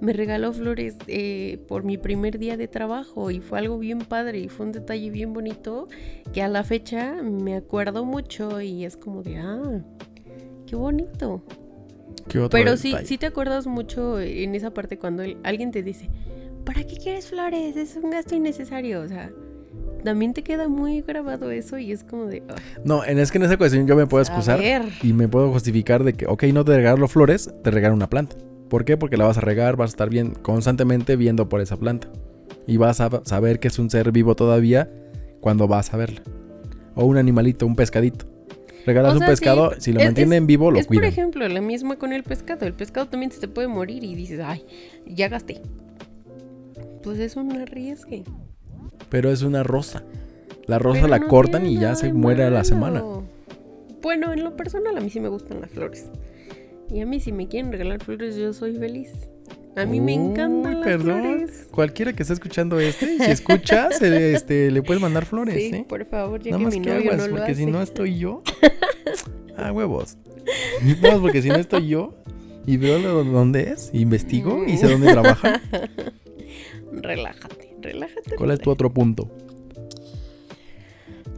me 0.00 0.12
regaló 0.12 0.52
flores 0.52 0.96
eh, 1.06 1.58
por 1.68 1.84
mi 1.84 1.96
primer 1.96 2.38
día 2.38 2.56
de 2.56 2.68
trabajo 2.68 3.30
y 3.30 3.40
fue 3.40 3.58
algo 3.58 3.78
bien 3.78 4.00
padre 4.00 4.40
y 4.40 4.48
fue 4.48 4.66
un 4.66 4.72
detalle 4.72 5.08
bien 5.10 5.32
bonito 5.32 5.88
que 6.34 6.42
a 6.42 6.48
la 6.48 6.64
fecha 6.64 7.14
me 7.22 7.56
acuerdo 7.56 8.04
mucho 8.04 8.60
y 8.60 8.84
es 8.84 8.96
como 8.96 9.22
de, 9.22 9.38
ah, 9.38 9.80
qué 10.66 10.76
bonito. 10.76 11.42
¿qué 12.28 12.38
otro 12.38 12.50
Pero 12.58 12.76
sí, 12.76 12.94
sí 13.04 13.16
te 13.18 13.26
acuerdas 13.26 13.66
mucho 13.66 14.20
en 14.20 14.54
esa 14.54 14.72
parte 14.72 14.98
cuando 14.98 15.22
el- 15.22 15.38
alguien 15.44 15.70
te 15.70 15.82
dice, 15.82 16.08
¿para 16.64 16.84
qué 16.84 16.96
quieres 16.96 17.28
flores? 17.28 17.76
Es 17.76 17.96
un 17.96 18.10
gasto 18.10 18.34
innecesario. 18.34 19.00
O 19.00 19.08
sea, 19.08 19.32
también 20.02 20.32
te 20.34 20.42
queda 20.42 20.68
muy 20.68 21.00
grabado 21.02 21.50
eso 21.50 21.78
y 21.78 21.92
es 21.92 22.04
como 22.04 22.26
de, 22.26 22.42
"Ay, 22.48 22.62
No, 22.84 23.04
en, 23.04 23.18
es 23.18 23.30
que 23.32 23.38
en 23.38 23.44
esa 23.44 23.56
cuestión 23.56 23.86
yo 23.86 23.96
me 23.96 24.06
puedo 24.06 24.22
excusar 24.22 24.58
ver". 24.58 24.82
y 25.02 25.12
me 25.12 25.28
puedo 25.28 25.50
justificar 25.52 26.04
de 26.04 26.12
que, 26.14 26.26
ok, 26.26 26.44
no 26.52 26.64
te 26.64 26.74
regalo 26.76 27.08
flores, 27.08 27.50
te 27.62 27.70
regalo 27.70 27.94
una 27.94 28.08
planta. 28.10 28.36
¿Por 28.68 28.84
qué? 28.84 28.96
Porque 28.96 29.16
la 29.16 29.26
vas 29.26 29.38
a 29.38 29.42
regar, 29.42 29.76
vas 29.76 29.90
a 29.90 29.92
estar 29.92 30.08
bien, 30.08 30.30
constantemente 30.42 31.16
viendo 31.16 31.48
por 31.48 31.60
esa 31.60 31.76
planta. 31.76 32.08
Y 32.66 32.76
vas 32.76 33.00
a 33.00 33.10
saber 33.24 33.58
que 33.60 33.68
es 33.68 33.78
un 33.78 33.90
ser 33.90 34.12
vivo 34.12 34.34
todavía 34.36 34.90
cuando 35.40 35.66
vas 35.68 35.92
a 35.92 35.96
verla. 35.96 36.22
O 36.94 37.04
un 37.04 37.16
animalito, 37.18 37.66
un 37.66 37.76
pescadito. 37.76 38.26
Regalas 38.86 39.12
O 39.12 39.16
un 39.16 39.20
sí, 39.22 39.26
pescado, 39.26 39.72
si 39.78 39.92
lo 39.92 40.00
es- 40.00 40.06
mantienen 40.06 40.46
vivo, 40.46 40.70
lo 40.70 40.78
es 40.78 40.86
por 40.86 41.04
ejemplo 41.04 41.46
la 41.48 41.60
misma 41.60 41.96
con 41.96 42.12
el 42.12 42.22
pescado. 42.22 42.66
El 42.66 42.72
pescado 42.74 43.06
también 43.08 43.30
se 43.30 43.40
te 43.40 43.48
puede 43.48 43.68
morir 43.68 44.02
y 44.04 44.14
dices, 44.14 44.40
ay, 44.42 44.64
ya 45.06 45.28
gasté. 45.28 45.60
Pues 47.02 47.18
es 47.18 47.36
un 47.36 47.52
arriesgue. 47.52 48.24
Pero 49.08 49.30
es 49.30 49.42
una 49.42 49.62
rosa. 49.62 50.02
La 50.66 50.78
rosa 50.78 51.00
Pero 51.02 51.08
la 51.08 51.18
no 51.18 51.28
cortan 51.28 51.66
y 51.66 51.78
ya 51.78 51.94
se 51.94 52.12
muere 52.12 52.44
a 52.44 52.50
la 52.50 52.64
semana. 52.64 53.02
Bueno, 54.00 54.32
en 54.32 54.42
lo 54.44 54.56
personal 54.56 54.96
a 54.96 55.00
mí 55.00 55.10
sí 55.10 55.20
me 55.20 55.28
gustan 55.28 55.60
las 55.60 55.70
flores. 55.70 56.06
Y 56.90 57.00
a 57.00 57.06
mí 57.06 57.20
si 57.20 57.32
me 57.32 57.48
quieren 57.48 57.72
regalar 57.72 58.02
flores 58.02 58.36
yo 58.36 58.52
soy 58.52 58.76
feliz. 58.76 59.10
A 59.74 59.86
mí 59.86 60.00
me 60.00 60.12
encantan 60.12 60.80
las 60.80 60.84
perdón. 60.84 61.20
flores. 61.22 61.68
Cualquiera 61.70 62.12
que 62.12 62.22
esté 62.22 62.34
escuchando 62.34 62.78
este, 62.78 63.16
si 63.18 63.30
escuchas, 63.30 64.02
este, 64.02 64.70
le 64.70 64.82
puedes 64.82 65.00
mandar 65.00 65.24
flores, 65.24 65.54
Sí, 65.54 65.74
¿eh? 65.76 65.86
por 65.88 66.04
favor, 66.04 66.42
ya 66.42 66.50
Nada 66.50 66.58
que 66.58 66.64
más 66.64 66.74
mi 66.74 66.80
que 66.82 66.90
novio 66.90 67.02
aguas, 67.12 67.16
no 67.18 67.26
lo 67.28 67.36
porque 67.36 67.52
hace. 67.52 67.64
si 67.64 67.66
no 67.70 67.80
estoy 67.80 68.18
yo. 68.18 68.42
ah, 69.56 69.72
huevos. 69.72 70.18
Porque 71.20 71.40
si 71.40 71.48
no 71.48 71.54
estoy 71.56 71.88
yo 71.88 72.14
y 72.66 72.76
veo 72.76 72.98
dónde 73.24 73.70
es, 73.70 73.90
investigo 73.94 74.64
y 74.66 74.76
sé 74.76 74.88
dónde 74.88 75.12
trabaja. 75.12 75.60
Relájate, 76.92 77.71
relájate. 77.82 78.36
¿Cuál 78.36 78.52
es 78.52 78.60
tu 78.60 78.70
otro 78.70 78.92
punto? 78.92 79.30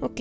Ok, 0.00 0.20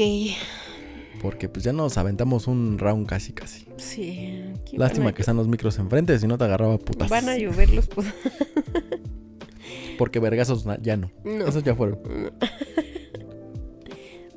Porque 1.22 1.50
pues 1.50 1.64
ya 1.66 1.74
nos 1.74 1.98
aventamos 1.98 2.48
un 2.48 2.78
round 2.80 3.06
casi 3.08 3.34
casi. 3.34 3.66
sí. 3.78 4.44
Lástima 4.74 5.10
a 5.10 5.14
que 5.14 5.22
están 5.22 5.36
los 5.38 5.48
micros 5.48 5.78
enfrente, 5.80 6.18
si 6.20 6.26
no 6.28 6.38
te 6.38 6.46
agarraba 6.46 6.78
putas. 6.78 7.10
Van 7.10 7.28
a 7.30 7.38
llover 7.38 7.70
los 7.74 7.90
put- 7.90 8.06
Porque 9.98 10.20
vergazos 10.20 10.66
ya 10.82 10.98
no. 10.98 11.12
No. 11.24 11.46
Esos 11.48 11.64
ya 11.64 11.76
fueron. 11.76 12.00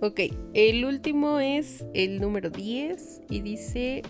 Ok, 0.02 0.20
el 0.52 0.84
último 0.84 1.40
es 1.40 1.86
el 1.94 2.20
número 2.20 2.50
10 2.50 3.22
y 3.30 3.40
dice 3.40 4.02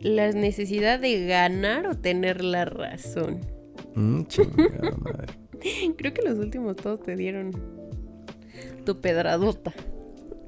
la 0.00 0.32
necesidad 0.32 0.98
de 0.98 1.26
ganar 1.26 1.86
o 1.86 1.94
tener 1.94 2.42
la 2.42 2.64
razón. 2.64 3.40
Mm, 3.94 4.22
chingada 4.24 4.96
madre. 4.96 5.34
Creo 5.96 6.14
que 6.14 6.22
los 6.22 6.38
últimos 6.38 6.76
todos 6.76 7.02
te 7.02 7.16
dieron 7.16 7.52
tu 8.84 9.00
pedradota. 9.00 9.72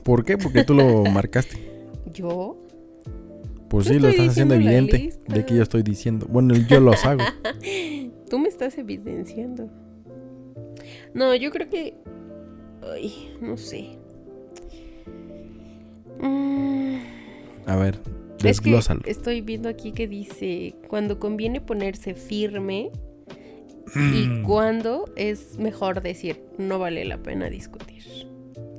¿Por 0.02 0.24
qué? 0.24 0.36
Porque 0.38 0.64
tú 0.64 0.74
lo 0.74 1.04
marcaste. 1.12 1.56
¿Yo? 2.12 2.58
Pues 3.68 3.86
Yo 3.86 3.94
sí, 3.94 4.00
lo 4.00 4.08
estás 4.08 4.28
haciendo 4.30 4.54
evidente 4.54 4.98
lista. 4.98 5.32
de 5.34 5.46
que 5.46 5.56
yo 5.56 5.62
estoy 5.62 5.82
diciendo. 5.82 6.26
Bueno, 6.28 6.54
yo 6.54 6.78
los 6.80 7.02
hago. 7.06 7.22
Tú 8.28 8.38
me 8.38 8.48
estás 8.48 8.76
evidenciando. 8.78 9.70
No, 11.14 11.34
yo 11.34 11.50
creo 11.50 11.68
que... 11.70 11.94
Ay, 12.82 13.34
no 13.40 13.56
sé. 13.56 13.98
Mm, 16.20 16.96
A 17.66 17.76
ver, 17.76 17.94
Es 17.96 18.60
que 18.60 18.70
desglósalo. 18.70 19.00
estoy 19.06 19.40
viendo 19.40 19.68
aquí 19.68 19.92
que 19.92 20.06
dice 20.08 20.74
cuando 20.88 21.18
conviene 21.18 21.60
ponerse 21.60 22.14
firme. 22.14 22.90
Y 23.94 24.42
cuando 24.42 25.04
es 25.16 25.58
mejor 25.58 26.02
decir 26.02 26.42
no 26.58 26.78
vale 26.78 27.04
la 27.04 27.18
pena 27.18 27.50
discutir. 27.50 28.02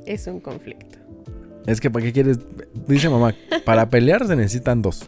Es 0.05 0.27
un 0.27 0.39
conflicto. 0.39 0.99
Es 1.65 1.79
que 1.79 1.89
¿para 1.89 2.05
qué 2.05 2.11
quieres? 2.11 2.39
Dice 2.87 3.09
mamá, 3.09 3.33
para 3.65 3.89
pelear 3.89 4.27
se 4.27 4.35
necesitan 4.35 4.81
dos. 4.81 5.07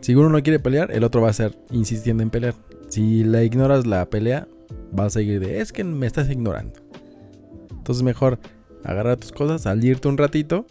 Si 0.00 0.14
uno 0.14 0.28
no 0.28 0.42
quiere 0.42 0.60
pelear, 0.60 0.92
el 0.92 1.02
otro 1.04 1.20
va 1.20 1.30
a 1.30 1.32
ser 1.32 1.58
insistiendo 1.70 2.22
en 2.22 2.30
pelear. 2.30 2.54
Si 2.88 3.24
la 3.24 3.42
ignoras 3.42 3.86
la 3.86 4.08
pelea, 4.08 4.46
va 4.96 5.06
a 5.06 5.10
seguir 5.10 5.40
de, 5.40 5.60
es 5.60 5.72
que 5.72 5.82
me 5.84 6.06
estás 6.06 6.30
ignorando. 6.30 6.80
Entonces 7.70 8.02
mejor 8.02 8.38
agarrar 8.84 9.16
tus 9.16 9.32
cosas, 9.32 9.62
salirte 9.62 10.06
un 10.06 10.16
ratito, 10.16 10.66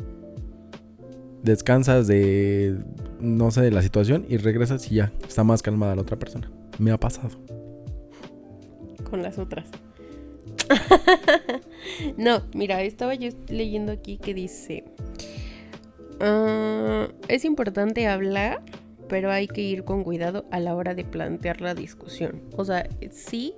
descansas 1.44 2.08
de, 2.08 2.78
no 3.20 3.52
sé, 3.52 3.62
de 3.62 3.72
la 3.72 3.82
situación 3.82 4.26
y 4.30 4.38
regresas 4.38 4.90
y 4.92 4.96
ya, 4.96 5.12
está 5.28 5.44
más 5.44 5.62
calmada 5.62 5.96
la 5.96 6.02
otra 6.02 6.18
persona. 6.18 6.50
Me 6.80 6.92
ha 6.92 6.98
pasado. 6.98 7.30
Con 9.10 9.22
las 9.22 9.38
otras. 9.38 9.70
no, 12.18 12.42
mira, 12.54 12.82
estaba 12.82 13.16
yo 13.16 13.30
leyendo 13.48 13.92
aquí 13.92 14.18
que 14.18 14.34
dice, 14.34 14.84
ah, 16.20 17.08
es 17.28 17.46
importante 17.46 18.08
hablar, 18.08 18.62
pero 19.08 19.32
hay 19.32 19.48
que 19.48 19.62
ir 19.62 19.84
con 19.84 20.04
cuidado 20.04 20.46
a 20.52 20.60
la 20.60 20.76
hora 20.76 20.96
de 20.96 21.06
plantear 21.06 21.62
la 21.62 21.76
discusión. 21.76 22.42
O 22.58 22.66
sea, 22.66 22.90
sí, 23.12 23.54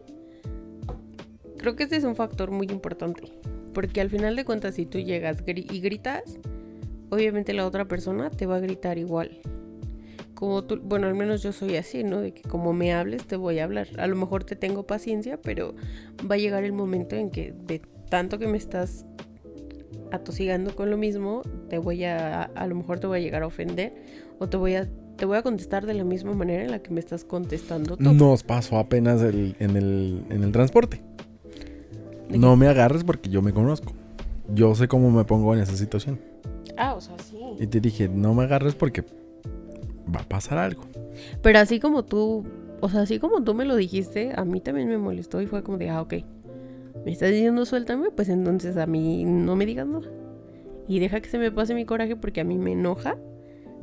creo 1.58 1.76
que 1.76 1.84
este 1.84 1.96
es 1.96 2.04
un 2.04 2.16
factor 2.16 2.52
muy 2.52 2.68
importante, 2.68 3.32
porque 3.74 4.02
al 4.02 4.10
final 4.10 4.36
de 4.36 4.46
cuentas 4.46 4.76
si 4.76 4.86
tú 4.86 5.00
llegas 5.00 5.44
y 5.46 5.80
gritas, 5.80 6.38
obviamente 7.10 7.54
la 7.54 7.66
otra 7.66 7.86
persona 7.86 8.30
te 8.30 8.46
va 8.46 8.58
a 8.58 8.60
gritar 8.60 8.98
igual 8.98 9.40
como 10.38 10.64
tú, 10.64 10.80
bueno, 10.84 11.08
al 11.08 11.16
menos 11.16 11.42
yo 11.42 11.52
soy 11.52 11.78
así, 11.78 12.04
¿no? 12.04 12.22
De 12.22 12.32
que 12.32 12.44
como 12.44 12.72
me 12.72 12.94
hables 12.94 13.26
te 13.26 13.36
voy 13.38 13.58
a 13.58 13.64
hablar. 13.64 13.88
A 13.98 14.06
lo 14.06 14.16
mejor 14.16 14.44
te 14.44 14.56
tengo 14.56 14.84
paciencia, 14.84 15.42
pero 15.42 15.74
va 16.30 16.36
a 16.36 16.38
llegar 16.38 16.64
el 16.64 16.74
momento 16.74 17.16
en 17.16 17.32
que 17.32 17.56
de 17.66 17.82
tanto 18.12 18.38
que 18.38 18.46
me 18.46 18.60
estás 18.60 19.08
atosigando 20.12 20.76
con 20.76 20.92
lo 20.92 20.98
mismo, 20.98 21.42
te 21.70 21.80
voy 21.80 22.04
a, 22.04 22.44
a 22.44 22.68
lo 22.68 22.76
mejor 22.76 23.00
te 23.00 23.08
voy 23.08 23.18
a 23.18 23.22
llegar 23.22 23.42
a 23.42 23.48
ofender 23.48 23.96
o 24.38 24.48
te 24.48 24.58
voy 24.58 24.76
a, 24.76 24.88
te 25.16 25.26
voy 25.26 25.38
a 25.38 25.42
contestar 25.42 25.88
de 25.88 25.96
la 25.96 26.04
misma 26.04 26.34
manera 26.34 26.64
en 26.64 26.70
la 26.70 26.84
que 26.84 26.92
me 26.92 27.00
estás 27.00 27.24
contestando 27.24 27.98
tú. 27.98 28.14
Nos 28.14 28.44
pasó 28.44 28.78
apenas 28.78 29.24
el, 29.24 29.56
en, 29.58 29.76
el, 29.76 30.24
en 30.30 30.44
el 30.44 30.52
transporte. 30.52 31.02
No 32.30 32.56
me 32.58 32.68
agarres 32.68 33.04
porque 33.04 33.32
yo 33.32 33.42
me 33.42 33.54
conozco. 33.54 33.94
Yo 34.54 34.76
sé 34.76 34.88
cómo 34.88 35.10
me 35.10 35.24
pongo 35.26 35.56
en 35.56 35.62
esa 35.62 35.76
situación. 35.76 36.20
Ah, 36.78 36.94
o 36.94 37.02
sea, 37.02 37.16
sí. 37.18 37.40
Y 37.60 37.66
te 37.66 37.82
dije, 37.82 38.08
no 38.08 38.36
me 38.36 38.44
agarres 38.44 38.76
porque 38.76 39.04
va 40.14 40.22
a 40.22 40.28
pasar 40.28 40.58
algo. 40.58 40.84
Pero 41.42 41.60
así 41.60 41.80
como 41.80 42.04
tú, 42.04 42.46
o 42.82 42.90
sea, 42.90 43.02
así 43.02 43.20
como 43.20 43.44
tú 43.44 43.54
me 43.54 43.66
lo 43.66 43.76
dijiste, 43.76 44.32
a 44.36 44.46
mí 44.46 44.62
también 44.62 44.88
me 44.88 44.98
molestó 44.98 45.42
y 45.42 45.48
fue 45.48 45.64
como 45.64 45.78
de, 45.78 45.90
ah, 45.90 46.02
ok, 46.02 46.16
me 47.06 47.12
estás 47.12 47.32
diciendo 47.32 47.66
suéltame, 47.66 48.12
pues 48.12 48.30
entonces 48.30 48.78
a 48.78 48.86
mí 48.86 49.24
no 49.26 49.56
me 49.56 49.66
digas 49.66 49.88
nada. 49.88 50.08
Y 50.88 51.00
deja 51.00 51.20
que 51.20 51.30
se 51.30 51.38
me 51.38 51.52
pase 51.52 51.74
mi 51.74 51.86
coraje 51.86 52.16
porque 52.16 52.42
a 52.42 52.44
mí 52.44 52.58
me 52.58 52.72
enoja 52.72 53.18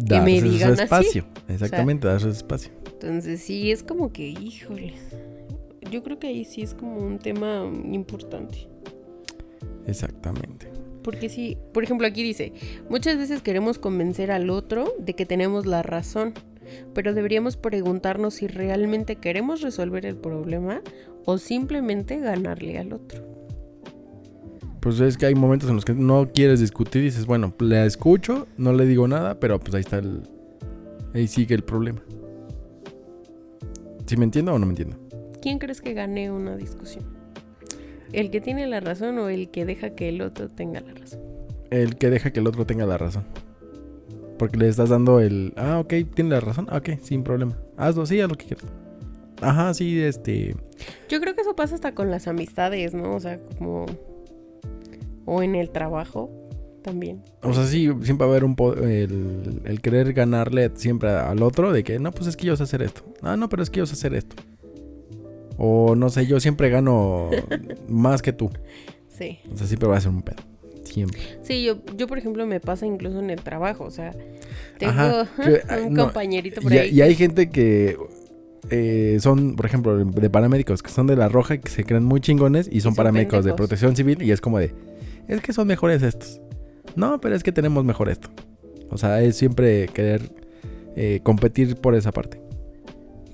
que 0.08 0.20
me 0.20 0.40
digan 0.40 0.72
espacio. 0.72 1.24
Exactamente, 1.48 2.06
dar 2.06 2.26
espacio. 2.26 2.72
Entonces 2.92 3.40
sí, 3.40 3.70
es 3.70 3.82
como 3.82 4.12
que, 4.12 4.28
híjole. 4.28 4.94
Yo 5.90 6.02
creo 6.02 6.18
que 6.18 6.28
ahí 6.28 6.44
sí 6.44 6.62
es 6.62 6.74
como 6.74 6.96
un 6.98 7.18
tema 7.18 7.70
importante. 7.90 8.68
Exactamente. 9.86 10.73
Porque 11.04 11.28
sí, 11.28 11.58
por 11.74 11.84
ejemplo, 11.84 12.06
aquí 12.06 12.22
dice, 12.22 12.52
muchas 12.88 13.18
veces 13.18 13.42
queremos 13.42 13.78
convencer 13.78 14.30
al 14.30 14.48
otro 14.48 14.94
de 14.98 15.14
que 15.14 15.26
tenemos 15.26 15.66
la 15.66 15.82
razón, 15.82 16.32
pero 16.94 17.12
deberíamos 17.12 17.58
preguntarnos 17.58 18.34
si 18.34 18.46
realmente 18.46 19.16
queremos 19.16 19.60
resolver 19.60 20.06
el 20.06 20.16
problema 20.16 20.80
o 21.26 21.36
simplemente 21.36 22.18
ganarle 22.18 22.78
al 22.78 22.94
otro. 22.94 23.22
Pues 24.80 24.98
es 25.00 25.18
que 25.18 25.26
hay 25.26 25.34
momentos 25.34 25.68
en 25.68 25.76
los 25.76 25.84
que 25.84 25.92
no 25.92 26.30
quieres 26.32 26.60
discutir 26.60 27.02
y 27.02 27.06
dices, 27.06 27.26
bueno, 27.26 27.54
le 27.58 27.84
escucho, 27.84 28.46
no 28.56 28.72
le 28.72 28.86
digo 28.86 29.06
nada, 29.06 29.38
pero 29.38 29.60
pues 29.60 29.74
ahí 29.74 29.80
está 29.80 29.98
el... 29.98 30.22
Ahí 31.14 31.28
sigue 31.28 31.54
el 31.54 31.62
problema. 31.62 32.02
¿Sí 34.06 34.16
me 34.16 34.24
entiendo 34.24 34.52
o 34.52 34.58
no 34.58 34.66
me 34.66 34.72
entiendo? 34.72 34.98
¿Quién 35.40 35.58
crees 35.58 35.80
que 35.80 35.94
gane 35.94 36.30
una 36.30 36.56
discusión? 36.56 37.13
¿El 38.14 38.30
que 38.30 38.40
tiene 38.40 38.68
la 38.68 38.78
razón 38.78 39.18
o 39.18 39.28
el 39.28 39.50
que 39.50 39.64
deja 39.64 39.90
que 39.90 40.08
el 40.08 40.22
otro 40.22 40.48
tenga 40.48 40.80
la 40.80 40.94
razón? 40.94 41.20
El 41.70 41.96
que 41.96 42.10
deja 42.10 42.32
que 42.32 42.38
el 42.38 42.46
otro 42.46 42.64
tenga 42.64 42.86
la 42.86 42.96
razón. 42.96 43.24
Porque 44.38 44.56
le 44.56 44.68
estás 44.68 44.90
dando 44.90 45.18
el, 45.18 45.52
ah, 45.56 45.80
ok, 45.80 45.94
tiene 46.14 46.30
la 46.30 46.40
razón, 46.40 46.68
ah, 46.70 46.76
ok, 46.76 46.90
sin 47.02 47.24
problema. 47.24 47.58
Hazlo, 47.76 48.06
sí, 48.06 48.20
haz 48.20 48.28
lo 48.28 48.36
que 48.36 48.46
quieras. 48.46 48.66
Ajá, 49.40 49.74
sí, 49.74 50.00
este... 50.00 50.54
Yo 51.08 51.20
creo 51.20 51.34
que 51.34 51.40
eso 51.40 51.56
pasa 51.56 51.74
hasta 51.74 51.92
con 51.92 52.12
las 52.12 52.28
amistades, 52.28 52.94
¿no? 52.94 53.16
O 53.16 53.20
sea, 53.20 53.40
como... 53.58 53.86
O 55.26 55.42
en 55.42 55.56
el 55.56 55.70
trabajo 55.70 56.30
también. 56.82 57.20
O 57.42 57.52
sea, 57.52 57.64
sí, 57.64 57.90
siempre 58.02 58.26
va 58.28 58.34
a 58.34 58.36
haber 58.36 58.44
un 58.44 58.54
el, 58.80 59.62
el, 59.64 59.80
querer 59.80 60.12
ganarle 60.12 60.70
siempre 60.74 61.10
al 61.10 61.42
otro 61.42 61.72
de 61.72 61.82
que, 61.82 61.98
no, 61.98 62.12
pues 62.12 62.28
es 62.28 62.36
que 62.36 62.46
yo 62.46 62.56
sé 62.56 62.62
hacer 62.62 62.82
esto. 62.82 63.02
Ah, 63.22 63.36
no, 63.36 63.48
pero 63.48 63.62
es 63.62 63.70
que 63.70 63.78
yo 63.78 63.86
sé 63.86 63.94
hacer 63.94 64.14
esto. 64.14 64.36
O 65.56 65.94
no 65.94 66.10
sé, 66.10 66.26
yo 66.26 66.40
siempre 66.40 66.70
gano 66.70 67.30
más 67.88 68.22
que 68.22 68.32
tú. 68.32 68.50
Sí. 69.08 69.38
O 69.52 69.56
sea, 69.56 69.66
siempre 69.66 69.88
va 69.88 69.96
a 69.96 70.00
ser 70.00 70.10
un 70.10 70.22
pedo. 70.22 70.42
Siempre. 70.84 71.20
Sí, 71.42 71.64
yo, 71.64 71.78
yo 71.96 72.06
por 72.06 72.18
ejemplo 72.18 72.46
me 72.46 72.60
pasa 72.60 72.86
incluso 72.86 73.20
en 73.20 73.30
el 73.30 73.40
trabajo. 73.40 73.84
O 73.84 73.90
sea, 73.90 74.14
tengo 74.78 75.24
un 75.86 75.96
compañerito 75.96 76.60
por 76.60 76.72
ahí. 76.72 76.90
Y 76.90 77.00
hay 77.00 77.14
gente 77.14 77.50
que 77.50 77.96
eh, 78.70 79.18
son, 79.20 79.56
por 79.56 79.66
ejemplo, 79.66 79.96
de 80.04 80.30
paramédicos 80.30 80.82
que 80.82 80.90
son 80.90 81.06
de 81.06 81.16
la 81.16 81.28
roja, 81.28 81.58
que 81.58 81.70
se 81.70 81.84
creen 81.84 82.04
muy 82.04 82.20
chingones 82.20 82.68
y 82.70 82.80
son, 82.80 82.94
paramédicos 82.94 83.44
de 83.44 83.54
protección 83.54 83.94
civil 83.94 84.22
y 84.22 84.30
es 84.30 84.40
como 84.40 84.58
de, 84.58 84.74
es 85.28 85.40
que 85.40 85.52
son 85.52 85.66
mejores 85.66 86.02
estos. 86.02 86.40
No, 86.96 87.20
pero 87.20 87.34
es 87.34 87.42
que 87.42 87.52
tenemos 87.52 87.84
mejor 87.84 88.08
esto. 88.08 88.30
O 88.90 88.98
sea, 88.98 89.20
es 89.22 89.36
siempre 89.36 89.88
querer 89.88 90.32
eh, 90.96 91.20
competir 91.22 91.76
por 91.76 91.94
esa 91.94 92.12
parte. 92.12 92.40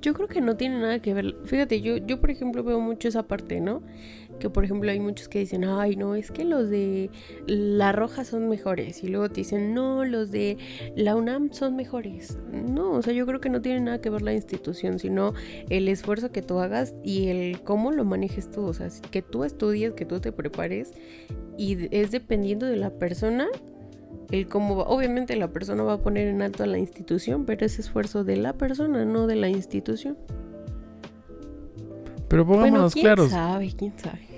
Yo 0.00 0.14
creo 0.14 0.28
que 0.28 0.40
no 0.40 0.56
tiene 0.56 0.80
nada 0.80 1.00
que 1.00 1.12
ver. 1.14 1.36
Fíjate, 1.44 1.80
yo, 1.80 1.98
yo 1.98 2.20
por 2.20 2.30
ejemplo 2.30 2.62
veo 2.62 2.80
mucho 2.80 3.08
esa 3.08 3.24
parte, 3.24 3.60
¿no? 3.60 3.82
Que 4.38 4.48
por 4.48 4.64
ejemplo 4.64 4.90
hay 4.90 5.00
muchos 5.00 5.28
que 5.28 5.40
dicen, 5.40 5.64
ay, 5.64 5.96
no, 5.96 6.14
es 6.14 6.30
que 6.30 6.44
los 6.44 6.70
de 6.70 7.10
La 7.46 7.92
Roja 7.92 8.24
son 8.24 8.48
mejores. 8.48 9.04
Y 9.04 9.08
luego 9.08 9.28
te 9.28 9.36
dicen, 9.42 9.74
no, 9.74 10.04
los 10.04 10.30
de 10.30 10.56
la 10.96 11.16
UNAM 11.16 11.52
son 11.52 11.76
mejores. 11.76 12.38
No, 12.50 12.92
o 12.92 13.02
sea, 13.02 13.12
yo 13.12 13.26
creo 13.26 13.40
que 13.40 13.50
no 13.50 13.60
tiene 13.60 13.80
nada 13.80 14.00
que 14.00 14.08
ver 14.08 14.22
la 14.22 14.32
institución, 14.32 14.98
sino 14.98 15.34
el 15.68 15.88
esfuerzo 15.88 16.32
que 16.32 16.40
tú 16.40 16.58
hagas 16.58 16.94
y 17.04 17.28
el 17.28 17.62
cómo 17.62 17.90
lo 17.90 18.04
manejes 18.04 18.50
tú. 18.50 18.64
O 18.64 18.72
sea, 18.72 18.88
que 19.10 19.20
tú 19.20 19.44
estudies, 19.44 19.92
que 19.92 20.06
tú 20.06 20.20
te 20.20 20.32
prepares. 20.32 20.92
Y 21.58 21.94
es 21.94 22.10
dependiendo 22.10 22.64
de 22.64 22.76
la 22.76 22.90
persona 22.90 23.48
el 24.30 24.46
cómo 24.46 24.80
obviamente 24.82 25.36
la 25.36 25.48
persona 25.48 25.82
va 25.82 25.94
a 25.94 25.98
poner 25.98 26.28
en 26.28 26.42
alto 26.42 26.62
a 26.62 26.66
la 26.66 26.78
institución, 26.78 27.44
pero 27.44 27.66
es 27.66 27.78
esfuerzo 27.78 28.24
de 28.24 28.36
la 28.36 28.52
persona, 28.52 29.04
no 29.04 29.26
de 29.26 29.36
la 29.36 29.48
institución. 29.48 30.16
Pero 32.28 32.46
pongámonos 32.46 32.92
¿quién 32.92 33.04
claros. 33.04 33.30
sabe? 33.30 33.72
¿Quién 33.76 33.92
sabe? 33.98 34.30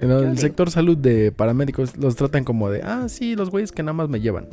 en 0.00 0.10
el 0.10 0.36
sector 0.36 0.70
salud 0.70 0.96
de 0.96 1.32
paramédicos 1.32 1.96
los 1.96 2.16
tratan 2.16 2.44
como 2.44 2.68
de, 2.68 2.82
ah, 2.82 3.08
sí, 3.08 3.34
los 3.34 3.48
güeyes 3.48 3.72
que 3.72 3.82
nada 3.82 3.94
más 3.94 4.10
me 4.10 4.20
llevan. 4.20 4.46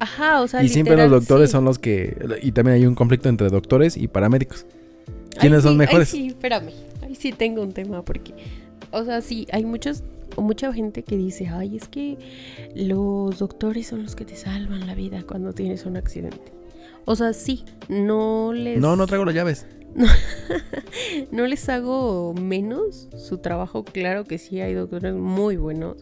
Ajá, 0.00 0.42
o 0.42 0.48
sea, 0.48 0.62
Y 0.62 0.68
siempre 0.68 0.96
los 0.96 1.10
doctores 1.10 1.50
son 1.50 1.64
los 1.64 1.78
que. 1.78 2.16
Y 2.42 2.52
también 2.52 2.76
hay 2.76 2.86
un 2.86 2.94
conflicto 2.94 3.28
entre 3.28 3.48
doctores 3.50 3.96
y 3.96 4.08
paramédicos. 4.08 4.66
¿Quiénes 5.38 5.62
son 5.62 5.76
mejores? 5.76 6.08
sí, 6.08 6.28
espérame. 6.28 6.70
Ahí 7.02 7.14
sí 7.14 7.32
tengo 7.32 7.62
un 7.62 7.72
tema 7.72 8.04
porque. 8.04 8.34
O 8.90 9.04
sea, 9.04 9.20
sí, 9.20 9.46
hay 9.52 9.64
muchos 9.64 10.02
o 10.36 10.42
mucha 10.42 10.72
gente 10.72 11.02
que 11.02 11.16
dice, 11.16 11.48
ay, 11.48 11.76
es 11.76 11.88
que 11.88 12.18
los 12.74 13.38
doctores 13.38 13.86
son 13.86 14.02
los 14.02 14.16
que 14.16 14.24
te 14.24 14.36
salvan 14.36 14.86
la 14.86 14.94
vida 14.94 15.22
cuando 15.26 15.52
tienes 15.52 15.86
un 15.86 15.96
accidente. 15.96 16.52
O 17.04 17.16
sea, 17.16 17.32
sí, 17.32 17.64
no 17.88 18.52
les... 18.52 18.80
No, 18.80 18.96
no 18.96 19.06
traigo 19.06 19.24
las 19.24 19.34
llaves. 19.34 19.66
no 21.32 21.46
les 21.46 21.68
hago 21.68 22.34
menos 22.34 23.08
su 23.16 23.38
trabajo. 23.38 23.84
Claro 23.84 24.24
que 24.24 24.38
sí, 24.38 24.60
hay 24.60 24.74
doctores 24.74 25.14
muy 25.14 25.56
buenos. 25.56 25.96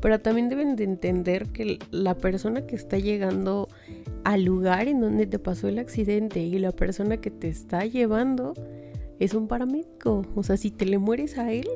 Pero 0.00 0.20
también 0.20 0.48
deben 0.48 0.76
de 0.76 0.84
entender 0.84 1.48
que 1.48 1.78
la 1.90 2.16
persona 2.16 2.66
que 2.66 2.76
está 2.76 2.98
llegando 2.98 3.68
al 4.24 4.44
lugar 4.44 4.88
en 4.88 5.00
donde 5.00 5.26
te 5.26 5.38
pasó 5.38 5.68
el 5.68 5.78
accidente 5.78 6.40
y 6.40 6.58
la 6.58 6.72
persona 6.72 7.16
que 7.16 7.30
te 7.30 7.48
está 7.48 7.84
llevando 7.86 8.54
es 9.18 9.34
un 9.34 9.48
paramédico. 9.48 10.26
O 10.34 10.42
sea, 10.42 10.56
si 10.56 10.70
te 10.70 10.86
le 10.86 10.98
mueres 10.98 11.38
a 11.38 11.52
él, 11.52 11.68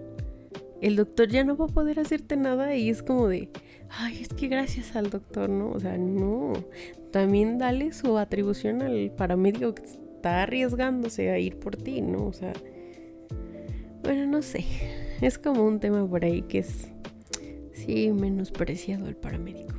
el 0.80 0.96
doctor 0.96 1.28
ya 1.28 1.44
no 1.44 1.56
va 1.56 1.66
a 1.66 1.68
poder 1.68 2.00
hacerte 2.00 2.36
nada 2.36 2.74
y 2.74 2.90
es 2.90 3.02
como 3.02 3.28
de, 3.28 3.48
ay, 3.90 4.18
es 4.20 4.28
que 4.28 4.48
gracias 4.48 4.96
al 4.96 5.10
doctor, 5.10 5.48
¿no? 5.48 5.70
O 5.70 5.80
sea, 5.80 5.96
no. 5.96 6.52
También 7.12 7.58
dale 7.58 7.92
su 7.92 8.18
atribución 8.18 8.82
al 8.82 9.10
paramédico 9.16 9.74
que 9.74 9.84
está 9.84 10.42
arriesgándose 10.42 11.30
a 11.30 11.38
ir 11.38 11.58
por 11.58 11.76
ti, 11.76 12.02
¿no? 12.02 12.26
O 12.26 12.32
sea, 12.32 12.52
bueno, 14.02 14.26
no 14.26 14.42
sé. 14.42 14.64
Es 15.20 15.38
como 15.38 15.64
un 15.64 15.80
tema 15.80 16.06
por 16.06 16.24
ahí 16.24 16.42
que 16.42 16.58
es, 16.58 16.88
sí, 17.72 18.12
menospreciado 18.12 19.08
el 19.08 19.16
paramédico. 19.16 19.74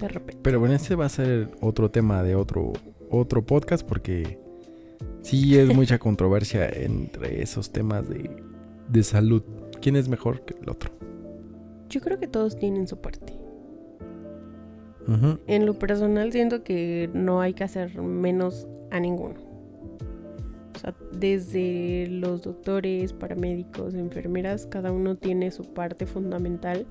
De 0.00 0.08
repente. 0.08 0.40
Pero 0.42 0.60
bueno, 0.60 0.74
este 0.74 0.94
va 0.94 1.06
a 1.06 1.08
ser 1.08 1.50
otro 1.60 1.90
tema 1.90 2.22
de 2.22 2.34
otro, 2.34 2.72
otro 3.10 3.44
podcast 3.44 3.86
porque 3.86 4.38
sí 5.22 5.58
es 5.58 5.66
mucha 5.74 5.98
controversia 5.98 6.68
entre 6.68 7.42
esos 7.42 7.72
temas 7.72 8.08
de, 8.08 8.30
de 8.88 9.02
salud. 9.02 9.42
¿Quién 9.80 9.96
es 9.96 10.08
mejor 10.08 10.42
que 10.42 10.54
el 10.60 10.68
otro? 10.68 10.90
Yo 11.88 12.00
creo 12.00 12.18
que 12.18 12.26
todos 12.26 12.56
tienen 12.56 12.86
su 12.86 12.98
parte. 12.98 13.32
En 15.46 15.66
lo 15.66 15.78
personal 15.78 16.32
siento 16.32 16.64
que 16.64 17.08
no 17.14 17.40
hay 17.40 17.54
que 17.54 17.62
hacer 17.62 18.02
menos 18.02 18.66
a 18.90 18.98
ninguno. 18.98 19.36
O 20.74 20.78
sea, 20.78 20.94
desde 21.12 22.08
los 22.08 22.42
doctores, 22.42 23.12
paramédicos, 23.12 23.94
enfermeras, 23.94 24.66
cada 24.66 24.90
uno 24.90 25.16
tiene 25.16 25.52
su 25.52 25.62
parte 25.62 26.06
fundamental 26.06 26.86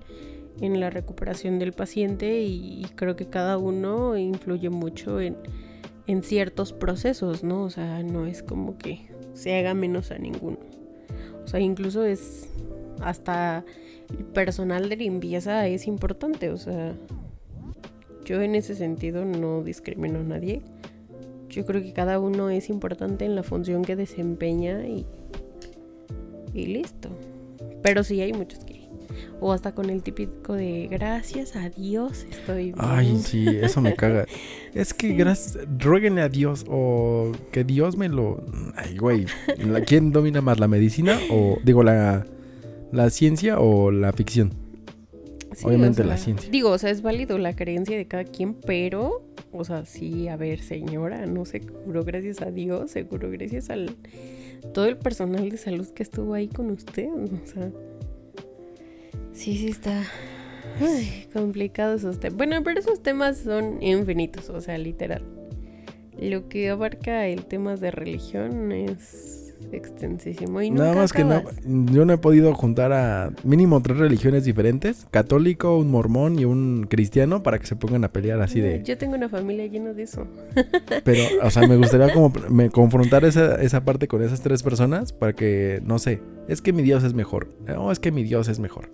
en 0.61 0.79
la 0.79 0.89
recuperación 0.89 1.59
del 1.59 1.73
paciente 1.73 2.41
y, 2.41 2.81
y 2.81 2.85
creo 2.95 3.17
que 3.17 3.27
cada 3.27 3.57
uno 3.57 4.17
influye 4.17 4.69
mucho 4.69 5.19
en, 5.19 5.35
en 6.07 6.23
ciertos 6.23 6.71
procesos, 6.71 7.43
¿no? 7.43 7.63
O 7.63 7.69
sea, 7.69 8.01
no 8.01 8.25
es 8.25 8.43
como 8.43 8.77
que 8.77 9.09
se 9.33 9.57
haga 9.57 9.73
menos 9.73 10.11
a 10.11 10.17
ninguno. 10.17 10.59
O 11.43 11.47
sea, 11.47 11.59
incluso 11.59 12.03
es 12.03 12.49
hasta 13.01 13.63
el 14.17 14.25
personal 14.25 14.89
de 14.89 14.95
limpieza 14.97 15.67
es 15.67 15.87
importante, 15.87 16.49
o 16.49 16.57
sea, 16.57 16.93
yo 18.25 18.41
en 18.41 18.55
ese 18.55 18.75
sentido 18.75 19.25
no 19.25 19.63
discrimino 19.63 20.19
a 20.19 20.23
nadie. 20.23 20.61
Yo 21.49 21.65
creo 21.65 21.81
que 21.81 21.93
cada 21.93 22.19
uno 22.19 22.49
es 22.49 22.69
importante 22.69 23.23
en 23.25 23.35
la 23.35 23.43
función 23.43 23.83
que 23.83 23.95
desempeña 23.95 24.85
y, 24.87 25.05
y 26.53 26.65
listo. 26.67 27.09
Pero 27.83 28.03
sí 28.03 28.19
hay 28.21 28.33
muchos 28.33 28.65
que 28.65 28.83
o 29.39 29.51
hasta 29.53 29.73
con 29.73 29.89
el 29.89 30.01
típico 30.01 30.53
de 30.53 30.87
gracias 30.89 31.55
a 31.55 31.69
Dios 31.69 32.25
estoy 32.29 32.63
bien. 32.65 32.75
Ay, 32.79 33.17
sí, 33.19 33.45
eso 33.61 33.79
me 33.81 33.93
caga. 33.93 34.25
Es 34.73 34.93
que 34.93 35.07
Sí. 35.09 35.15
gracias, 35.15 35.57
ruéguenle 35.79 36.21
a 36.21 36.27
Dios 36.29 36.65
o 36.67 37.31
que 37.51 37.63
Dios 37.63 37.95
me 37.95 38.09
lo... 38.09 38.43
Ay, 38.75 38.97
güey, 38.97 39.25
¿la- 39.65 39.81
¿quién 39.81 40.11
domina 40.11 40.41
más, 40.41 40.59
la 40.59 40.67
medicina 40.67 41.17
o, 41.31 41.57
digo, 41.63 41.81
la, 41.83 42.25
la 42.91 43.09
ciencia 43.09 43.59
o 43.59 43.91
la 43.91 44.13
ficción? 44.13 44.51
Sí, 45.53 45.65
obviamente 45.65 46.01
o 46.01 46.05
la 46.05 46.17
ciencia. 46.17 46.49
Digo, 46.49 46.71
o 46.71 46.77
sea, 46.77 46.89
es 46.89 47.01
válido 47.01 47.37
la 47.37 47.55
creencia 47.55 47.97
de 47.97 48.07
cada 48.07 48.25
quien, 48.25 48.53
pero, 48.53 49.23
o 49.51 49.63
sea, 49.63 49.85
sí, 49.85 50.27
a 50.27 50.35
ver, 50.35 50.59
señora, 50.59 51.25
no 51.25 51.45
seguro 51.45 52.03
gracias 52.03 52.41
a 52.41 52.51
Dios, 52.51 52.91
seguro 52.91 53.31
gracias 53.31 53.69
al 53.69 53.95
todo 54.73 54.85
el 54.85 54.97
personal 54.97 55.49
de 55.49 55.57
salud 55.57 55.87
que 55.89 56.03
estuvo 56.03 56.33
ahí 56.33 56.47
con 56.47 56.71
usted, 56.71 57.07
o 57.07 57.47
sea. 57.47 57.71
Sí, 59.31 59.57
sí 59.57 59.67
está 59.67 60.03
ay, 60.81 61.27
complicado 61.33 61.95
esos 61.95 62.19
temas. 62.19 62.37
Bueno, 62.37 62.63
pero 62.63 62.79
esos 62.79 63.01
temas 63.01 63.37
son 63.37 63.81
infinitos, 63.81 64.49
o 64.49 64.61
sea, 64.61 64.77
literal. 64.77 65.23
Lo 66.17 66.47
que 66.47 66.69
abarca 66.69 67.27
el 67.27 67.45
tema 67.45 67.75
de 67.75 67.91
religión 67.91 68.71
es 68.71 69.44
extensísimo 69.75 70.61
y 70.61 70.71
Nada 70.71 70.93
más 70.93 71.13
que 71.13 71.23
no, 71.23 71.43
yo 71.91 72.05
no 72.05 72.13
he 72.13 72.17
podido 72.17 72.53
juntar 72.53 72.93
a 72.93 73.31
mínimo 73.43 73.81
tres 73.81 73.97
religiones 73.97 74.45
diferentes, 74.45 75.07
católico, 75.11 75.77
un 75.77 75.91
mormón 75.91 76.39
y 76.39 76.45
un 76.45 76.87
cristiano 76.89 77.43
para 77.43 77.59
que 77.59 77.67
se 77.67 77.75
pongan 77.75 78.03
a 78.03 78.09
pelear 78.11 78.41
así 78.41 78.61
de... 78.61 78.83
Yo 78.83 78.97
tengo 78.97 79.15
una 79.15 79.29
familia 79.29 79.65
llena 79.67 79.93
de 79.93 80.03
eso. 80.03 80.27
Pero, 81.03 81.23
o 81.43 81.49
sea, 81.49 81.67
me 81.67 81.77
gustaría 81.77 82.13
como 82.13 82.31
me 82.49 82.69
confrontar 82.69 83.25
esa, 83.25 83.61
esa 83.61 83.83
parte 83.83 84.07
con 84.07 84.23
esas 84.23 84.41
tres 84.41 84.63
personas 84.63 85.13
para 85.13 85.33
que, 85.33 85.81
no 85.85 85.99
sé, 85.99 86.21
es 86.47 86.61
que 86.61 86.73
mi 86.73 86.81
Dios 86.81 87.03
es 87.03 87.13
mejor. 87.13 87.49
O 87.77 87.91
es 87.91 87.99
que 87.99 88.11
mi 88.11 88.23
Dios 88.23 88.47
es 88.47 88.59
mejor. 88.59 88.89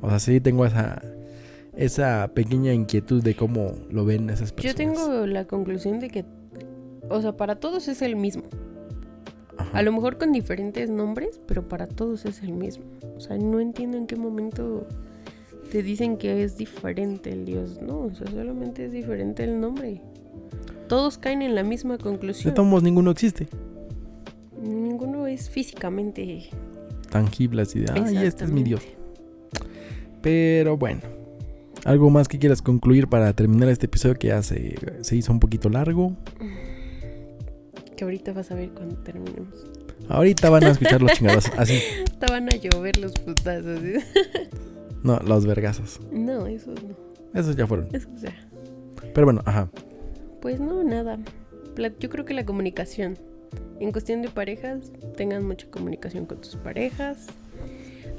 O 0.00 0.08
sea, 0.08 0.18
sí 0.18 0.40
tengo 0.40 0.66
esa, 0.66 1.02
esa 1.76 2.30
pequeña 2.34 2.72
inquietud 2.72 3.22
de 3.22 3.34
cómo 3.34 3.72
lo 3.90 4.04
ven 4.04 4.30
esas 4.30 4.52
personas. 4.52 4.76
Yo 4.76 4.76
tengo 4.76 5.26
la 5.26 5.46
conclusión 5.46 5.98
de 6.00 6.08
que, 6.08 6.24
o 7.08 7.20
sea, 7.20 7.36
para 7.36 7.56
todos 7.56 7.88
es 7.88 8.02
el 8.02 8.16
mismo. 8.16 8.44
Ajá. 9.58 9.78
A 9.78 9.82
lo 9.82 9.92
mejor 9.92 10.18
con 10.18 10.32
diferentes 10.32 10.90
nombres, 10.90 11.40
pero 11.46 11.68
para 11.68 11.86
todos 11.86 12.24
es 12.24 12.42
el 12.42 12.52
mismo. 12.52 12.84
O 13.16 13.20
sea, 13.20 13.36
no 13.38 13.60
entiendo 13.60 13.96
en 13.96 14.06
qué 14.06 14.16
momento 14.16 14.86
te 15.70 15.82
dicen 15.82 16.16
que 16.16 16.42
es 16.42 16.56
diferente 16.56 17.30
el 17.32 17.44
Dios. 17.44 17.80
No, 17.82 18.00
o 18.00 18.14
sea, 18.14 18.26
solamente 18.28 18.86
es 18.86 18.92
diferente 18.92 19.44
el 19.44 19.60
nombre. 19.60 20.00
Todos 20.88 21.18
caen 21.18 21.42
en 21.42 21.54
la 21.54 21.62
misma 21.62 21.96
De 21.96 22.02
conclusión. 22.02 22.54
todos 22.54 22.68
modos, 22.68 22.82
ninguno 22.82 23.10
existe. 23.10 23.48
Ninguno 24.62 25.26
es 25.26 25.50
físicamente. 25.50 26.50
Tangible 27.10 27.62
así 27.62 27.80
de, 27.80 27.92
ay, 27.92 28.18
este 28.18 28.44
es 28.44 28.50
mi 28.50 28.62
Dios. 28.62 28.82
Pero 30.22 30.76
bueno. 30.76 31.00
¿Algo 31.84 32.08
más 32.08 32.28
que 32.28 32.38
quieras 32.38 32.62
concluir 32.62 33.08
para 33.08 33.32
terminar 33.34 33.68
este 33.68 33.86
episodio 33.86 34.14
que 34.14 34.28
ya 34.28 34.42
se, 34.42 34.74
se 35.02 35.16
hizo 35.16 35.32
un 35.32 35.38
poquito 35.38 35.68
largo? 35.68 36.12
Que 37.96 38.04
ahorita 38.04 38.32
vas 38.32 38.50
a 38.50 38.54
ver 38.54 38.70
cuando 38.70 38.96
terminemos. 38.96 39.66
Ahorita 40.08 40.50
van 40.50 40.64
a 40.64 40.70
escuchar 40.70 41.00
los 41.00 41.12
chingados. 41.12 41.50
Así. 41.56 41.80
Ahorita 41.98 42.26
van 42.28 42.48
a 42.48 42.56
llover 42.56 42.98
los 42.98 43.12
putazos. 43.12 43.82
¿eh? 43.82 44.04
No, 45.02 45.18
los 45.20 45.46
vergazos. 45.46 46.00
No, 46.10 46.46
esos 46.46 46.82
no. 46.82 46.96
Esos 47.34 47.56
ya 47.56 47.66
fueron. 47.66 47.88
Eso, 47.92 48.08
o 48.14 48.18
sea. 48.18 48.34
Pero 49.12 49.26
bueno, 49.26 49.42
ajá. 49.44 49.68
Pues 50.40 50.60
no, 50.60 50.82
nada. 50.82 51.18
Yo 52.00 52.10
creo 52.10 52.24
que 52.24 52.34
la 52.34 52.44
comunicación. 52.44 53.18
En 53.80 53.92
cuestión 53.92 54.22
de 54.22 54.28
parejas, 54.28 54.92
tengan 55.16 55.46
mucha 55.46 55.68
comunicación 55.70 56.26
con 56.26 56.40
tus 56.40 56.56
parejas. 56.56 57.26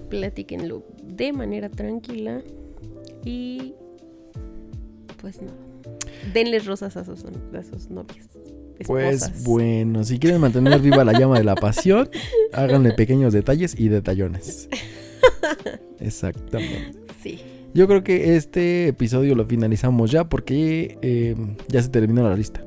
Platíquenlo 0.09 0.83
de 1.03 1.33
manera 1.33 1.69
tranquila. 1.69 2.41
Y 3.23 3.73
pues 5.21 5.41
nada. 5.41 5.57
Denles 6.33 6.65
rosas 6.65 6.97
a 6.97 7.05
sus, 7.05 7.25
a 7.25 7.63
sus 7.63 7.89
novias. 7.89 8.27
Pues 8.85 9.43
bueno, 9.43 10.03
si 10.03 10.19
quieren 10.19 10.41
mantener 10.41 10.79
viva 10.79 11.03
la 11.03 11.17
llama 11.17 11.37
de 11.37 11.43
la 11.43 11.55
pasión, 11.55 12.09
háganle 12.53 12.91
pequeños 12.91 13.33
detalles 13.33 13.79
y 13.79 13.87
detallones. 13.87 14.69
Exactamente. 15.99 16.99
Sí. 17.21 17.41
Yo 17.73 17.87
creo 17.87 18.03
que 18.03 18.35
este 18.35 18.87
episodio 18.87 19.35
lo 19.35 19.45
finalizamos 19.45 20.11
ya 20.11 20.29
porque 20.29 20.97
eh, 21.01 21.35
ya 21.67 21.81
se 21.81 21.89
terminó 21.89 22.27
la 22.27 22.35
lista. 22.35 22.65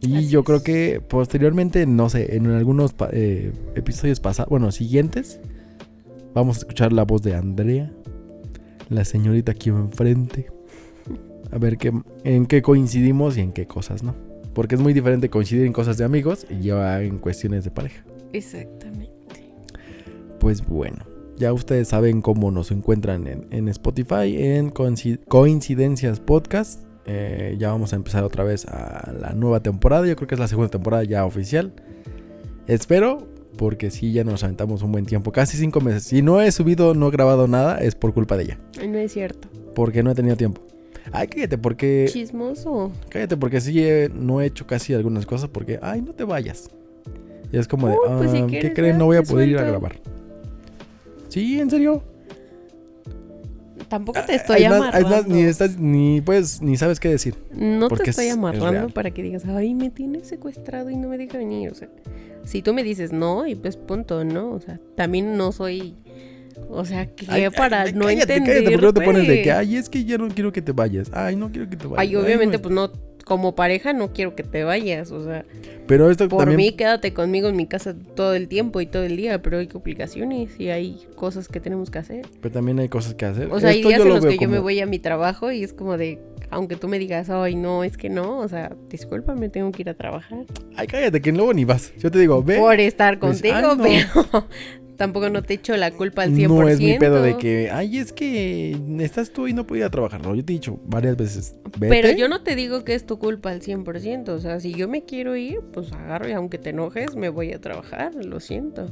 Y 0.00 0.16
Así 0.16 0.28
yo 0.28 0.44
creo 0.44 0.62
que 0.62 1.00
posteriormente, 1.00 1.86
no 1.86 2.08
sé, 2.08 2.36
en 2.36 2.46
algunos 2.48 2.94
eh, 3.12 3.52
episodios 3.74 4.20
pasados, 4.20 4.50
bueno, 4.50 4.70
siguientes, 4.70 5.40
vamos 6.34 6.56
a 6.56 6.60
escuchar 6.60 6.92
la 6.92 7.04
voz 7.04 7.22
de 7.22 7.34
Andrea, 7.34 7.90
la 8.88 9.04
señorita 9.04 9.52
aquí 9.52 9.70
enfrente. 9.70 10.50
A 11.50 11.58
ver 11.58 11.78
qué, 11.78 11.92
en 12.24 12.46
qué 12.46 12.62
coincidimos 12.62 13.36
y 13.38 13.40
en 13.40 13.52
qué 13.52 13.66
cosas 13.66 14.02
no. 14.02 14.14
Porque 14.56 14.74
es 14.74 14.80
muy 14.80 14.94
diferente 14.94 15.28
coincidir 15.28 15.66
en 15.66 15.74
cosas 15.74 15.98
de 15.98 16.04
amigos 16.04 16.46
y 16.48 16.62
ya 16.62 17.02
en 17.02 17.18
cuestiones 17.18 17.62
de 17.64 17.70
pareja. 17.70 18.02
Exactamente. 18.32 19.12
Pues 20.40 20.66
bueno, 20.66 21.04
ya 21.36 21.52
ustedes 21.52 21.88
saben 21.88 22.22
cómo 22.22 22.50
nos 22.50 22.70
encuentran 22.70 23.26
en, 23.26 23.46
en 23.50 23.68
Spotify, 23.68 24.34
en 24.42 24.72
Coinci- 24.72 25.20
Coincidencias 25.28 26.20
Podcast. 26.20 26.80
Eh, 27.04 27.56
ya 27.58 27.68
vamos 27.70 27.92
a 27.92 27.96
empezar 27.96 28.24
otra 28.24 28.44
vez 28.44 28.64
a 28.66 29.12
la 29.20 29.34
nueva 29.34 29.60
temporada. 29.60 30.06
Yo 30.06 30.16
creo 30.16 30.26
que 30.26 30.36
es 30.36 30.40
la 30.40 30.48
segunda 30.48 30.70
temporada 30.70 31.04
ya 31.04 31.26
oficial. 31.26 31.74
Espero, 32.66 33.28
porque 33.58 33.90
sí, 33.90 34.12
ya 34.12 34.24
nos 34.24 34.42
aventamos 34.42 34.82
un 34.82 34.90
buen 34.90 35.04
tiempo, 35.04 35.32
casi 35.32 35.58
cinco 35.58 35.82
meses. 35.82 36.04
Si 36.04 36.22
no 36.22 36.40
he 36.40 36.50
subido, 36.50 36.94
no 36.94 37.08
he 37.08 37.10
grabado 37.10 37.46
nada, 37.46 37.76
es 37.78 37.94
por 37.94 38.14
culpa 38.14 38.38
de 38.38 38.44
ella. 38.44 38.58
No 38.88 38.96
es 38.96 39.12
cierto. 39.12 39.48
Porque 39.74 40.02
no 40.02 40.10
he 40.10 40.14
tenido 40.14 40.36
tiempo. 40.36 40.62
Ay, 41.12 41.28
cállate, 41.28 41.58
porque. 41.58 42.08
Chismoso. 42.12 42.90
Cállate, 43.08 43.36
porque 43.36 43.60
sí 43.60 43.82
he- 43.82 44.08
no 44.12 44.40
he 44.40 44.46
hecho 44.46 44.66
casi 44.66 44.92
algunas 44.94 45.24
cosas 45.26 45.48
porque, 45.48 45.78
ay, 45.82 46.02
no 46.02 46.12
te 46.12 46.24
vayas. 46.24 46.70
Y 47.52 47.58
es 47.58 47.68
como 47.68 47.88
de, 47.88 47.96
pues 48.18 48.30
si 48.32 48.38
"Ah, 48.38 48.46
¿qué 48.48 48.72
creen? 48.72 48.98
No 48.98 49.06
voy 49.06 49.16
a 49.18 49.22
poder 49.22 49.48
ir 49.48 49.56
a 49.56 49.60
suelto". 49.60 49.72
grabar. 49.80 50.00
Sí, 51.28 51.60
en 51.60 51.70
serio. 51.70 52.02
Tampoco 53.88 54.18
te 54.26 54.34
estoy 54.34 54.64
Es 54.64 54.68
más- 54.70 54.78
amarrando. 54.80 55.08
es 55.08 55.14
más, 55.14 55.26
ni 55.28 55.42
estás, 55.42 55.78
ni 55.78 56.20
puedes, 56.20 56.60
ni 56.60 56.76
sabes 56.76 56.98
qué 56.98 57.08
decir. 57.08 57.34
No 57.52 57.88
te 57.88 58.10
estoy 58.10 58.24
es- 58.26 58.32
es 58.32 58.34
amarrando 58.36 58.88
para 58.88 59.12
que 59.12 59.22
digas, 59.22 59.44
ay, 59.46 59.74
me 59.74 59.90
tiene 59.90 60.24
secuestrado 60.24 60.90
y 60.90 60.96
no 60.96 61.08
me 61.08 61.18
deja 61.18 61.38
venir. 61.38 61.70
O 61.70 61.74
sea, 61.74 61.88
si 62.42 62.62
tú 62.62 62.74
me 62.74 62.82
dices 62.82 63.12
no, 63.12 63.46
y 63.46 63.54
pues 63.54 63.76
punto, 63.76 64.24
¿no? 64.24 64.50
O 64.50 64.60
sea, 64.60 64.80
también 64.96 65.36
no 65.36 65.52
soy. 65.52 65.94
O 66.68 66.84
sea, 66.84 67.06
que 67.06 67.26
Ay, 67.28 67.48
para 67.50 67.82
ay, 67.82 67.92
no 67.92 68.06
cállate, 68.06 68.34
entender. 68.34 68.64
cállate, 68.64 68.82
no 68.82 68.92
te 68.92 69.00
pones 69.02 69.26
de 69.28 69.42
que, 69.42 69.52
ay, 69.52 69.76
es 69.76 69.88
que 69.88 70.04
ya 70.04 70.18
no 70.18 70.28
quiero 70.28 70.52
que 70.52 70.62
te 70.62 70.72
vayas. 70.72 71.10
Ay, 71.12 71.36
no 71.36 71.50
quiero 71.50 71.68
que 71.68 71.76
te 71.76 71.86
vayas. 71.86 71.98
Ay, 71.98 72.16
obviamente, 72.16 72.56
no 72.58 72.62
pues 72.62 72.74
no. 72.74 72.92
Como 73.24 73.56
pareja, 73.56 73.92
no 73.92 74.12
quiero 74.12 74.36
que 74.36 74.44
te 74.44 74.62
vayas. 74.62 75.10
O 75.10 75.24
sea, 75.24 75.44
Pero 75.88 76.12
esto 76.12 76.28
por 76.28 76.44
también. 76.44 76.58
mí, 76.58 76.72
quédate 76.76 77.12
conmigo 77.12 77.48
en 77.48 77.56
mi 77.56 77.66
casa 77.66 77.92
todo 78.14 78.34
el 78.34 78.46
tiempo 78.46 78.80
y 78.80 78.86
todo 78.86 79.02
el 79.02 79.16
día. 79.16 79.42
Pero 79.42 79.58
hay 79.58 79.66
complicaciones 79.66 80.60
y 80.60 80.68
hay 80.68 81.04
cosas 81.16 81.48
que 81.48 81.58
tenemos 81.58 81.90
que 81.90 81.98
hacer. 81.98 82.24
Pero 82.40 82.54
también 82.54 82.78
hay 82.78 82.88
cosas 82.88 83.14
que 83.14 83.24
hacer. 83.24 83.48
O 83.50 83.58
sea, 83.58 83.70
hay 83.70 83.78
Esto 83.78 83.88
días 83.88 83.98
yo 83.98 84.04
en 84.04 84.08
lo 84.10 84.14
los 84.20 84.26
que 84.26 84.38
yo 84.38 84.48
me 84.48 84.60
voy 84.60 84.78
a 84.78 84.86
mi 84.86 85.00
trabajo 85.00 85.50
y 85.50 85.64
es 85.64 85.72
como 85.72 85.96
de. 85.96 86.20
Aunque 86.50 86.76
tú 86.76 86.86
me 86.86 87.00
digas, 87.00 87.28
ay, 87.28 87.56
no, 87.56 87.82
es 87.82 87.96
que 87.96 88.08
no. 88.08 88.38
O 88.38 88.46
sea, 88.46 88.70
discúlpame, 88.88 89.48
tengo 89.48 89.72
que 89.72 89.82
ir 89.82 89.90
a 89.90 89.94
trabajar. 89.94 90.44
Ay, 90.76 90.86
cállate, 90.86 91.20
que 91.20 91.32
luego 91.32 91.52
ni 91.52 91.64
vas. 91.64 91.92
Yo 91.98 92.12
te 92.12 92.20
digo, 92.20 92.44
ve. 92.44 92.58
por 92.58 92.78
estar 92.78 93.18
pues, 93.18 93.42
contigo, 93.42 93.74
no. 93.74 93.82
pero 93.82 94.46
tampoco 94.96 95.30
no 95.30 95.42
te 95.42 95.54
echo 95.54 95.76
la 95.76 95.90
culpa 95.90 96.22
al 96.22 96.32
100%. 96.32 96.48
No 96.48 96.68
es 96.68 96.80
mi 96.80 96.98
pedo 96.98 97.22
de 97.22 97.36
que, 97.36 97.70
ay, 97.70 97.98
es 97.98 98.12
que 98.12 98.76
estás 99.00 99.30
tú 99.30 99.46
y 99.46 99.52
no 99.52 99.66
puedo 99.66 99.80
ir 99.80 99.84
a 99.84 99.90
trabajar. 99.90 100.22
No, 100.22 100.34
yo 100.34 100.44
te 100.44 100.52
he 100.52 100.56
dicho 100.56 100.80
varias 100.84 101.16
veces, 101.16 101.54
vete. 101.78 101.88
Pero 101.88 102.16
yo 102.16 102.28
no 102.28 102.42
te 102.42 102.56
digo 102.56 102.84
que 102.84 102.94
es 102.94 103.06
tu 103.06 103.18
culpa 103.18 103.50
al 103.50 103.60
100%, 103.60 104.28
o 104.28 104.38
sea, 104.38 104.60
si 104.60 104.74
yo 104.74 104.88
me 104.88 105.04
quiero 105.04 105.36
ir, 105.36 105.60
pues 105.72 105.92
agarro 105.92 106.28
y 106.28 106.32
aunque 106.32 106.58
te 106.58 106.70
enojes, 106.70 107.16
me 107.16 107.28
voy 107.28 107.52
a 107.52 107.60
trabajar, 107.60 108.14
lo 108.14 108.40
siento. 108.40 108.86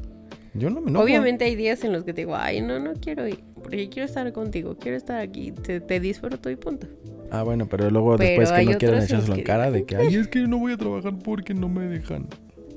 Yo 0.55 0.71
no 0.71 0.81
me 0.81 0.91
enojo. 0.91 1.05
Obviamente 1.05 1.45
hay 1.45 1.57
días 1.57 1.83
en 1.83 1.93
los 1.93 2.05
que 2.05 2.13
te 2.13 2.23
digo, 2.23 2.37
ay, 2.37 2.61
no, 2.61 2.79
no 2.79 2.95
quiero 2.95 3.27
ir, 3.27 3.41
porque 3.55 3.89
quiero 3.89 4.07
estar 4.07 4.33
contigo, 4.33 4.77
quiero 4.79 4.97
estar 4.97 5.21
aquí, 5.21 5.53
te, 5.53 5.81
te 5.81 6.01
disfruto 6.01 6.51
y 6.51 6.57
punto. 6.57 6.87
Ah, 7.31 7.43
bueno, 7.43 7.67
pero 7.69 7.91
luego 7.91 8.17
Pero 8.17 8.29
después 8.29 8.53
que 8.53 8.65
no 8.65 8.79
quieren 8.79 9.03
echárselo 9.03 9.35
en 9.35 9.41
que 9.41 9.45
cara 9.45 9.71
de 9.71 9.85
que, 9.85 9.97
ay, 9.97 10.15
es 10.15 10.29
que 10.29 10.41
no 10.47 10.59
voy 10.59 10.73
a 10.73 10.77
trabajar 10.77 11.15
porque 11.19 11.55
no 11.55 11.69
me 11.69 11.87
dejan. 11.87 12.29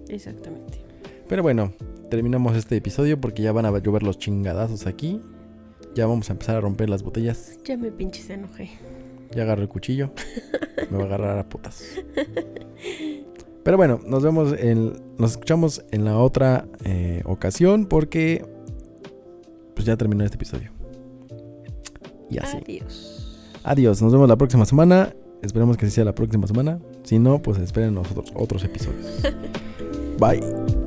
Exactamente. 0.09 0.79
Pero 1.27 1.43
bueno, 1.43 1.73
terminamos 2.09 2.55
este 2.55 2.77
episodio 2.77 3.19
porque 3.19 3.41
ya 3.41 3.51
van 3.51 3.65
a 3.65 3.77
llover 3.79 4.03
los 4.03 4.17
chingadazos 4.17 4.87
aquí. 4.87 5.21
Ya 5.95 6.05
vamos 6.05 6.29
a 6.29 6.33
empezar 6.33 6.55
a 6.57 6.61
romper 6.61 6.89
las 6.89 7.03
botellas. 7.03 7.57
Ya 7.63 7.77
me 7.77 7.91
pinches 7.91 8.29
enojé. 8.29 8.71
Ya 9.35 9.43
agarro 9.43 9.61
el 9.61 9.67
cuchillo. 9.67 10.11
Me 10.91 10.97
va 10.97 11.03
a 11.03 11.07
agarrar 11.07 11.39
a 11.39 11.49
putas. 11.49 11.83
Pero 13.63 13.77
bueno, 13.77 13.99
nos 14.05 14.23
vemos 14.23 14.53
en. 14.57 14.93
Nos 15.17 15.31
escuchamos 15.31 15.83
en 15.91 16.05
la 16.05 16.17
otra 16.17 16.67
eh, 16.83 17.21
ocasión 17.25 17.85
porque. 17.85 18.45
Pues 19.75 19.85
ya 19.85 19.97
terminó 19.97 20.23
este 20.23 20.35
episodio. 20.35 20.71
Y 22.29 22.37
así. 22.37 22.57
Adiós. 22.57 23.51
Adiós. 23.63 24.01
Nos 24.01 24.13
vemos 24.13 24.29
la 24.29 24.37
próxima 24.37 24.65
semana. 24.65 25.13
Esperemos 25.41 25.77
que 25.77 25.89
sea 25.89 26.05
la 26.05 26.15
próxima 26.15 26.47
semana. 26.47 26.79
Si 27.03 27.19
no, 27.19 27.41
pues 27.41 27.59
esperen 27.59 27.93
nosotros 27.93 28.31
otros 28.35 28.63
episodios. 28.63 29.21
Bye. 30.19 30.86